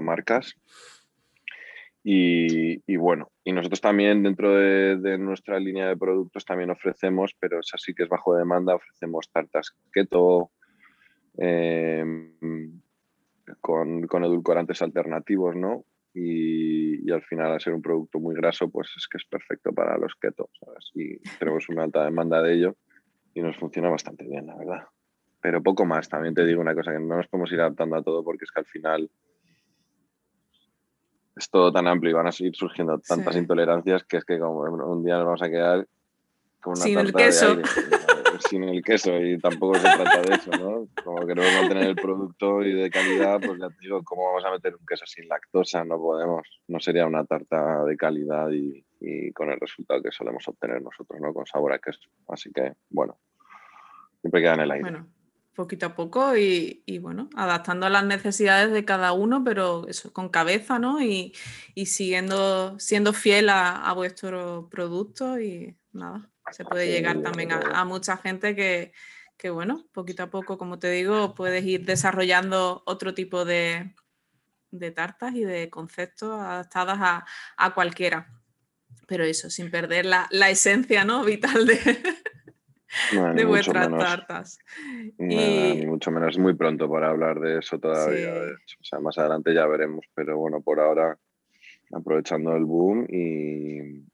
marcas. 0.00 0.54
Y, 2.08 2.96
bueno, 2.96 3.32
y 3.42 3.50
nosotros 3.50 3.80
también 3.80 4.22
dentro 4.22 4.54
de, 4.54 5.18
nuestra 5.18 5.58
línea 5.58 5.88
de 5.88 5.96
productos 5.96 6.44
también 6.44 6.70
ofrecemos, 6.70 7.34
pero 7.40 7.58
es 7.58 7.74
así 7.74 7.94
que 7.94 8.04
es 8.04 8.08
bajo 8.08 8.36
demanda, 8.36 8.76
ofrecemos 8.76 9.28
tartas 9.32 9.74
keto 9.92 10.52
em, 11.36 12.80
con, 13.60 14.06
con 14.06 14.22
edulcorantes 14.22 14.82
alternativos, 14.82 15.56
¿no? 15.56 15.84
y, 16.18 17.10
al 17.12 17.22
final 17.22 17.52
al 17.52 17.60
ser 17.60 17.74
un 17.74 17.82
producto 17.82 18.18
muy 18.18 18.34
graso 18.34 18.70
pues 18.70 18.88
es 18.96 19.06
que 19.06 19.18
es 19.18 19.24
perfecto 19.26 19.72
para 19.72 19.98
los 19.98 20.14
keto, 20.14 20.48
¿sabes? 20.58 20.90
Y 20.94 21.18
tenemos 21.38 21.68
una 21.68 21.84
alta 21.84 22.04
demanda 22.04 22.40
de 22.40 22.54
ello 22.54 22.76
y 23.34 23.42
nos 23.42 23.56
funciona 23.56 23.90
bastante 23.90 24.24
bien, 24.24 24.46
la 24.46 24.56
verdad. 24.56 24.84
Pero 25.42 25.62
poco 25.62 25.84
más, 25.84 26.08
también 26.08 26.34
te 26.34 26.46
digo 26.46 26.60
una 26.60 26.74
cosa, 26.74 26.92
que 26.92 26.98
no 26.98 27.16
nos 27.16 27.28
podemos 27.28 27.52
ir 27.52 27.60
adaptando 27.60 27.96
a 27.96 28.02
todo 28.02 28.24
porque 28.24 28.44
es 28.44 28.50
que 28.50 28.60
al 28.60 28.66
final 28.66 29.10
es 31.36 31.50
todo 31.50 31.70
tan 31.72 31.86
amplio 31.86 32.10
y 32.10 32.14
van 32.14 32.26
a 32.26 32.32
seguir 32.32 32.56
surgiendo 32.56 32.98
tantas 32.98 33.36
intolerancias 33.36 34.04
que 34.04 34.16
es 34.16 34.24
que 34.24 34.38
como 34.38 34.60
un 34.60 35.04
día 35.04 35.16
nos 35.16 35.26
vamos 35.26 35.42
a 35.42 35.48
quedar 35.50 35.86
con 36.60 36.72
una 36.72 36.82
Sin 36.82 36.98
el 36.98 37.12
queso 37.12 37.58
sin 38.48 38.64
el 38.64 38.82
queso 38.82 39.16
y 39.20 39.38
tampoco 39.38 39.76
se 39.76 39.82
trata 39.82 40.22
de 40.22 40.34
eso, 40.34 40.50
¿no? 40.52 40.88
Como 41.02 41.26
queremos 41.26 41.52
mantener 41.60 41.88
el 41.88 41.96
producto 41.96 42.62
y 42.62 42.72
de 42.72 42.90
calidad, 42.90 43.40
pues 43.40 43.58
ya 43.58 43.68
te 43.68 43.76
digo, 43.80 44.02
¿cómo 44.04 44.26
vamos 44.26 44.44
a 44.44 44.50
meter 44.50 44.74
un 44.74 44.86
queso 44.86 45.06
sin 45.06 45.28
lactosa? 45.28 45.84
No 45.84 45.98
podemos, 45.98 46.46
no 46.68 46.80
sería 46.80 47.06
una 47.06 47.24
tarta 47.24 47.84
de 47.84 47.96
calidad 47.96 48.50
y, 48.50 48.84
con 49.34 49.50
el 49.50 49.60
resultado 49.60 50.02
que 50.02 50.10
solemos 50.10 50.46
obtener 50.48 50.82
nosotros, 50.82 51.20
¿no? 51.20 51.32
Con 51.32 51.46
sabor 51.46 51.72
a 51.72 51.78
queso. 51.78 52.08
Así 52.28 52.50
que, 52.52 52.72
bueno, 52.90 53.18
siempre 54.20 54.40
queda 54.40 54.54
en 54.54 54.60
el 54.60 54.70
aire. 54.70 54.82
Bueno, 54.82 55.06
poquito 55.56 55.86
a 55.86 55.94
poco 55.96 56.36
y, 56.36 56.82
bueno, 57.00 57.28
adaptando 57.34 57.86
a 57.86 57.90
las 57.90 58.04
necesidades 58.04 58.70
de 58.70 58.84
cada 58.84 59.12
uno, 59.12 59.42
pero 59.42 59.88
eso 59.88 60.12
con 60.12 60.28
cabeza, 60.28 60.78
¿no? 60.78 61.02
Y, 61.02 61.34
siguiendo, 61.86 62.78
siendo 62.78 63.12
fiel 63.12 63.48
a, 63.48 63.88
a 63.88 63.92
vuestro 63.94 64.68
producto 64.70 65.40
y 65.40 65.76
nada 65.92 66.30
se 66.52 66.64
puede 66.64 66.88
llegar 66.88 67.22
también 67.22 67.52
a, 67.52 67.84
mucha 67.84 68.16
gente 68.16 68.54
que, 68.54 68.92
bueno, 69.50 69.86
poquito 69.92 70.24
a 70.24 70.30
poco, 70.30 70.58
como 70.58 70.78
te 70.78 70.90
digo, 70.90 71.34
puedes 71.34 71.64
ir 71.64 71.84
desarrollando 71.84 72.82
otro 72.86 73.14
tipo 73.14 73.44
de, 73.44 73.94
tartas 74.94 75.34
y 75.34 75.44
de 75.44 75.70
conceptos 75.70 76.40
adaptadas 76.40 77.24
a, 77.56 77.74
cualquiera. 77.74 78.32
Pero 79.06 79.24
eso, 79.24 79.50
sin 79.50 79.70
perder 79.70 80.06
la, 80.06 80.28
esencia 80.50 81.04
¿no? 81.04 81.24
vital 81.24 81.66
de, 81.66 82.00
de 83.34 83.44
vuestras 83.44 83.88
tartas. 83.88 84.58
Ni 85.18 85.86
mucho 85.86 86.10
menos, 86.10 86.30
es 86.30 86.38
muy 86.38 86.54
pronto 86.54 86.90
para 86.90 87.10
hablar 87.10 87.40
de 87.40 87.58
eso 87.58 87.78
todavía. 87.78 88.32
O 88.80 88.84
sea, 88.84 89.00
más 89.00 89.18
adelante 89.18 89.54
ya 89.54 89.66
veremos, 89.66 90.04
pero 90.14 90.38
bueno, 90.38 90.60
por 90.60 90.80
ahora 90.80 91.18
aprovechando 91.92 92.56
el 92.56 92.64
boom 92.64 93.06
y, 93.08 94.04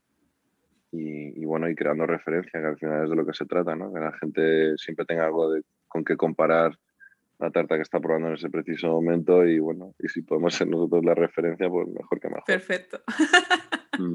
y, 0.92 1.44
bueno, 1.44 1.68
y 1.68 1.74
creando 1.74 2.06
referencia, 2.06 2.60
que 2.60 2.66
al 2.66 2.78
final 2.78 3.04
es 3.04 3.10
de 3.10 3.16
lo 3.16 3.26
que 3.26 3.34
se 3.34 3.46
trata, 3.46 3.74
¿no? 3.74 3.92
Que 3.92 4.00
la 4.00 4.12
gente 4.12 4.76
siempre 4.76 5.06
tenga 5.06 5.24
algo 5.24 5.52
de, 5.52 5.62
con 5.88 6.04
qué 6.04 6.16
comparar 6.16 6.78
la 7.38 7.50
tarta 7.50 7.76
que 7.76 7.82
está 7.82 7.98
probando 7.98 8.28
en 8.28 8.34
ese 8.34 8.50
preciso 8.50 8.88
momento 8.88 9.44
y 9.44 9.58
bueno, 9.58 9.94
y 9.98 10.08
si 10.08 10.22
podemos 10.22 10.54
ser 10.54 10.68
nosotros 10.68 11.04
la 11.04 11.14
referencia, 11.14 11.68
pues 11.68 11.88
mejor 11.88 12.20
que 12.20 12.28
mejor. 12.28 12.44
Perfecto. 12.44 13.00
Mm. 13.98 14.14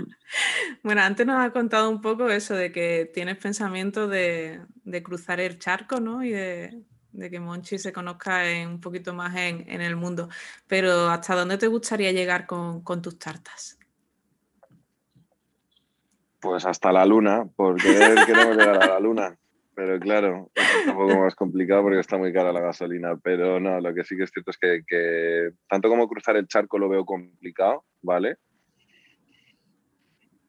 Bueno, 0.83 1.01
antes 1.01 1.25
nos 1.25 1.37
has 1.37 1.51
contado 1.51 1.89
un 1.89 2.01
poco 2.01 2.29
eso 2.29 2.55
de 2.55 2.71
que 2.71 3.09
tienes 3.13 3.37
pensamiento 3.37 4.07
de, 4.07 4.61
de 4.83 5.03
cruzar 5.03 5.39
el 5.39 5.59
charco, 5.59 5.99
¿no? 5.99 6.23
Y 6.23 6.31
de, 6.31 6.83
de, 7.11 7.29
que 7.29 7.39
Monchi 7.39 7.77
se 7.77 7.93
conozca 7.93 8.43
un 8.67 8.81
poquito 8.81 9.13
más 9.13 9.35
en, 9.35 9.69
en, 9.69 9.81
el 9.81 9.95
mundo. 9.95 10.29
Pero 10.67 11.09
¿hasta 11.09 11.35
dónde 11.35 11.57
te 11.57 11.67
gustaría 11.67 12.11
llegar 12.11 12.47
con, 12.47 12.81
con 12.81 13.01
tus 13.01 13.19
tartas? 13.19 13.77
Pues 16.39 16.65
hasta 16.65 16.91
la 16.91 17.05
luna, 17.05 17.47
porque 17.55 17.87
queremos 18.25 18.57
llegar 18.57 18.81
a 18.81 18.87
la 18.87 18.99
luna. 18.99 19.37
Pero 19.77 19.99
claro, 19.99 20.49
es 20.55 20.87
un 20.87 20.95
poco 20.95 21.19
más 21.19 21.35
complicado 21.35 21.83
porque 21.83 21.99
está 21.99 22.17
muy 22.17 22.33
cara 22.33 22.51
la 22.51 22.61
gasolina. 22.61 23.15
Pero 23.21 23.59
no, 23.59 23.79
lo 23.79 23.93
que 23.93 24.03
sí 24.03 24.17
que 24.17 24.23
es 24.23 24.31
cierto 24.31 24.49
es 24.49 24.57
que, 24.57 25.51
tanto 25.69 25.87
como 25.87 26.07
cruzar 26.07 26.35
el 26.35 26.47
charco 26.47 26.79
lo 26.79 26.89
veo 26.89 27.05
complicado, 27.05 27.83
¿vale? 28.01 28.37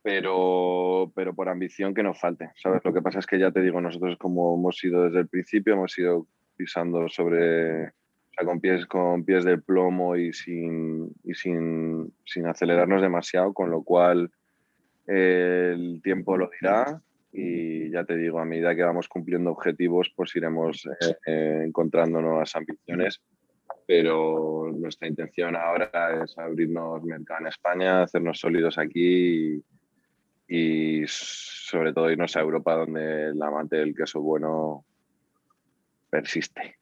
Pero, 0.08 1.12
pero 1.14 1.34
por 1.34 1.50
ambición 1.50 1.92
que 1.92 2.02
nos 2.02 2.18
falte, 2.18 2.50
¿sabes? 2.62 2.82
Lo 2.82 2.94
que 2.94 3.02
pasa 3.02 3.18
es 3.18 3.26
que 3.26 3.38
ya 3.38 3.50
te 3.50 3.60
digo, 3.60 3.78
nosotros 3.78 4.16
como 4.16 4.54
hemos 4.54 4.82
ido 4.82 5.04
desde 5.04 5.18
el 5.18 5.28
principio, 5.28 5.74
hemos 5.74 5.98
ido 5.98 6.26
pisando 6.56 7.10
sobre, 7.10 7.88
o 7.88 7.92
sea, 8.34 8.46
con 8.46 8.58
pies, 8.58 8.86
con 8.86 9.22
pies 9.26 9.44
de 9.44 9.58
plomo 9.58 10.16
y 10.16 10.32
sin, 10.32 11.12
y 11.24 11.34
sin, 11.34 12.10
sin 12.24 12.46
acelerarnos 12.46 13.02
demasiado, 13.02 13.52
con 13.52 13.70
lo 13.70 13.82
cual 13.82 14.30
el 15.06 16.00
tiempo 16.02 16.38
lo 16.38 16.48
dirá 16.58 17.02
y 17.30 17.90
ya 17.90 18.02
te 18.04 18.16
digo, 18.16 18.38
a 18.38 18.46
medida 18.46 18.74
que 18.74 18.84
vamos 18.84 19.08
cumpliendo 19.08 19.50
objetivos, 19.50 20.10
pues 20.16 20.34
iremos 20.34 20.86
eh, 20.86 21.16
eh, 21.26 21.62
encontrando 21.66 22.22
nuevas 22.22 22.56
ambiciones, 22.56 23.20
pero 23.86 24.72
nuestra 24.74 25.06
intención 25.06 25.54
ahora 25.54 26.24
es 26.24 26.38
abrirnos 26.38 27.04
mercado 27.04 27.40
en 27.40 27.48
España, 27.48 28.04
hacernos 28.04 28.40
sólidos 28.40 28.78
aquí 28.78 29.58
y, 29.58 29.64
sobre 31.06 31.92
todo 31.92 32.10
irnos 32.10 32.36
a 32.36 32.40
Europa 32.40 32.74
donde 32.74 33.28
el 33.28 33.42
amante 33.42 33.76
del 33.76 33.94
queso 33.94 34.20
bueno 34.20 34.84
persiste. 36.08 36.78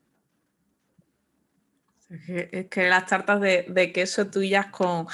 Es 2.09 2.67
que, 2.67 2.89
las 2.89 3.07
tartas 3.07 3.41
de, 3.41 3.93
queso 3.93 4.31
tuyas 4.31 4.67
con, 4.67 5.09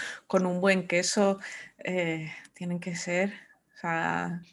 un 0.47 0.61
buen 0.61 0.87
queso 0.87 1.39
eh, 1.79 2.31
tienen 2.53 2.81
que 2.81 2.95
ser, 2.95 3.33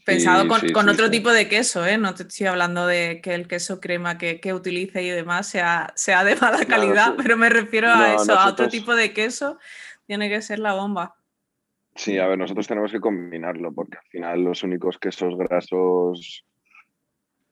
pensado 0.05 0.47
con, 0.47 0.89
otro 0.89 1.11
tipo 1.11 1.31
de 1.31 1.49
queso, 1.49 1.85
¿eh? 1.85 1.97
No 1.97 2.15
te 2.15 2.23
estoy 2.23 2.47
hablando 2.47 2.87
de 2.87 3.19
que 3.21 3.35
el 3.35 3.47
queso 3.47 3.81
crema 3.81 4.17
que, 4.17 4.39
que 4.39 4.53
utilice 4.53 5.03
y 5.03 5.09
demás 5.09 5.47
sea, 5.47 5.91
sea 5.95 6.23
de 6.23 6.37
mala 6.37 6.65
calidad, 6.65 7.15
pero 7.17 7.35
me 7.35 7.49
refiero 7.49 7.89
a 7.89 8.15
eso, 8.15 8.39
a 8.39 8.47
otro 8.47 8.69
tipo 8.69 8.95
de 8.95 9.11
queso, 9.11 9.59
tiene 10.07 10.29
que 10.29 10.41
ser 10.41 10.59
la 10.59 10.73
bomba. 10.73 11.18
Sí, 11.99 12.17
a 12.17 12.27
ver, 12.27 12.37
nosotros 12.37 12.65
tenemos 12.65 12.93
que 12.93 13.01
combinarlo 13.01 13.73
porque 13.73 13.97
al 13.97 14.05
final 14.05 14.41
los 14.41 14.63
únicos 14.63 14.97
quesos 14.97 15.37
grasos 15.37 16.45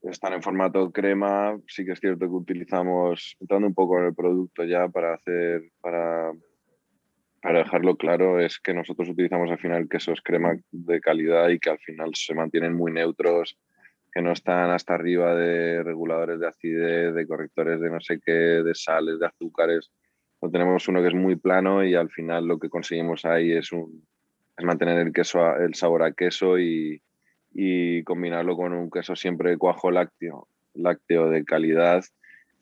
están 0.03 0.31
en 0.31 0.41
formato 0.41 0.89
crema. 0.89 1.59
Sí 1.67 1.83
que 1.83 1.91
es 1.91 1.99
cierto 1.99 2.27
que 2.27 2.31
utilizamos, 2.31 3.35
entrando 3.41 3.67
un 3.67 3.73
poco 3.73 3.99
en 3.99 4.05
el 4.05 4.15
producto 4.15 4.63
ya 4.63 4.87
para 4.87 5.15
hacer, 5.15 5.63
para 5.81 6.31
para 7.41 7.59
dejarlo 7.59 7.97
claro, 7.97 8.39
es 8.39 8.57
que 8.59 8.73
nosotros 8.73 9.09
utilizamos 9.09 9.51
al 9.51 9.59
final 9.59 9.89
quesos 9.89 10.21
crema 10.23 10.55
de 10.71 11.01
calidad 11.01 11.49
y 11.49 11.59
que 11.59 11.71
al 11.71 11.79
final 11.79 12.11
se 12.15 12.33
mantienen 12.33 12.73
muy 12.73 12.93
neutros, 12.93 13.57
que 14.13 14.21
no 14.21 14.31
están 14.31 14.69
hasta 14.69 14.93
arriba 14.93 15.35
de 15.35 15.83
reguladores 15.83 16.39
de 16.39 16.47
acidez, 16.47 17.13
de 17.13 17.27
correctores 17.27 17.81
de 17.81 17.89
no 17.89 17.99
sé 17.99 18.21
qué, 18.25 18.31
de 18.31 18.73
sales, 18.73 19.19
de 19.19 19.25
azúcares. 19.25 19.91
No 20.41 20.49
tenemos 20.49 20.87
uno 20.87 21.01
que 21.01 21.09
es 21.09 21.15
muy 21.15 21.35
plano 21.35 21.83
y 21.83 21.95
al 21.95 22.09
final 22.09 22.45
lo 22.45 22.57
que 22.59 22.69
conseguimos 22.69 23.25
ahí 23.25 23.51
es, 23.51 23.73
un, 23.73 24.07
es 24.57 24.65
mantener 24.65 24.99
el, 24.99 25.75
sabor 25.75 26.03
a 26.03 26.11
queso 26.13 26.57
y, 26.59 27.01
y 27.53 28.03
combinarlo 28.03 28.55
con 28.55 28.73
un 28.73 28.89
queso 28.89 29.15
siempre 29.15 29.57
cuajo 29.57 29.91
lácteo, 29.91 30.47
lácteo 30.73 31.29
de 31.29 31.45
calidad 31.45 32.03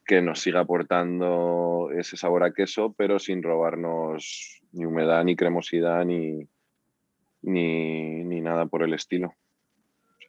que 0.05 0.21
nos 0.21 0.39
siga 0.39 0.61
aportando 0.61 1.89
ese 1.95 2.15
sabor 2.15 2.43
a 2.43 2.51
queso, 2.51 2.93
pero 2.95 3.17
sin 3.17 3.41
robarnos 3.41 4.61
ni 4.71 4.85
humedad, 4.85 5.23
ni 5.23 5.35
cremosidad, 5.35 6.05
ni, 6.05 6.47
ni, 7.41 8.41
nada 8.41 8.67
por 8.67 8.83
el 8.83 8.93
estilo. 8.93 9.33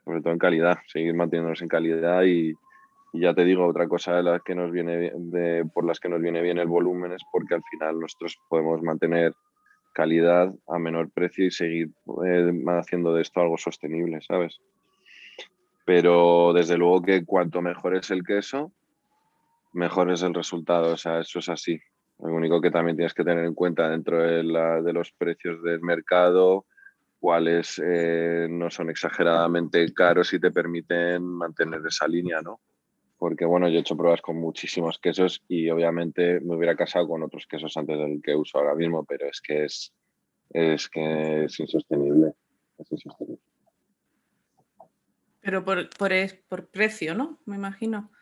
Sobre 0.04 0.22
todo 0.22 0.32
en 0.32 0.38
calidad, 0.38 0.78
seguir 0.86 1.14
manteniéndonos 1.14 1.60
en 1.60 1.68
calidad 1.68 2.22
y, 2.24 2.54
ya 3.12 3.34
te 3.34 3.44
digo, 3.44 3.66
otra 3.66 3.88
cosa 3.88 4.16
de 4.16 4.22
las 4.22 4.42
que 4.42 4.54
nos 4.54 4.70
viene 4.70 5.12
de, 5.14 5.64
por 5.72 5.84
las 5.84 6.00
que 6.00 6.08
nos 6.08 6.20
viene 6.20 6.40
bien 6.42 6.58
el 6.58 6.68
volumen 6.68 7.12
es 7.12 7.22
porque 7.30 7.54
al 7.54 7.62
final 7.70 7.98
nosotros 8.00 8.38
podemos 8.48 8.82
mantener 8.82 9.34
calidad 9.96 10.52
a 10.68 10.78
menor 10.78 11.10
precio 11.10 11.46
y 11.46 11.50
seguir 11.50 11.88
eh, 12.26 12.52
haciendo 12.66 13.14
de 13.14 13.22
esto 13.22 13.40
algo 13.40 13.56
sostenible, 13.56 14.20
¿sabes? 14.20 14.60
Pero 15.86 16.52
desde 16.52 16.76
luego 16.76 17.00
que 17.00 17.24
cuanto 17.24 17.62
mejor 17.62 17.96
es 17.96 18.10
el 18.10 18.22
queso, 18.22 18.72
mejor 19.72 20.10
es 20.12 20.22
el 20.22 20.34
resultado. 20.34 20.92
O 20.92 20.96
sea, 20.98 21.20
eso 21.20 21.38
es 21.38 21.48
así. 21.48 21.80
Lo 22.18 22.34
único 22.34 22.60
que 22.60 22.70
también 22.70 22.98
tienes 22.98 23.14
que 23.14 23.24
tener 23.24 23.46
en 23.46 23.54
cuenta 23.54 23.88
dentro 23.88 24.18
de, 24.22 24.42
de 24.82 24.92
los 24.92 25.12
precios 25.12 25.62
del 25.62 25.80
mercado, 25.80 26.66
cuáles 27.18 27.80
eh, 27.82 28.48
no 28.50 28.68
son 28.68 28.90
exageradamente 28.90 29.94
caros 29.94 30.30
y 30.34 30.38
te 30.38 30.50
permiten 30.50 31.22
mantener 31.22 31.80
esa 31.86 32.06
línea, 32.06 32.42
¿no? 32.42 32.60
Porque 33.26 33.44
bueno, 33.44 33.68
yo 33.68 33.78
he 33.78 33.80
hecho 33.80 33.96
pruebas 33.96 34.22
con 34.22 34.36
muchísimos 34.36 35.00
quesos 35.00 35.42
y 35.48 35.68
obviamente 35.68 36.38
me 36.38 36.54
hubiera 36.54 36.76
casado 36.76 37.08
con 37.08 37.24
otros 37.24 37.44
quesos 37.48 37.76
antes 37.76 37.98
del 37.98 38.22
que 38.22 38.36
uso 38.36 38.56
ahora 38.56 38.76
mismo, 38.76 39.04
pero 39.04 39.26
es 39.26 39.40
que 39.40 39.64
es, 39.64 39.92
es 40.50 40.88
que 40.88 41.42
es 41.42 41.58
insostenible. 41.58 42.34
Pero 45.40 45.64
por, 45.64 45.90
por, 45.98 46.12
por 46.48 46.68
precio, 46.68 47.16
¿no? 47.16 47.40
Me 47.46 47.56
imagino. 47.56 48.12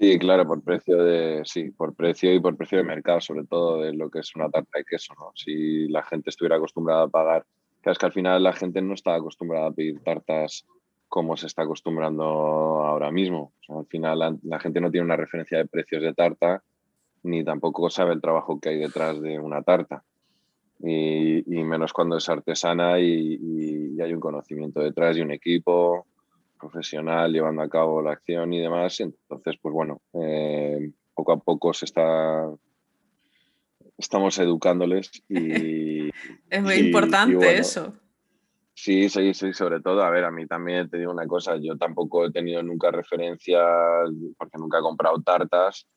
Sí, 0.00 0.18
claro, 0.18 0.46
por 0.46 0.62
precio 0.62 1.04
de, 1.04 1.42
sí, 1.44 1.70
por 1.70 1.94
precio 1.94 2.32
y 2.32 2.40
por 2.40 2.56
precio 2.56 2.78
de 2.78 2.84
mercado, 2.84 3.20
sobre 3.20 3.44
todo 3.44 3.82
de 3.82 3.92
lo 3.92 4.08
que 4.08 4.20
es 4.20 4.34
una 4.34 4.48
tarta 4.48 4.78
de 4.78 4.84
queso, 4.86 5.12
¿no? 5.18 5.32
Si 5.34 5.88
la 5.88 6.02
gente 6.04 6.30
estuviera 6.30 6.56
acostumbrada 6.56 7.02
a 7.02 7.08
pagar, 7.08 7.44
claro, 7.82 7.92
es 7.92 7.98
que 7.98 8.06
al 8.06 8.12
final 8.14 8.42
la 8.42 8.54
gente 8.54 8.80
no 8.80 8.94
está 8.94 9.14
acostumbrada 9.14 9.66
a 9.66 9.72
pedir 9.72 10.00
tartas 10.02 10.64
como 11.08 11.36
se 11.36 11.46
está 11.46 11.62
acostumbrando 11.62 12.24
ahora 12.24 13.10
mismo. 13.10 13.52
al 13.68 13.86
final 13.86 14.38
la, 14.42 14.60
gente 14.60 14.80
no 14.80 14.90
tiene 14.90 15.06
una 15.06 15.16
referencia 15.16 15.58
de 15.58 15.66
precios 15.66 16.02
de 16.02 16.14
tarta 16.14 16.62
ni 17.22 17.44
tampoco 17.44 17.90
sabe 17.90 18.14
el 18.14 18.20
trabajo 18.20 18.60
que 18.60 18.68
hay 18.70 18.78
detrás 18.78 19.20
de 19.20 19.38
una 19.38 19.62
tarta. 19.62 20.04
Y, 20.80 21.42
menos 21.64 21.92
cuando 21.92 22.16
es 22.16 22.28
artesana 22.28 23.00
y, 23.00 23.38
y, 23.40 24.00
hay 24.00 24.12
un 24.12 24.20
conocimiento 24.20 24.80
detrás 24.80 25.16
y 25.16 25.22
un 25.22 25.32
equipo 25.32 26.06
profesional 26.58 27.32
llevando 27.32 27.62
a 27.62 27.68
cabo 27.68 28.00
la 28.00 28.12
acción 28.12 28.52
y 28.52 28.60
demás. 28.60 29.00
Entonces, 29.00 29.56
pues 29.60 29.74
bueno, 29.74 30.00
eh, 30.14 30.92
poco 31.14 31.32
a 31.32 31.38
poco 31.38 31.74
se 31.74 31.84
está 31.84 32.48
estamos 33.98 34.38
educándoles 34.38 35.10
y 35.28 36.08
es 36.50 36.62
muy 36.62 36.74
importante 36.74 37.58
eso. 37.58 37.92
Sí, 38.80 39.08
sí, 39.08 39.34
sí, 39.34 39.52
sobre 39.52 39.80
todo, 39.80 40.04
a 40.04 40.10
ver, 40.10 40.24
a 40.24 40.30
mí 40.30 40.46
también 40.46 40.88
te 40.88 40.98
digo 40.98 41.10
una 41.10 41.26
cosa, 41.26 41.56
yo 41.56 41.76
tampoco 41.76 42.24
he 42.24 42.30
tenido 42.30 42.62
nunca 42.62 42.92
referencias 42.92 43.60
porque 44.38 44.56
nunca 44.56 44.78
he 44.78 44.82
comprado 44.82 45.20
tartas, 45.20 45.88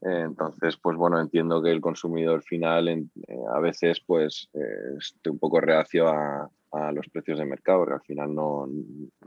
entonces, 0.00 0.76
pues 0.76 0.96
bueno, 0.96 1.20
entiendo 1.20 1.62
que 1.62 1.70
el 1.70 1.80
consumidor 1.80 2.42
final 2.42 2.88
eh, 2.88 3.08
a 3.54 3.60
veces 3.60 4.02
pues 4.04 4.48
eh, 4.52 4.96
esté 4.98 5.30
un 5.30 5.38
poco 5.38 5.60
reacio 5.60 6.08
a, 6.08 6.50
los 6.92 7.08
precios 7.08 7.38
de 7.38 7.44
mercado, 7.44 7.78
porque 7.78 7.94
al 7.94 8.02
final 8.02 8.34
no 8.34 8.66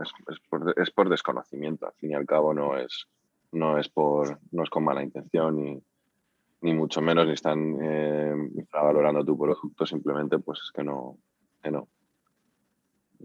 es, 0.03 0.91
por, 0.93 1.10
desconocimiento, 1.10 1.86
al 1.88 1.93
fin 1.93 2.12
y 2.12 2.14
al 2.14 2.26
cabo 2.26 2.53
no 2.53 2.78
es, 2.78 3.08
no 3.53 3.78
es, 3.78 3.88
por, 3.88 4.38
no 4.51 4.64
es 4.64 4.70
con 4.70 4.84
mala 4.84 5.01
intención 5.01 5.55
ni, 5.55 5.82
ni 6.60 6.74
mucho 6.74 7.01
menos, 7.01 7.26
ni 7.26 7.32
están 7.32 7.78
eh, 7.82 8.36
valorando 8.70 9.24
tu 9.24 9.38
producto, 9.38 9.86
simplemente 9.86 10.39
pues 10.39 10.60
es 10.62 10.72
que 10.74 10.84
no, 10.84 11.18
que 11.64 11.72
no. 11.72 11.88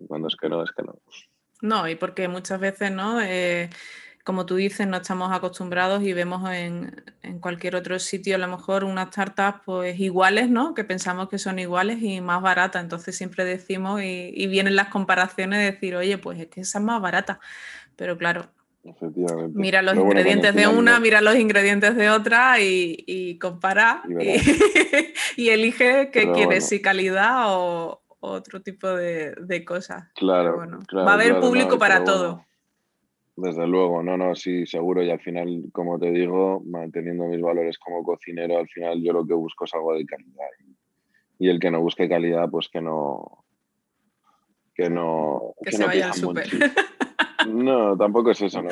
Cuando 0.09 0.29
es 0.29 0.37
que 0.37 0.49
no, 0.49 0.63
es 0.63 0.73
que 0.73 0.83
no. 0.83 0.95
No, 1.63 1.89
y 1.89 1.95
porque 1.95 2.29
muchas 2.29 2.59
veces, 2.59 2.91
¿no? 2.91 3.21
Eh, 3.21 3.71
como 4.25 4.47
tú 4.47 4.57
dices, 4.57 4.87
no 4.87 4.99
estamos 4.99 5.33
acostumbrados 5.33 6.03
y 6.03 6.13
vemos 6.13 6.49
en, 6.51 7.03
cualquier 7.41 7.75
otro 7.75 7.99
sitio 7.99 8.37
a 8.37 8.39
lo 8.39 8.47
mejor 8.47 8.85
unas 8.85 9.11
tartas 9.11 9.57
pues 9.65 9.99
iguales, 9.99 10.49
¿no? 10.49 10.75
Que 10.75 10.85
pensamos 10.85 11.29
que 11.29 11.39
son 11.39 11.59
iguales 11.59 12.03
y 12.03 12.21
más 12.21 12.41
baratas. 12.41 12.83
Entonces 12.83 13.17
siempre 13.17 13.45
decimos 13.45 14.01
y, 14.03 14.47
vienen 14.47 14.77
las 14.77 14.89
comparaciones 14.89 15.59
de 15.59 15.73
decir, 15.73 15.97
oye, 15.97 16.19
pues 16.19 16.39
es 16.39 16.47
que 16.49 16.61
esa 16.61 16.79
es 16.79 16.85
más 16.85 17.01
barata. 17.01 17.41
Pero 17.97 18.17
claro, 18.17 18.49
mira 19.55 19.83
los 19.83 19.97
ingredientes 19.97 20.55
de 20.55 20.69
una, 20.69 21.01
mira 21.01 21.21
los 21.21 21.37
ingredientes 21.37 21.97
de 21.97 22.11
otra 22.11 22.61
y, 22.61 23.39
compara 23.41 24.03
y, 25.37 25.49
elige 25.49 26.11
qué 26.13 26.31
quieres, 26.33 26.69
si 26.69 26.81
calidad 26.81 27.45
o 27.47 28.02
otro 28.23 28.63
tipo 28.63 28.89
de, 28.89 29.65
cosas. 29.67 30.05
Claro, 30.15 30.59
Va 30.97 31.11
a 31.11 31.15
haber 31.15 31.41
público 31.41 31.79
para 31.79 32.05
todo. 32.05 32.45
Desde 33.37 33.67
luego, 33.67 34.03
no, 34.03 34.17
no, 34.17 34.35
sí, 34.35 34.67
seguro. 34.67 35.03
Y 35.03 35.11
al 35.11 35.21
final, 35.21 35.65
como 35.73 35.99
te 35.99 36.11
digo, 36.11 36.63
manteniendo 36.65 37.25
mis 37.27 37.41
valores 37.41 37.79
como 37.79 38.05
cocinero, 38.05 38.59
al 38.59 38.69
final 38.69 39.03
yo 39.03 39.13
lo 39.13 39.27
que 39.27 39.35
busco 39.35 39.65
es 39.65 39.75
algo 39.75 39.95
de 39.95 40.05
calidad. 40.05 40.47
Y 41.39 41.49
el 41.49 41.59
que 41.59 41.71
no 41.71 41.81
busque 41.81 42.09
calidad, 42.09 42.49
pues 42.51 42.69
que 42.69 42.81
no. 42.81 43.45
Que 44.75 44.89
no. 44.89 45.55
Que, 45.63 45.73
se 45.73 45.85
vaya 45.85 46.09
al 46.09 46.15
súper. 46.15 46.49
No, 47.49 47.97
tampoco 47.97 48.31
es 48.31 48.41
eso, 48.41 48.63
¿no? 48.63 48.69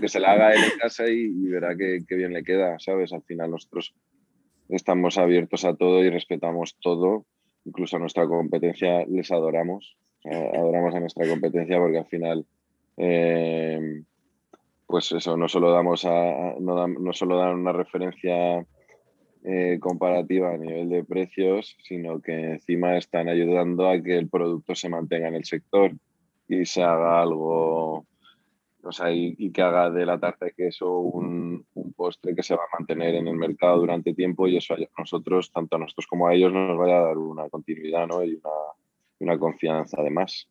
que 0.00 0.08
se 0.08 0.20
la 0.20 0.32
haga 0.32 0.54
en 0.54 0.78
casa 0.78 1.08
y, 1.08 1.48
verá 1.48 1.76
que, 1.76 2.04
bien 2.14 2.32
le 2.32 2.44
queda, 2.44 2.78
¿sabes? 2.78 3.12
Al 3.12 3.22
final 3.22 3.50
nosotros 3.50 3.94
estamos 4.68 5.18
abiertos 5.18 5.64
a 5.64 5.74
todo 5.74 6.04
y 6.04 6.10
respetamos 6.10 6.76
todo, 6.80 7.26
incluso 7.70 7.96
a 7.96 8.00
nuestra 8.00 8.26
competencia 8.26 9.06
les 9.06 9.30
adoramos, 9.30 9.96
adoramos 10.24 10.94
a 10.94 11.00
nuestra 11.00 11.26
competencia 11.28 11.78
porque 11.78 11.98
al 11.98 12.06
final 12.06 12.44
eh, 12.96 14.02
pues 14.90 15.12
eso, 15.12 15.36
no 15.36 15.48
solo 15.48 15.70
damos 15.70 16.04
no, 16.04 17.12
solo 17.12 17.38
dan 17.38 17.54
una 17.54 17.72
referencia 17.72 18.66
eh, 19.44 19.78
comparativa 19.80 20.52
a 20.52 20.58
nivel 20.58 20.88
de 20.88 21.04
precios, 21.04 21.76
sino 21.82 22.20
que 22.20 22.32
encima 22.32 22.98
están 22.98 23.28
ayudando 23.28 23.88
a 23.88 24.02
que 24.02 24.18
el 24.18 24.28
producto 24.28 24.74
se 24.74 24.88
mantenga 24.88 25.28
en 25.28 25.36
el 25.36 25.44
sector 25.44 25.92
y 26.48 26.66
se 26.66 26.82
haga 26.82 27.22
algo, 27.22 28.04
o 28.82 28.92
sea, 28.92 29.12
y, 29.12 29.50
que 29.50 29.62
haga 29.62 29.90
de 29.90 30.06
la 30.06 30.18
tarta 30.18 30.46
de 30.46 30.52
queso 30.52 30.98
un, 30.98 31.64
un, 31.74 31.92
postre 31.92 32.34
que 32.34 32.42
se 32.42 32.54
va 32.54 32.62
a 32.62 32.78
mantener 32.78 33.14
en 33.14 33.28
el 33.28 33.36
mercado 33.36 33.78
durante 33.78 34.14
tiempo 34.14 34.46
y 34.46 34.56
eso 34.56 34.74
a 34.74 34.78
nosotros, 34.98 35.52
tanto 35.52 35.76
a 35.76 35.78
nosotros 35.78 36.06
como 36.06 36.26
a 36.26 36.34
ellos, 36.34 36.52
nos 36.52 36.78
vaya 36.78 36.98
a 36.98 37.06
dar 37.06 37.18
una 37.18 37.48
continuidad 37.48 38.06
¿no? 38.06 38.24
y 38.24 38.34
una, 38.34 38.50
una 39.20 39.38
confianza 39.38 39.98
además. 40.00 40.48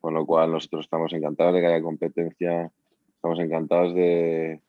Con 0.00 0.14
lo 0.14 0.24
cual 0.24 0.52
nosotros 0.52 0.84
estamos 0.84 1.12
encantados 1.12 1.54
de 1.54 1.60
que 1.60 1.66
haya 1.66 1.82
competencia, 1.82 2.70
estamos 3.16 3.40
encantados 3.40 3.94
de, 3.94 4.60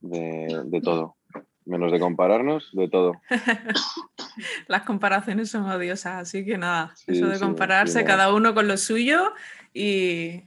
de, 0.00 0.80
todo, 0.82 1.16
menos 1.64 1.92
de 1.92 2.00
compararnos, 2.00 2.70
de 2.72 2.88
todo. 2.88 3.12
Las 4.66 4.82
comparaciones 4.82 5.50
son 5.50 5.70
odiosas, 5.70 6.22
así 6.22 6.44
que 6.44 6.58
nada, 6.58 6.92
eso 7.06 7.28
de 7.28 7.38
compararse 7.38 8.04
cada 8.04 8.34
uno 8.34 8.52
con 8.52 8.66
lo 8.66 8.76
suyo 8.76 9.32
y, 9.72 10.42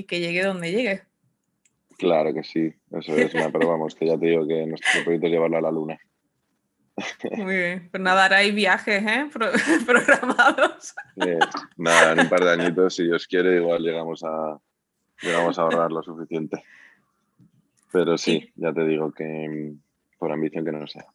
y, 0.00 0.04
que 0.04 0.20
llegue 0.20 0.44
donde 0.44 0.70
llegue. 0.70 1.02
Claro 1.98 2.32
que 2.32 2.42
sí, 2.42 2.72
eso 2.92 3.14
es, 3.14 3.32
pero 3.32 3.68
vamos, 3.68 3.94
que 3.94 4.06
ya 4.06 4.18
te 4.18 4.26
digo 4.26 4.46
que 4.46 4.66
nuestro 4.66 5.04
proyecto 5.04 5.26
es 5.26 5.32
llevarlo 5.32 5.58
a 5.58 5.60
la 5.60 5.70
luna. 5.70 5.98
Muy 7.36 7.56
bien, 7.56 7.88
pues 7.90 8.02
nada, 8.02 8.24
ahora 8.24 8.38
hay 8.38 8.52
viajes 8.52 9.02
¿eh? 9.06 9.28
programados. 9.86 10.94
nada, 11.76 12.12
en 12.12 12.20
un 12.20 12.28
par 12.28 12.44
de 12.44 12.52
añitos, 12.52 12.94
si 12.94 13.04
Dios 13.04 13.26
quiere, 13.26 13.56
igual 13.56 13.82
llegamos 13.82 14.22
a, 14.24 14.58
llegamos 15.22 15.58
a 15.58 15.62
ahorrar 15.62 15.92
lo 15.92 16.02
suficiente. 16.02 16.62
Pero 17.92 18.16
sí, 18.16 18.50
ya 18.54 18.72
te 18.72 18.84
digo 18.86 19.12
que 19.12 19.24
mm, 19.24 20.18
por 20.18 20.32
ambición 20.32 20.64
que 20.64 20.72
no 20.72 20.86
sea. 20.86 21.06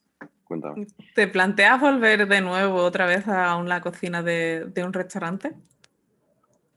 Cuéntame. 0.43 0.87
¿Te 1.15 1.27
planteas 1.27 1.79
volver 1.79 2.27
de 2.27 2.41
nuevo 2.41 2.83
otra 2.83 3.05
vez 3.05 3.27
a 3.27 3.61
la 3.63 3.81
cocina 3.81 4.21
de, 4.21 4.71
un 4.85 4.93
restaurante 4.93 5.53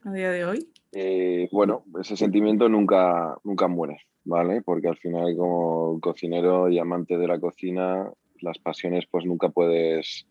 a 0.04 0.12
día 0.12 0.30
de 0.30 0.44
hoy? 0.44 0.72
Eh, 0.92 1.48
bueno, 1.52 1.84
ese 2.00 2.16
sentimiento 2.16 2.68
nunca, 2.68 3.36
nunca 3.44 3.68
muere, 3.68 3.98
¿vale? 4.24 4.62
Porque 4.62 4.88
al 4.88 4.96
final 4.96 5.36
como 5.36 6.00
cocinero 6.00 6.70
y 6.70 6.78
amante 6.78 7.18
de 7.18 7.26
la 7.26 7.38
cocina 7.38 8.10
las 8.40 8.58
pasiones 8.58 9.06
pues 9.10 9.24
nunca 9.24 9.48
puedes 9.48 10.26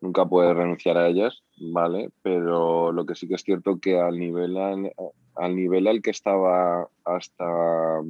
nunca 0.00 0.26
puedes 0.26 0.56
renunciar 0.56 0.98
a 0.98 1.08
ellas, 1.08 1.42
¿vale? 1.72 2.10
Pero 2.22 2.92
lo 2.92 3.06
que 3.06 3.14
sí 3.14 3.28
que 3.28 3.36
es 3.36 3.42
cierto 3.42 3.78
que 3.78 3.98
al 3.98 4.18
nivel 4.18 4.56
al, 4.56 5.54
nivel 5.56 5.86
al 5.86 6.02
que 6.02 6.10
estaba 6.10 6.88
hasta 7.04 8.00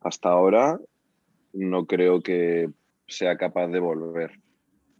hasta 0.00 0.28
ahora 0.28 0.78
no 1.52 1.86
creo 1.86 2.20
que 2.20 2.68
sea 3.06 3.36
capaz 3.36 3.68
de 3.68 3.80
volver. 3.80 4.32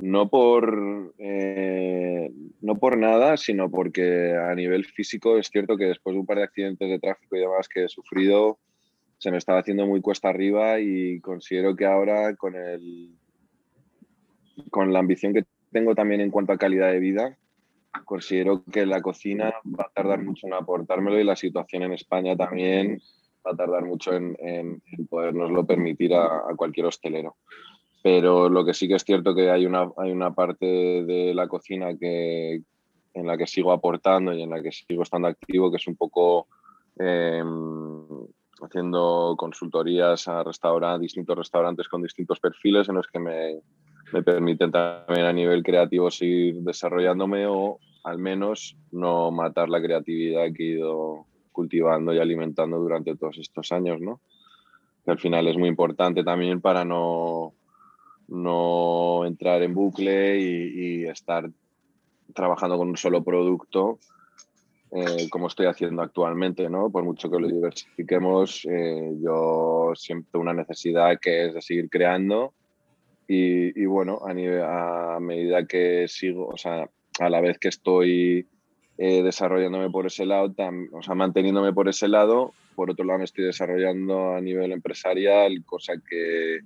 No 0.01 0.29
por, 0.29 1.15
eh, 1.19 2.31
no 2.61 2.77
por 2.77 2.97
nada, 2.97 3.37
sino 3.37 3.71
porque 3.71 4.35
a 4.35 4.55
nivel 4.55 4.85
físico 4.85 5.39
es 5.39 5.49
cierto 5.49 5.77
que 5.77 5.85
después 5.87 6.15
de 6.15 6.21
un 6.21 6.27
par 6.27 6.39
de 6.39 6.45
accidentes 6.45 6.89
de 6.89 6.99
tráfico 6.99 7.37
y 7.37 7.41
demás 7.41 7.69
que 7.69 7.85
he 7.85 7.89
sufrido, 7.89 8.59
se 9.19 9.31
me 9.31 9.39
estaba 9.39 9.61
haciendo 9.61 9.87
muy 9.87 10.01
cuesta 10.01 10.31
arriba 10.31 10.81
y 10.81 11.21
considero 11.21 11.77
que 11.77 11.87
ahora 11.87 12.35
con 12.37 12.55
el 12.57 13.11
con 14.71 14.93
la 14.93 14.99
ambición 14.99 15.33
que 15.33 15.45
tengo 15.73 15.95
también 15.95 16.21
en 16.21 16.31
cuanto 16.31 16.53
a 16.53 16.59
calidad 16.59 16.91
de 16.91 16.99
vida, 16.99 17.39
considero 18.05 18.63
que 18.65 18.87
la 18.87 19.01
cocina 19.01 19.55
va 19.67 19.85
a 19.85 19.93
tardar 19.93 20.23
mucho 20.23 20.47
en 20.47 20.55
aportármelo 20.55 21.19
y 21.19 21.25
la 21.25 21.37
situación 21.37 21.83
en 21.85 21.93
España 21.93 22.37
también 22.37 23.01
va 23.47 23.53
a 23.53 23.57
tardar 23.57 23.85
mucho 23.85 24.15
en, 24.15 24.37
en, 24.41 24.83
podernoslo 25.09 25.65
permitir 25.67 26.15
a, 26.15 26.43
cualquier 26.57 26.87
hostelero. 26.87 27.37
Pero 28.03 28.49
lo 28.49 28.65
que 28.65 28.75
sí 28.75 28.89
que 28.89 28.95
es 28.95 29.05
cierto 29.05 29.35
que 29.35 29.51
hay 29.51 29.67
una, 29.67 29.91
hay 29.97 30.11
una 30.11 30.33
parte 30.33 30.67
de 30.67 31.35
la 31.35 31.49
cocina 31.49 31.97
que, 31.99 32.63
en 33.15 33.27
la 33.27 33.37
que 33.37 33.47
sigo 33.47 33.73
aportando 33.73 34.33
y 34.33 34.43
en 34.43 34.51
la 34.51 34.63
que 34.63 34.73
sigo 34.73 35.03
estando 35.03 35.29
activo, 35.29 35.71
que 35.71 35.77
es 35.77 35.87
un 35.87 35.97
poco 35.97 36.47
eh, 36.99 37.43
haciendo 38.63 39.35
consultorías 39.37 40.29
a 40.29 40.43
restaurantes, 40.43 41.03
distintos 41.03 41.37
restaurantes 41.37 41.89
con 41.89 42.03
distintos 42.03 42.41
perfiles 42.41 42.89
en 42.89 42.95
los 42.97 43.07
que 43.07 43.19
me, 43.19 43.61
me 44.13 44.23
permiten 44.23 44.71
también 44.71 45.27
a 45.27 45.33
nivel 45.33 45.63
creativo 45.63 46.11
seguir 46.11 46.57
desarrollándome 46.61 47.47
o 47.47 47.79
al 48.05 48.19
menos 48.19 48.77
no 48.93 49.31
matar 49.31 49.69
la 49.69 49.83
creatividad 49.83 50.53
que 50.55 50.65
he 50.65 50.77
ido 50.77 51.27
cultivando 51.53 52.15
y 52.15 52.19
alimentando 52.19 52.79
durante 52.79 53.17
todos 53.17 53.39
estos 53.39 53.73
años, 53.73 54.01
¿no? 54.01 54.21
Al 55.07 55.19
final 55.19 55.49
es 55.49 55.57
muy 55.57 55.69
importante 55.69 56.23
también 56.23 56.61
para 56.61 56.85
no, 56.85 57.55
no 58.31 59.25
entrar 59.27 59.63
en 59.63 59.75
bucle 59.75 60.39
y, 60.39 61.05
estar 61.07 61.51
trabajando 62.35 62.79
con 62.79 62.89
un 62.89 62.97
solo 62.97 63.25
producto 63.25 63.99
eh, 64.93 65.29
como 65.31 65.49
estoy 65.49 65.67
haciendo 65.67 66.03
actualmente, 66.03 66.69
¿no? 66.69 66.91
Por 66.91 67.05
mucho 67.05 67.31
que 67.31 67.39
lo 67.39 67.49
diversifiquemos, 67.49 68.67
eh, 68.69 69.13
yo 69.21 69.93
siento 69.95 70.39
una 70.41 70.53
necesidad 70.53 71.19
que 71.21 71.47
es 71.47 71.55
de 71.55 71.63
seguir 71.63 71.89
creando 71.89 72.53
y, 73.33 73.87
bueno, 73.87 74.21
a, 74.27 75.17
a 75.17 75.21
medida 75.21 75.65
que 75.65 76.09
sigo, 76.09 76.49
o 76.49 76.57
sea, 76.57 76.91
a 77.21 77.31
la 77.31 77.41
vez 77.41 77.59
que 77.61 77.69
estoy 77.69 78.49
eh, 79.03 79.23
desarrollándome 79.23 79.89
por 79.89 80.07
ese 80.07 80.27
lado, 80.27 80.55
o 80.93 81.03
sea, 81.03 81.15
manteniéndome 81.15 81.73
por 81.73 81.89
ese 81.89 82.07
lado, 82.07 82.53
por 82.75 82.91
otro 82.91 83.05
lado 83.07 83.21
me 83.21 83.25
estoy 83.25 83.45
desarrollando 83.45 84.35
a 84.35 84.43
nivel 84.43 84.73
empresarial, 84.73 85.65
cosa 85.65 85.95
que 86.07 86.59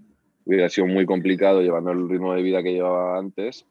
hubiera 0.44 0.68
sido 0.68 0.86
muy 0.86 1.06
complicado 1.06 1.62
llevando 1.62 1.92
el 1.92 2.08
ritmo 2.08 2.34
de 2.34 2.42
vida 2.42 2.62
que 2.62 2.72
llevaba 2.72 3.18
antes 3.18 3.66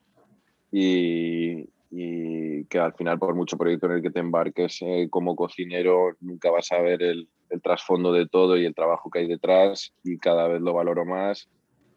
y, 0.71 1.69
y 1.91 2.65
que 2.65 2.79
al 2.79 2.93
final 2.93 3.19
por 3.19 3.35
mucho 3.35 3.57
proyecto 3.57 3.85
en 3.87 3.93
el 3.93 4.01
que 4.01 4.11
te 4.11 4.19
embarques 4.19 4.79
eh, 4.81 5.07
como 5.09 5.35
cocinero 5.35 6.15
nunca 6.21 6.49
vas 6.49 6.71
a 6.71 6.81
ver 6.81 7.03
el, 7.03 7.27
el, 7.49 7.61
trasfondo 7.61 8.11
de 8.11 8.27
todo 8.27 8.57
y 8.57 8.65
el 8.65 8.73
trabajo 8.73 9.09
que 9.09 9.19
hay 9.19 9.27
detrás 9.27 9.93
y 10.03 10.17
cada 10.17 10.47
vez 10.47 10.61
lo 10.61 10.73
valoro 10.73 11.05
más 11.05 11.47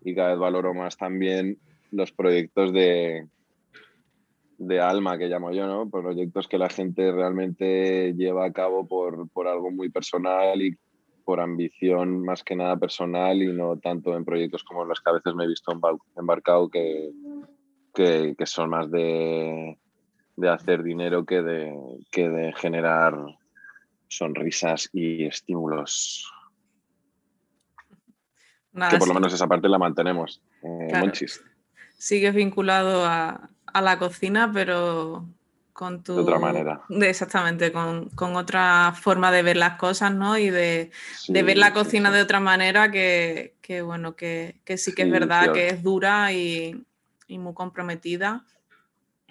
y 0.04 0.14
cada 0.14 0.30
vez 0.30 0.38
valoro 0.38 0.74
más 0.74 0.96
también 0.96 1.58
los 1.90 2.12
proyectos 2.12 2.72
de, 2.72 3.26
de 4.58 4.80
alma 4.80 5.18
que 5.18 5.28
llamo 5.28 5.52
yo, 5.52 5.66
¿no? 5.66 5.88
Proyectos 5.88 6.48
que 6.48 6.58
la 6.58 6.68
gente 6.68 7.10
realmente 7.12 8.12
lleva 8.14 8.46
a 8.46 8.52
cabo 8.52 8.86
por, 8.86 9.28
por 9.30 9.48
algo 9.48 9.70
muy 9.70 9.88
personal 9.88 10.60
y 10.62 10.76
por 11.26 11.40
ambición 11.40 12.22
más 12.22 12.44
que 12.44 12.54
nada 12.54 12.76
personal 12.76 13.42
y 13.42 13.52
no 13.52 13.76
tanto 13.78 14.16
en 14.16 14.24
proyectos 14.24 14.62
como 14.62 14.84
los 14.84 15.00
que 15.00 15.10
a 15.10 15.14
veces 15.14 15.34
me 15.34 15.42
he 15.42 15.48
visto 15.48 15.72
embarcado 16.16 16.68
que, 16.68 17.10
que, 17.92 18.36
que 18.38 18.46
son 18.46 18.70
más 18.70 18.88
de, 18.92 19.76
de 20.36 20.48
hacer 20.48 20.84
dinero 20.84 21.26
que 21.26 21.42
de, 21.42 21.74
que 22.12 22.28
de 22.28 22.52
generar 22.52 23.18
sonrisas 24.06 24.88
y 24.92 25.26
estímulos. 25.26 26.32
que 28.72 28.96
por 28.96 29.08
lo 29.08 29.14
menos 29.14 29.34
esa 29.34 29.48
parte 29.48 29.68
la 29.68 29.78
mantenemos. 29.78 30.40
Eh, 30.62 31.12
Sigues 31.98 32.34
vinculado 32.36 33.04
a, 33.04 33.50
a, 33.66 33.82
la 33.82 33.98
cocina, 33.98 34.52
pero 34.54 35.26
con 35.76 36.02
tu... 36.02 36.16
De 36.16 36.22
otra 36.22 36.38
manera. 36.38 36.80
exactamente, 36.88 37.70
con, 37.70 38.08
con, 38.10 38.34
otra 38.34 38.92
forma 39.00 39.30
de 39.30 39.42
ver 39.42 39.56
las 39.56 39.76
cosas, 39.76 40.12
¿no? 40.14 40.38
Y 40.38 40.50
de, 40.50 40.90
de 41.28 41.42
ver 41.42 41.58
la 41.58 41.72
cocina 41.72 42.10
de 42.10 42.22
otra 42.22 42.40
manera 42.40 42.90
que, 42.90 43.54
que 43.60 43.82
bueno, 43.82 44.16
que, 44.16 44.60
que, 44.64 44.78
sí 44.78 44.94
que 44.94 45.02
es 45.02 45.10
verdad 45.10 45.52
que 45.52 45.68
es 45.68 45.82
dura 45.82 46.32
y, 46.32 46.84
y 47.28 47.38
muy 47.38 47.54
comprometida 47.54 48.44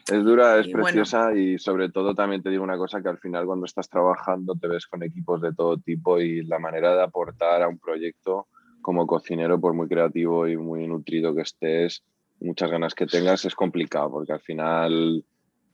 es 0.08 0.24
dura, 0.24 0.60
es 0.60 0.68
preciosa 0.68 1.34
y 1.36 1.58
sobre 1.58 1.90
todo 1.90 2.14
también 2.14 2.44
te 2.44 2.52
digo 2.52 2.64
una 2.64 2.78
cosa 2.78 3.02
que 3.02 3.10
al 3.10 3.18
final 3.18 3.46
cuando 3.48 3.66
estás 3.66 3.90
trabajando 3.90 4.54
te 4.54 4.68
ves 4.68 4.86
con 4.86 5.02
equipos 5.02 5.42
de 5.42 5.54
todo 5.54 5.78
tipo 5.78 6.20
y 6.20 6.44
la 6.44 6.60
manera 6.60 6.96
de 6.96 7.02
aportar 7.02 7.64
a 7.64 7.68
un 7.68 7.80
proyecto 7.80 8.48
como 8.82 9.08
cocinero, 9.08 9.60
por 9.60 9.74
muy 9.74 9.88
creativo 9.88 10.48
y 10.48 10.58
muy 10.58 10.88
nutrido 10.88 11.34
que 11.34 11.42
estés, 11.42 12.04
muchas 12.40 12.70
ganas 12.70 12.94
que 12.94 13.08
tengas, 13.08 13.46
es 13.46 13.56
complicado 13.56 14.12
porque 14.12 14.34
al 14.34 14.42
final 14.42 15.26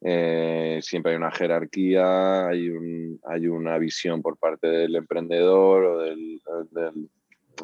eh, 0.01 0.79
siempre 0.81 1.11
hay 1.11 1.17
una 1.17 1.31
jerarquía, 1.31 2.47
hay, 2.47 2.69
un, 2.69 3.19
hay 3.23 3.47
una 3.47 3.77
visión 3.77 4.21
por 4.21 4.37
parte 4.37 4.67
del 4.67 4.95
emprendedor 4.95 5.83
o 5.83 5.99
del, 5.99 6.41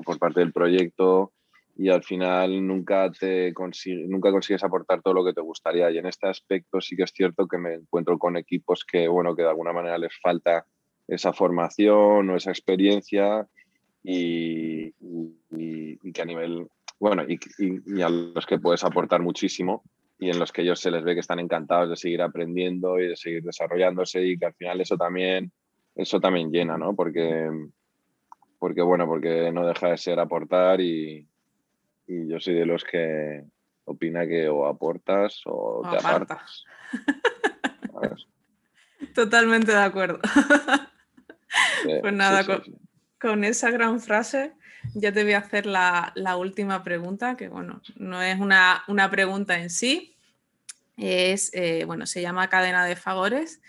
por 0.05 0.19
parte 0.19 0.41
del 0.41 0.53
proyecto 0.53 1.33
y 1.75 1.89
al 1.89 2.03
final 2.03 2.65
nunca, 2.65 3.11
te 3.11 3.53
nunca 4.07 4.31
consigues 4.31 4.63
aportar 4.63 5.01
todo 5.01 5.13
lo 5.13 5.25
que 5.25 5.33
te 5.33 5.41
gustaría. 5.41 5.91
Y 5.91 5.97
en 5.99 6.07
este 6.07 6.27
aspecto 6.27 6.81
sí 6.81 6.95
que 6.95 7.03
es 7.03 7.11
cierto 7.11 7.47
que 7.47 7.57
me 7.57 7.75
encuentro 7.75 8.17
con 8.17 8.35
equipos 8.35 8.83
que, 8.83 9.07
bueno, 9.07 9.35
que 9.35 9.43
de 9.43 9.49
alguna 9.49 9.73
manera 9.73 9.97
les 9.97 10.15
falta 10.19 10.65
esa 11.07 11.33
formación 11.33 12.29
o 12.29 12.35
esa 12.35 12.49
experiencia 12.49 13.47
y, 14.03 14.91
que 16.13 16.21
a 16.21 16.25
nivel, 16.25 16.67
bueno, 16.99 17.23
y, 17.27 18.01
a 18.01 18.09
los 18.09 18.45
que 18.45 18.59
puedes 18.59 18.83
aportar 18.83 19.21
muchísimo 19.21 19.83
y 20.19 20.29
en 20.29 20.39
los 20.39 20.51
que 20.51 20.63
ellos 20.63 20.79
se 20.79 20.91
les 20.91 21.03
ve 21.03 21.13
que 21.13 21.19
están 21.19 21.39
encantados 21.39 21.89
de 21.89 21.95
seguir 21.95 22.21
aprendiendo 22.21 22.99
y 22.99 23.09
de 23.09 23.15
seguir 23.15 23.43
desarrollándose 23.43 24.23
y 24.23 24.37
que 24.37 24.47
al 24.47 24.53
final 24.53 24.81
eso 24.81 24.97
también, 24.97 25.51
eso 25.95 26.19
también 26.19 26.51
llena, 26.51 26.77
¿no? 26.77 26.95
Porque, 26.95 27.49
porque 28.57 28.81
bueno, 28.81 29.05
porque 29.05 29.51
no 29.51 29.67
deja 29.67 29.89
de 29.89 29.97
ser 29.97 30.19
aportar 30.19 30.81
y, 30.81 31.27
y 32.07 32.27
yo 32.27 32.39
soy 32.39 32.55
de 32.55 32.65
los 32.65 32.83
que 32.83 33.43
opina 33.87 34.27
que 34.27 34.49
o 34.49 34.65
aportas 34.65 35.41
o, 35.45 35.81
te 35.89 35.97
apartas. 35.97 36.65
Totalmente 39.15 39.71
de 39.71 39.77
acuerdo. 39.77 40.19
pues 42.01 42.13
nada, 42.13 42.43
con, 43.19 43.43
esa 43.43 43.71
gran 43.71 43.99
frase 43.99 44.53
ya 44.93 45.11
te 45.11 45.23
voy 45.23 45.33
a 45.33 45.39
hacer 45.39 45.65
la, 45.65 46.13
última 46.37 46.83
pregunta, 46.83 47.37
que 47.37 47.47
bueno, 47.47 47.81
no 47.95 48.21
es 48.21 48.39
una, 48.39 48.83
pregunta 49.11 49.59
en 49.59 49.69
sí, 49.69 50.15
es, 50.97 51.51
eh, 51.53 51.83
bueno, 51.85 52.05
se 52.05 52.21
llama 52.21 52.49
cadena 52.49 52.85
de 52.85 52.95
favores 52.95 53.61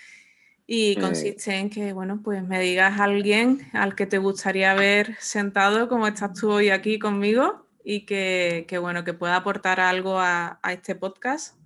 y 0.70 0.96
consiste 0.96 1.54
en 1.54 1.70
que, 1.70 1.94
bueno, 1.94 2.20
pues 2.22 2.42
me 2.42 2.60
digas 2.60 3.00
a 3.00 3.04
alguien 3.04 3.66
al 3.72 3.94
que 3.94 4.04
te 4.04 4.18
gustaría 4.18 4.74
ver 4.74 5.16
sentado 5.18 5.88
como 5.88 6.06
estás 6.06 6.34
tú 6.34 6.50
hoy 6.50 6.68
aquí 6.68 6.98
conmigo 6.98 7.66
y 7.82 8.04
que, 8.04 8.78
bueno, 8.78 9.02
que 9.02 9.14
pueda 9.14 9.36
aportar 9.36 9.80
algo 9.80 10.18
a, 10.20 10.60
este 10.70 10.94
podcast. 10.94 11.56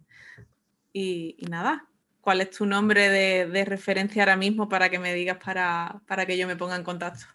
Y, 0.93 1.37
nada, 1.51 1.89
¿cuál 2.21 2.43
es 2.43 2.51
tu 2.51 2.65
nombre 2.65 3.09
de, 3.09 3.65
referencia 3.65 4.23
ahora 4.23 4.37
mismo 4.37 4.69
para 4.69 4.89
que 4.89 5.01
me 5.01 5.13
digas 5.15 5.39
para, 5.45 6.01
que 6.25 6.39
yo 6.39 6.47
me 6.47 6.55
ponga 6.55 6.77
en 6.77 6.85
contacto? 6.85 7.27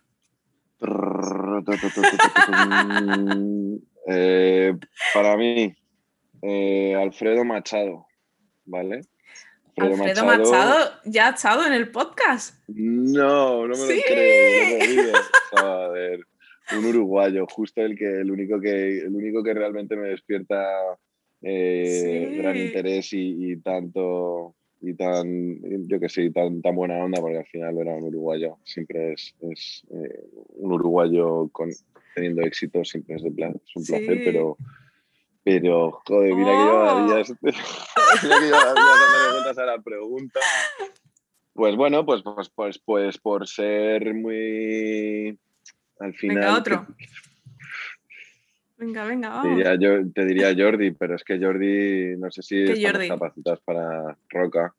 Eh, 4.10 4.74
para 5.14 5.36
mí, 5.36 5.76
eh, 6.42 6.96
Alfredo 6.96 7.44
Machado, 7.44 8.06
¿vale? 8.64 9.02
Alfredo, 9.76 10.26
Machado, 10.26 10.92
ya 11.04 11.28
ha 11.28 11.32
estado 11.32 11.66
en 11.66 11.74
el 11.74 11.92
podcast. 11.92 12.56
No, 12.70 13.68
no 13.68 13.76
me 13.76 13.96
lo 13.96 14.02
creo. 14.08 14.80
Un 16.78 16.86
uruguayo, 16.86 17.46
justo 17.48 17.82
el 17.82 17.98
que 17.98 18.22
el 18.22 18.32
único 18.32 18.62
que 18.62 19.00
el 19.00 19.14
único 19.14 19.44
que 19.44 19.54
realmente 19.54 19.98
me 19.98 20.08
despierta 20.08 20.66
eh, 21.42 22.36
gran 22.38 22.58
interés 22.58 23.10
y, 23.12 23.58
tanto 23.58 24.56
y 24.82 24.94
tan 24.94 25.88
yo 25.88 26.00
que 26.00 26.10
sé 26.10 26.30
tan 26.32 26.62
tan 26.62 26.76
buena 26.76 27.04
onda 27.04 27.20
porque 27.20 27.38
al 27.38 27.46
final 27.46 27.78
era 27.78 27.96
un 27.96 28.04
uruguayo 28.04 28.58
siempre 28.64 29.14
es, 29.14 29.36
es 29.42 29.84
eh, 29.92 30.24
un 30.56 30.74
uruguayo 30.74 31.50
con, 31.50 31.70
teniendo 32.16 32.44
éxito 32.44 32.86
siempre 32.86 33.16
es, 33.16 33.24
de 33.24 33.32
plan, 33.32 33.56
es 33.56 33.76
un 33.76 33.84
placer 33.84 34.22
pero 34.24 34.58
pero 35.44 35.92
joder 36.06 36.36
mira 36.36 36.52
que 36.52 36.58
lleva 36.58 36.96
oh. 36.96 37.08
días 37.08 37.34
mira 37.42 37.58
que 39.54 39.62
a 39.62 39.66
la 39.66 39.82
pregunta 39.82 40.40
pues 41.54 41.76
bueno 41.76 42.06
pues 42.06 42.22
pues 42.22 42.50
pues 42.50 42.78
pues 42.78 43.18
por 43.18 43.48
ser 43.48 44.14
muy 44.14 45.40
al 46.00 46.14
final. 46.14 46.38
Venga, 46.38 46.58
otro. 46.58 46.88
Venga, 48.78 49.06
venga, 49.06 49.30
vamos. 49.30 49.44
Te 49.44 49.50
diría, 49.56 49.76
yo, 49.76 50.12
te 50.14 50.26
diría 50.26 50.56
Jordi, 50.56 50.92
pero 50.92 51.16
es 51.16 51.24
que 51.24 51.40
Jordi, 51.40 52.16
no 52.18 52.30
sé 52.30 52.44
si 52.44 52.64
estamos 52.64 53.08
capacitados 53.08 53.62
para 53.62 54.16
Roca. 54.30 54.74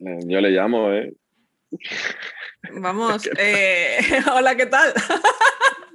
Eh, 0.00 0.20
yo 0.24 0.40
le 0.40 0.50
llamo, 0.50 0.90
¿eh? 0.92 1.14
Vamos, 2.72 3.28
eh, 3.38 3.98
hola, 4.34 4.56
¿qué 4.56 4.66
tal? 4.66 4.92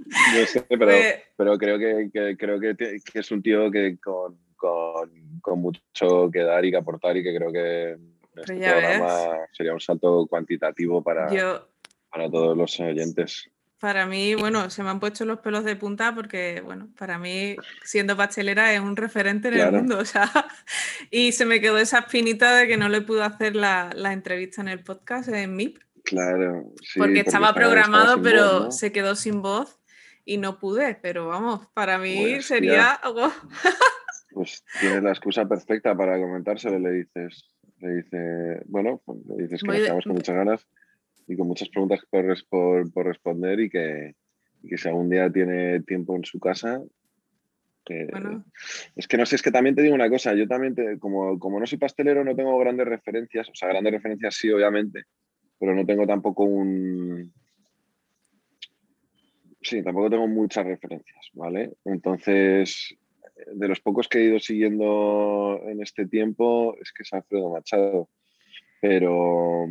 No 0.07 0.45
sé, 0.45 0.61
pero, 0.69 0.85
pues 0.85 1.15
pero 1.35 1.57
creo, 1.57 1.77
que, 1.77 2.37
creo 2.37 2.59
que, 2.61 2.99
es 3.13 3.31
un 3.31 3.43
tío 3.43 3.69
que 3.69 3.97
con, 3.97 4.37
con, 4.55 5.11
con, 5.41 5.59
mucho 5.59 6.31
que 6.31 6.43
dar 6.43 6.63
y 6.63 6.71
que 6.71 6.77
aportar 6.77 7.17
y 7.17 7.23
que 7.23 7.35
creo 7.35 7.51
que 7.51 7.97
este 8.37 8.55
programa 8.55 9.47
sería 9.51 9.73
un 9.73 9.81
salto 9.81 10.25
cuantitativo 10.27 11.03
para, 11.03 11.29
yo, 11.29 11.67
para 12.09 12.29
todos 12.31 12.55
los 12.55 12.79
oyentes. 12.79 13.49
Para 13.79 14.07
mí, 14.07 14.33
bueno, 14.33 14.71
se 14.71 14.81
me 14.81 14.89
han 14.89 14.99
puesto 14.99 15.23
los 15.23 15.39
pelos 15.39 15.63
de 15.63 15.75
punta 15.75 16.15
porque, 16.15 16.61
bueno, 16.65 16.89
para 16.97 17.19
mí, 17.19 17.55
siendo 17.83 18.17
pastelera 18.17 18.73
es 18.73 18.79
un 18.79 18.95
referente 18.95 19.49
en 19.49 19.53
el 19.59 19.71
mundo, 19.71 19.99
o 19.99 20.05
sea, 20.05 20.31
y 21.11 21.31
se 21.31 21.45
me 21.45 21.61
quedó 21.61 21.77
esa 21.77 21.99
espinita 21.99 22.55
de 22.55 22.67
que 22.67 22.77
no 22.77 22.89
le 22.89 23.01
pude 23.01 23.23
hacer 23.23 23.55
la, 23.55 23.91
entrevista 24.11 24.61
en 24.61 24.69
el 24.69 24.83
podcast, 24.83 25.29
en 25.29 25.55
MIP. 25.55 25.77
Claro, 26.03 26.73
sí. 26.81 26.97
Porque, 26.97 27.19
estaba 27.19 27.53
programado, 27.53 28.19
pero 28.21 28.71
se 28.71 28.91
quedó 28.91 29.15
sin 29.15 29.43
voz 29.43 29.79
y 30.25 30.37
no 30.37 30.57
pude, 30.57 30.95
pero 30.95 31.27
vamos, 31.27 31.67
para 31.73 31.99
mí 31.99 32.41
sería 32.41 32.93
algo... 32.93 33.31
pues 34.31 34.63
tienes 34.79 35.03
la 35.03 35.11
excusa 35.11 35.47
perfecta 35.47 35.95
para 35.95 36.19
comentárselo, 36.19 36.79
le 36.79 36.91
dices, 36.91 37.45
le 37.79 37.95
dice, 37.97 38.61
bueno, 38.65 39.01
pues 39.05 39.19
le 39.27 39.43
dices 39.43 39.61
que 39.61 39.67
nos 39.67 39.77
quedamos 39.77 40.03
con 40.03 40.13
muchas 40.13 40.35
ganas 40.35 40.67
y 41.27 41.35
con 41.35 41.47
muchas 41.47 41.69
preguntas 41.69 41.99
por, 42.09 42.91
por, 42.91 43.05
responder 43.05 43.59
y 43.59 43.69
que, 43.69 44.15
que 44.67 44.77
si 44.77 44.87
algún 44.87 45.09
día 45.09 45.31
tiene 45.31 45.81
tiempo 45.81 46.15
en 46.15 46.23
su 46.23 46.39
casa, 46.39 46.81
es 48.95 49.07
que 49.07 49.17
no 49.17 49.25
sé, 49.25 49.35
es 49.35 49.41
que 49.41 49.51
también 49.51 49.75
te 49.75 49.81
digo 49.81 49.95
una 49.95 50.09
cosa, 50.09 50.33
yo 50.33 50.47
también, 50.47 50.75
como, 50.99 51.39
como 51.39 51.59
no 51.59 51.65
soy 51.65 51.77
pastelero, 51.77 52.23
no 52.23 52.35
tengo 52.35 52.57
grandes 52.57 52.87
referencias, 52.87 53.49
o 53.49 53.55
sea, 53.55 53.69
grandes 53.69 53.93
referencias 53.93 54.35
sí, 54.35 54.49
obviamente, 54.49 55.03
pero 55.59 55.75
no 55.75 55.85
tengo 55.85 56.05
tampoco 56.05 56.43
un... 56.43 57.33
Sí, 59.61 59.83
tampoco 59.83 60.09
tengo 60.09 60.27
muchas 60.27 60.65
referencias, 60.65 61.29
¿vale? 61.33 61.73
Entonces, 61.85 62.95
de 63.53 63.67
los 63.67 63.81
pocos 63.81 64.07
que 64.07 64.19
he 64.19 64.23
ido 64.25 64.39
siguiendo 64.39 65.61
en 65.65 65.81
este 65.81 66.07
tiempo 66.07 66.75
es 66.81 66.91
que 66.93 67.03
es 67.03 67.13
Alfredo 67.13 67.51
Machado, 67.51 68.09
pero... 68.81 69.65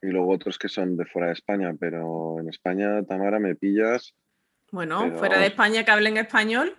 Y 0.00 0.08
luego 0.08 0.32
otros 0.32 0.58
que 0.58 0.68
son 0.68 0.96
de 0.96 1.04
fuera 1.06 1.28
de 1.28 1.34
España, 1.34 1.74
pero 1.78 2.38
en 2.40 2.48
España, 2.48 3.02
Tamara, 3.04 3.38
me 3.38 3.56
pillas. 3.56 4.14
Bueno, 4.70 5.16
fuera 5.16 5.38
de 5.38 5.46
España 5.46 5.84
que 5.84 5.90
hablen 5.90 6.16
español, 6.18 6.76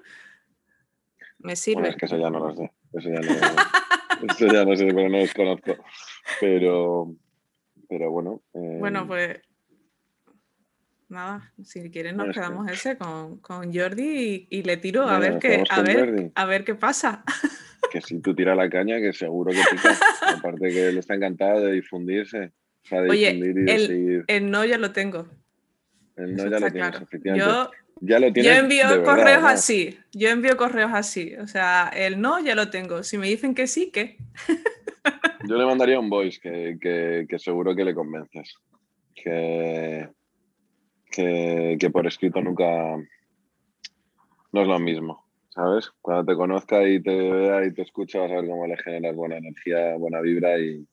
me 1.39 1.55
sirve. 1.55 1.89
es 1.89 1.95
que 1.95 2.05
eso 2.05 2.17
ya 2.17 2.29
no 2.29 2.39
lo 2.39 2.55
sé. 2.55 2.71
Eso 2.93 3.09
ya 3.09 3.19
no, 3.19 4.31
eso 4.33 4.47
ya 4.47 4.65
no 4.65 4.75
sé, 4.75 4.85
pero 4.85 5.09
no 5.09 5.17
los 5.19 5.33
conozco. 5.33 5.75
Pero, 6.39 7.15
pero 7.87 8.11
bueno. 8.11 8.41
Bueno, 8.53 9.01
eh, 9.01 9.05
pues 9.07 9.41
nada, 11.09 11.51
si 11.63 11.89
quieres 11.89 12.15
nos 12.15 12.33
quedamos 12.33 12.71
ese 12.71 12.97
con, 12.97 13.39
con, 13.39 13.73
Jordi 13.73 14.47
y, 14.49 14.63
le 14.63 14.77
tiro 14.77 15.07
a 15.07 15.19
ver 15.19 15.39
qué, 15.39 15.63
a 15.69 15.81
ver, 15.81 16.31
a 16.35 16.45
ver 16.45 16.63
qué 16.63 16.75
pasa. 16.75 17.23
Que 17.91 18.01
si 18.01 18.19
tú 18.21 18.35
tiras 18.35 18.55
la 18.55 18.69
caña, 18.69 18.99
que 18.99 19.13
seguro 19.13 19.51
que 19.51 19.63
pica. 19.71 19.97
Aparte 20.37 20.69
que 20.69 20.89
él 20.89 20.97
está 20.99 21.15
encantado 21.15 21.61
de 21.61 21.73
difundirse. 21.73 22.51
Oye, 22.91 23.29
el, 23.29 24.23
el, 24.27 24.51
no 24.51 24.65
ya 24.65 24.77
lo 24.77 24.91
tengo. 24.91 25.27
El 26.15 26.35
no 26.35 26.47
ya 26.47 26.59
lo 26.59 26.71
tienes, 26.71 27.01
efectivamente. 27.01 27.45
Yo 27.45 27.71
yo 28.01 28.17
envío 28.51 29.03
correos 29.03 29.43
así, 29.43 29.97
yo 30.13 30.29
envío 30.29 30.55
correos 30.55 30.91
así. 30.93 31.35
O 31.35 31.47
sea, 31.47 31.89
el 31.89 32.21
no 32.21 32.39
ya 32.39 32.55
lo 32.55 32.69
tengo. 32.69 33.03
Si 33.03 33.17
me 33.17 33.27
dicen 33.27 33.53
que 33.53 33.67
sí, 33.67 33.91
¿qué? 33.91 34.17
yo 35.47 35.57
le 35.57 35.65
mandaría 35.65 35.99
un 35.99 36.09
voice 36.09 36.39
que, 36.39 37.27
seguro 37.37 37.75
que 37.75 37.83
le 37.83 37.93
convences. 37.93 38.55
Que, 39.13 40.09
que, 41.11 41.89
por 41.91 42.07
escrito 42.07 42.41
nunca 42.41 42.95
no 44.51 44.61
es 44.61 44.67
lo 44.67 44.79
mismo. 44.79 45.25
¿Sabes? 45.49 45.91
Cuando 46.01 46.31
te 46.31 46.37
conozca 46.37 46.87
y 46.87 47.01
te 47.01 47.13
vea 47.13 47.65
y 47.65 47.73
te 47.73 47.81
escucha, 47.81 48.19
vas 48.19 48.31
a 48.31 48.35
ver 48.35 48.45
cómo 48.47 48.65
le 48.65 48.77
generas 48.77 49.15
buena 49.15 49.37
energía, 49.37 49.97
buena 49.97 50.21
vibra 50.21 50.57
y, 50.57 50.87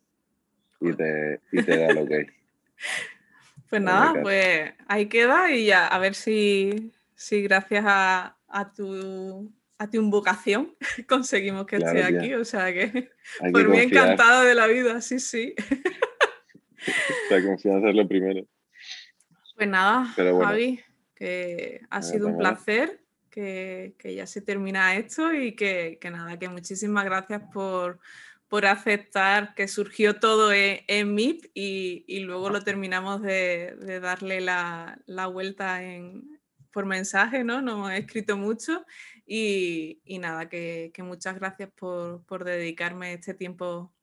te, 0.80 1.40
y 1.52 1.62
te 1.62 1.78
da 1.78 1.92
lo 1.92 2.06
que 2.06 2.14
hay. 2.14 2.26
Pues 3.68 3.82
nada, 3.82 4.22
pues 4.22 4.74
ahí 4.86 5.06
queda 5.06 5.50
y 5.50 5.66
ya, 5.66 5.88
a 5.88 5.98
ver 5.98 6.14
si, 6.14 6.92
si 7.16 7.42
gracias 7.42 7.84
a, 7.84 8.36
tu 8.76 9.52
a 9.76 9.90
tu 9.90 9.96
invocación 9.98 10.76
conseguimos 11.08 11.66
que 11.66 11.76
esté 11.76 12.04
aquí. 12.04 12.34
O 12.34 12.44
sea 12.44 12.72
que 12.72 13.10
por 13.52 13.68
mí 13.68 13.78
encantado 13.78 14.44
de 14.44 14.54
la 14.54 14.68
vida, 14.68 15.00
sí, 15.00 15.18
sí. 15.18 15.54
La 17.30 17.42
confianza 17.42 17.88
es 17.88 17.96
lo 17.96 18.06
primero. 18.06 18.46
Pues 19.56 19.68
nada, 19.68 20.04
Javi, 20.14 20.80
que 21.14 21.80
ha 21.90 22.02
sido 22.02 22.28
un 22.28 22.38
placer, 22.38 23.00
que, 23.30 23.94
ya 24.14 24.26
se 24.26 24.40
termina 24.40 24.94
esto 24.96 25.32
y 25.32 25.52
que, 25.52 25.98
nada, 26.04 26.38
que 26.38 26.48
muchísimas 26.48 27.04
gracias 27.04 27.42
por, 27.52 27.98
aceptar 28.64 29.54
que 29.54 29.68
surgió 29.68 30.20
todo 30.20 30.52
en, 30.52 30.80
en 30.86 31.14
Meet 31.14 31.50
y, 31.54 32.20
luego 32.20 32.50
lo 32.50 32.62
terminamos 32.62 33.22
de, 33.22 34.00
darle 34.00 34.40
la, 34.40 34.98
la 35.06 35.26
vuelta 35.26 35.82
en, 35.82 36.36
por 36.76 36.84
mensaje, 36.84 37.42
¿no? 37.42 37.62
Nos 37.62 37.74
hemos 37.74 37.92
escrito 37.92 38.36
mucho 38.36 38.84
y, 39.26 40.02
nada, 40.20 40.50
que, 40.50 40.92
muchas 40.98 41.36
gracias 41.36 41.70
por, 41.74 42.44
dedicarme 42.44 43.14
este 43.14 43.32
tiempo 43.32 43.94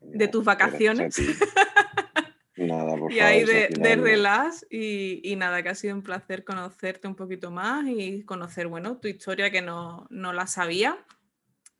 de 0.00 0.28
tus 0.28 0.44
vacaciones. 0.44 1.16
Nada, 2.56 2.96
por 2.96 3.12
y 3.12 3.18
ahí 3.18 3.44
de, 3.44 3.68
de 3.68 3.96
relax 3.96 4.64
y, 4.70 5.34
nada, 5.36 5.62
que 5.62 5.70
ha 5.70 5.74
sido 5.74 5.94
un 5.94 6.02
placer 6.02 6.44
conocerte 6.44 7.08
un 7.08 7.16
poquito 7.16 7.50
más 7.50 7.84
y 7.88 8.22
conocer, 8.22 8.68
bueno, 8.68 8.96
tu 8.98 9.08
historia 9.08 9.50
que 9.50 9.62
no, 9.62 10.06
la 10.10 10.46
sabía. 10.46 10.98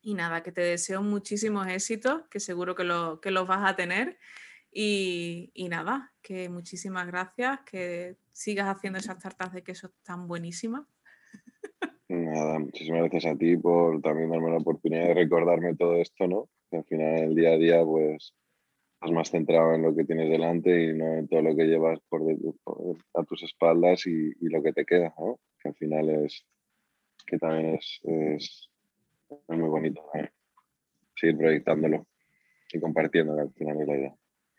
Y 0.08 0.14
nada, 0.14 0.42
que 0.42 0.52
te 0.52 0.62
deseo 0.62 1.02
muchísimos 1.02 1.66
éxitos, 1.66 2.22
que 2.30 2.40
seguro 2.40 2.74
que, 2.74 2.82
lo, 2.82 3.20
que 3.20 3.30
los 3.30 3.46
vas 3.46 3.70
a 3.70 3.76
tener. 3.76 4.16
Y, 4.72 5.50
y, 5.52 5.68
nada, 5.68 6.14
que 6.22 6.48
muchísimas 6.48 7.06
gracias, 7.06 7.60
que 7.70 8.16
sigas 8.32 8.74
haciendo 8.74 8.98
esas 8.98 9.18
tartas 9.18 9.52
de 9.52 9.62
queso 9.62 9.90
tan 10.04 10.26
buenísimas. 10.26 10.86
Nada, 12.08 12.58
muchísimas 12.58 13.00
gracias 13.00 13.34
a 13.34 13.36
ti 13.36 13.58
por 13.58 14.00
también 14.00 14.30
darme 14.30 14.50
la 14.50 14.56
oportunidad 14.56 15.08
de 15.08 15.14
recordarme 15.14 15.76
todo 15.76 15.96
esto, 15.96 16.26
¿no? 16.26 16.48
Que 16.70 16.78
al 16.78 16.84
final 16.84 17.18
el 17.24 17.34
día 17.34 17.50
a 17.50 17.58
día, 17.58 17.84
pues, 17.84 18.34
estás 18.94 19.10
más 19.10 19.30
centrado 19.30 19.74
en 19.74 19.82
lo 19.82 19.94
que 19.94 20.06
tienes 20.06 20.30
delante 20.30 20.84
y 20.84 20.94
no 20.94 21.18
en 21.18 21.28
todo 21.28 21.42
lo 21.42 21.54
que 21.54 21.66
llevas 21.66 22.00
por, 22.08 22.22
a 23.12 23.24
tus 23.24 23.42
espaldas 23.42 24.06
y, 24.06 24.32
lo 24.40 24.62
que 24.62 24.72
te 24.72 24.86
queda, 24.86 25.12
¿no? 25.18 25.38
Que 25.62 25.68
al 25.68 25.74
final 25.74 26.08
es, 26.08 26.46
que 27.26 27.36
también 27.36 27.74
es, 27.74 28.00
es, 28.04 28.70
muy 29.48 29.68
bonito, 29.68 30.02
Seguir 31.16 31.36
proyectándolo 31.36 32.06
y 32.72 32.80
compartiéndolo 32.80 33.42
al 33.42 33.52
final 33.52 33.78
de 33.78 33.86
la 33.86 33.96
idea. 33.96 34.14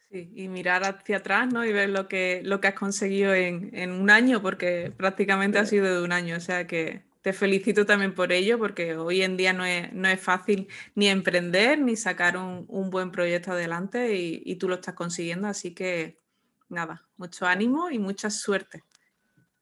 Sí, 0.09 0.31
y 0.33 0.47
mirar 0.47 0.83
hacia 0.83 1.17
atrás 1.17 1.53
¿no? 1.53 1.63
y 1.63 1.71
ver 1.71 1.89
lo 1.89 2.07
que, 2.07 2.41
lo 2.43 2.59
que 2.59 2.67
has 2.67 2.73
conseguido 2.73 3.33
en, 3.33 3.91
un 3.91 4.09
año, 4.09 4.41
porque 4.41 4.91
prácticamente 4.95 5.59
ha 5.59 5.65
sido 5.65 5.85
de 5.85 6.03
un 6.03 6.11
año. 6.11 6.35
O 6.35 6.39
sea 6.39 6.65
que 6.65 7.03
te 7.21 7.31
felicito 7.31 7.85
también 7.85 8.15
por 8.15 8.31
ello, 8.31 8.57
porque 8.57 8.95
hoy 8.95 9.21
en 9.21 9.37
día 9.37 9.53
no 9.53 9.65
es, 9.65 9.93
no 9.93 10.07
es 10.07 10.19
fácil 10.19 10.67
ni 10.95 11.07
emprender 11.09 11.79
ni 11.79 11.95
sacar 11.95 12.37
un, 12.37 12.89
buen 12.89 13.11
proyecto 13.11 13.51
adelante 13.51 14.15
y, 14.15 14.55
tú 14.55 14.67
lo 14.67 14.75
estás 14.75 14.95
consiguiendo. 14.95 15.47
Así 15.47 15.75
que 15.75 16.19
nada, 16.69 17.07
mucho 17.17 17.45
ánimo 17.45 17.91
y 17.91 17.99
mucha 17.99 18.31
suerte. 18.31 18.83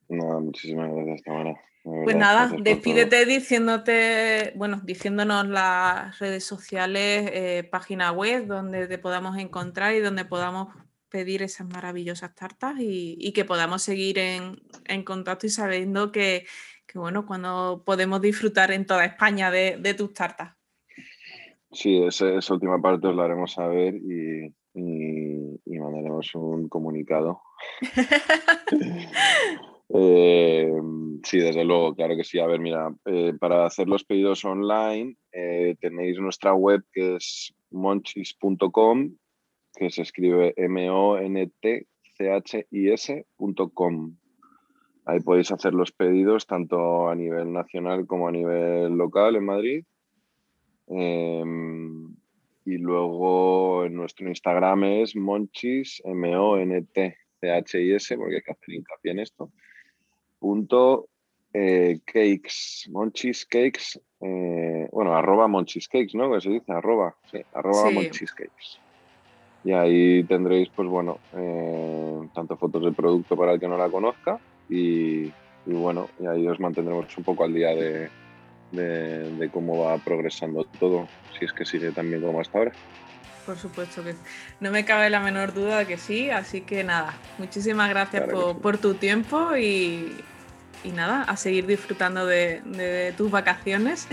Nada, 0.08 0.40
muchísimas 0.40 0.90
gracias, 0.94 1.24
Tamara. 1.24 1.60
Pues 2.04 2.18
nada, 2.18 2.52
despídete 2.60 3.26
diciéndote, 3.26 4.52
bueno, 4.56 4.82
diciéndonos 4.84 5.48
las 5.48 6.20
redes 6.20 6.44
sociales, 6.44 7.30
eh, 7.32 7.64
página 7.72 8.12
web 8.12 8.46
donde 8.46 8.88
te 8.88 8.98
podamos 8.98 9.38
encontrar 9.38 9.96
y 9.96 10.02
donde 10.02 10.26
podamos 10.26 10.68
pedir 11.08 11.44
esas 11.44 11.66
maravillosas 11.68 12.36
tartas 12.36 12.76
y, 12.80 13.32
que 13.32 13.46
podamos 13.46 13.84
seguir 13.84 14.18
en, 14.20 15.04
contacto 15.06 15.46
y 15.46 15.50
sabiendo 15.50 16.12
que, 16.12 16.46
bueno, 16.94 17.26
cuando 17.26 17.84
podemos 17.86 18.20
disfrutar 18.20 18.72
en 18.72 18.86
toda 18.86 19.06
España 19.06 19.50
de, 19.50 19.94
tus 19.98 20.14
tartas. 20.14 20.56
Sí, 21.72 22.04
esa, 22.04 22.54
última 22.54 22.82
parte 22.82 23.08
os 23.08 23.16
la 23.16 23.24
haremos 23.24 23.54
saber 23.54 23.96
y, 23.96 24.54
y 24.74 25.80
mandaremos 25.80 26.36
un 26.36 26.68
comunicado. 26.68 27.42
Eh, 29.90 30.70
sí, 31.24 31.40
desde 31.40 31.64
luego, 31.64 31.96
claro 31.96 32.16
que 32.16 32.24
sí. 32.24 32.40
A 32.40 32.48
ver, 32.48 32.60
mira, 32.60 32.94
eh, 33.06 33.34
para 33.40 33.66
hacer 33.66 33.88
los 33.88 34.04
pedidos 34.04 34.44
online 34.46 35.16
eh, 35.32 35.76
tenéis 35.80 36.20
nuestra 36.20 36.54
web 36.54 36.84
que 36.92 37.16
es 37.16 37.54
monchis.com, 37.72 39.16
que 39.76 39.90
se 39.90 40.02
escribe 40.02 40.54
M-O-N-T-C-H-I-S.com. 40.58 41.38
Ahí 45.06 45.20
podéis 45.22 45.52
hacer 45.52 45.74
los 45.74 45.94
pedidos 45.94 46.46
tanto 46.48 47.08
a 47.08 47.16
nivel 47.16 47.54
nacional 47.54 48.06
como 48.06 48.28
a 48.28 48.32
nivel 48.32 48.92
local 48.98 49.38
en 49.38 49.46
Madrid. 49.46 49.86
Em, 50.88 52.14
y 52.66 52.78
luego 52.78 53.86
en 53.86 53.96
nuestro 53.96 54.28
Instagram 54.28 54.84
es 54.84 55.16
monchis, 55.16 56.02
M-O-N-T-C-H-I-S, 57.42 58.18
porque 58.18 58.36
hay 58.36 58.42
que 58.42 58.52
hacer 58.52 58.76
hincapié 58.76 59.12
en 59.12 59.20
esto 59.20 59.52
punto 60.40 61.10
eh, 61.54 62.00
cakes, 62.06 62.90
monchis 62.92 63.46
cakes, 63.46 64.00
eh, 64.22 64.88
bueno, 64.92 65.16
arroba 65.16 65.48
monchis 65.48 65.88
cakes, 65.88 66.16
¿no? 66.16 66.32
Que 66.32 66.42
se 66.42 66.50
dice, 66.50 66.72
arroba, 66.72 67.16
sí, 67.32 67.40
arroba 67.54 67.90
monchis 67.92 68.32
cakes. 68.34 68.80
Y 69.64 69.72
ahí 69.72 70.24
tendréis, 70.24 70.70
pues 70.70 70.88
bueno, 70.88 71.20
eh, 71.36 72.30
tanto 72.34 72.58
fotos 72.58 72.84
del 72.84 72.94
producto 72.94 73.36
para 73.36 73.54
el 73.54 73.60
que 73.60 73.68
no 73.68 73.78
la 73.78 73.90
conozca 73.90 74.40
y, 74.70 75.32
bueno, 75.66 76.10
y 76.20 76.28
ahí 76.28 76.48
os 76.48 76.60
mantendremos 76.60 77.18
un 77.18 77.24
poco 77.24 77.44
al 77.44 77.54
día 77.54 77.74
de, 77.74 78.10
de, 78.72 79.50
cómo 79.52 79.84
va 79.84 79.98
progresando 79.98 80.64
todo, 80.80 81.08
si 81.38 81.46
es 81.46 81.54
que 81.54 81.66
sigue 81.66 81.92
tan 81.92 82.10
bien 82.10 82.22
como 82.22 82.40
hasta 82.40 82.60
ahora. 82.60 82.72
Por 83.48 83.58
supuesto 83.58 84.04
que 84.04 84.14
no 84.60 84.72
me 84.72 84.84
cabe 84.84 85.10
la 85.10 85.22
menor 85.22 85.54
duda 85.54 85.80
de 85.80 85.88
que 85.88 85.98
sí, 85.98 86.30
así 86.30 86.62
que 86.62 86.84
nada, 86.84 87.16
muchísimas 87.38 87.90
gracias 87.90 88.26
por, 88.62 88.78
tu 88.78 88.96
tiempo 88.96 89.56
y, 89.56 90.14
nada, 90.84 91.24
a 91.24 91.38
seguir 91.38 91.66
disfrutando 91.66 92.26
de, 92.26 93.14
tus 93.16 93.32
vacaciones. 93.32 94.08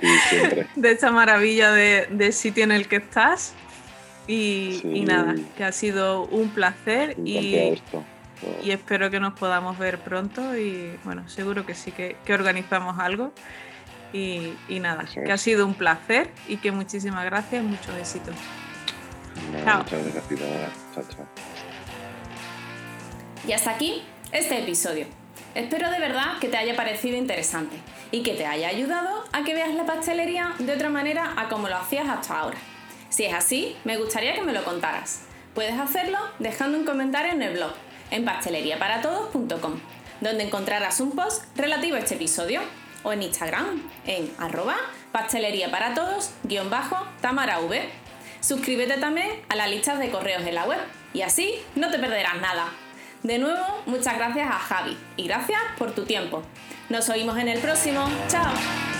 de 0.76 0.90
esta 0.90 1.12
maravilla 1.12 1.70
de, 1.72 2.32
sitio 2.32 2.64
en 2.64 2.72
el 2.72 2.88
que 2.88 2.96
estás. 2.96 3.54
Y, 4.26 5.04
nada, 5.06 5.36
que 5.56 5.62
ha 5.62 5.72
sido 5.72 6.24
un 6.24 6.50
placer 6.50 7.16
y, 7.24 7.80
y 8.62 8.70
espero 8.70 9.10
que 9.10 9.20
nos 9.20 9.34
podamos 9.34 9.78
ver 9.78 9.98
pronto 9.98 10.56
y 10.56 10.98
bueno, 11.04 11.28
seguro 11.28 11.66
que 11.66 11.74
sí 11.74 11.92
que, 11.92 12.16
organizamos 12.32 12.98
algo. 12.98 13.32
Y, 14.12 14.56
nada, 14.80 15.04
que 15.04 15.30
ha 15.30 15.38
sido 15.38 15.66
un 15.66 15.74
placer 15.74 16.30
y 16.48 16.56
que 16.56 16.72
muchísimas 16.72 17.24
gracias, 17.24 17.62
muchos 17.62 17.94
éxitos. 17.96 18.34
chao. 19.64 19.78
Muchas 19.78 20.12
gracias. 20.12 20.40
Chao, 20.94 21.04
chao. 21.08 21.26
Y 23.46 23.52
hasta 23.52 23.70
aquí 23.70 24.02
este 24.32 24.58
episodio. 24.58 25.06
Espero 25.54 25.90
de 25.90 25.98
verdad 25.98 26.38
que 26.40 26.48
te 26.48 26.56
haya 26.56 26.76
parecido 26.76 27.16
interesante 27.16 27.76
y 28.12 28.22
que 28.22 28.34
te 28.34 28.46
haya 28.46 28.68
ayudado 28.68 29.24
a 29.32 29.42
que 29.42 29.54
veas 29.54 29.74
la 29.74 29.84
pastelería 29.84 30.54
de 30.58 30.72
otra 30.72 30.90
manera 30.90 31.34
a 31.36 31.48
como 31.48 31.68
lo 31.68 31.76
hacías 31.76 32.08
hasta 32.08 32.38
ahora. 32.38 32.58
Si 33.08 33.24
es 33.24 33.34
así, 33.34 33.76
me 33.84 33.96
gustaría 33.96 34.34
que 34.34 34.42
me 34.42 34.52
lo 34.52 34.64
contaras. 34.64 35.22
Puedes 35.54 35.78
hacerlo 35.78 36.18
dejando 36.38 36.78
un 36.78 36.84
comentario 36.84 37.32
en 37.32 37.42
el 37.42 37.54
blog, 37.54 37.72
en 38.12 38.24
pasteleriaparatodos.com, 38.24 39.80
donde 40.20 40.44
encontrarás 40.44 41.00
un 41.00 41.12
post 41.12 41.44
relativo 41.56 41.96
a 41.96 42.00
este 42.00 42.14
episodio, 42.14 42.60
o 43.02 43.12
en 43.12 43.22
Instagram, 43.22 43.82
en 44.06 44.32
arroba 44.38 44.76
pasteleriaparatodos-tamarav. 45.12 47.70
Suscríbete 48.40 48.96
también 48.98 49.28
a 49.48 49.56
la 49.56 49.66
lista 49.66 49.96
de 49.96 50.10
correos 50.10 50.44
de 50.44 50.52
la 50.52 50.64
web 50.64 50.78
y 51.12 51.22
así 51.22 51.60
no 51.74 51.90
te 51.90 51.98
perderás 51.98 52.40
nada. 52.40 52.68
De 53.22 53.38
nuevo, 53.38 53.82
muchas 53.86 54.16
gracias 54.16 54.50
a 54.50 54.58
Javi 54.58 54.96
y 55.16 55.24
gracias 55.24 55.60
por 55.76 55.94
tu 55.94 56.04
tiempo. 56.04 56.42
Nos 56.88 57.10
oímos 57.10 57.36
en 57.38 57.48
el 57.48 57.60
próximo. 57.60 58.08
¡Chao! 58.28 58.99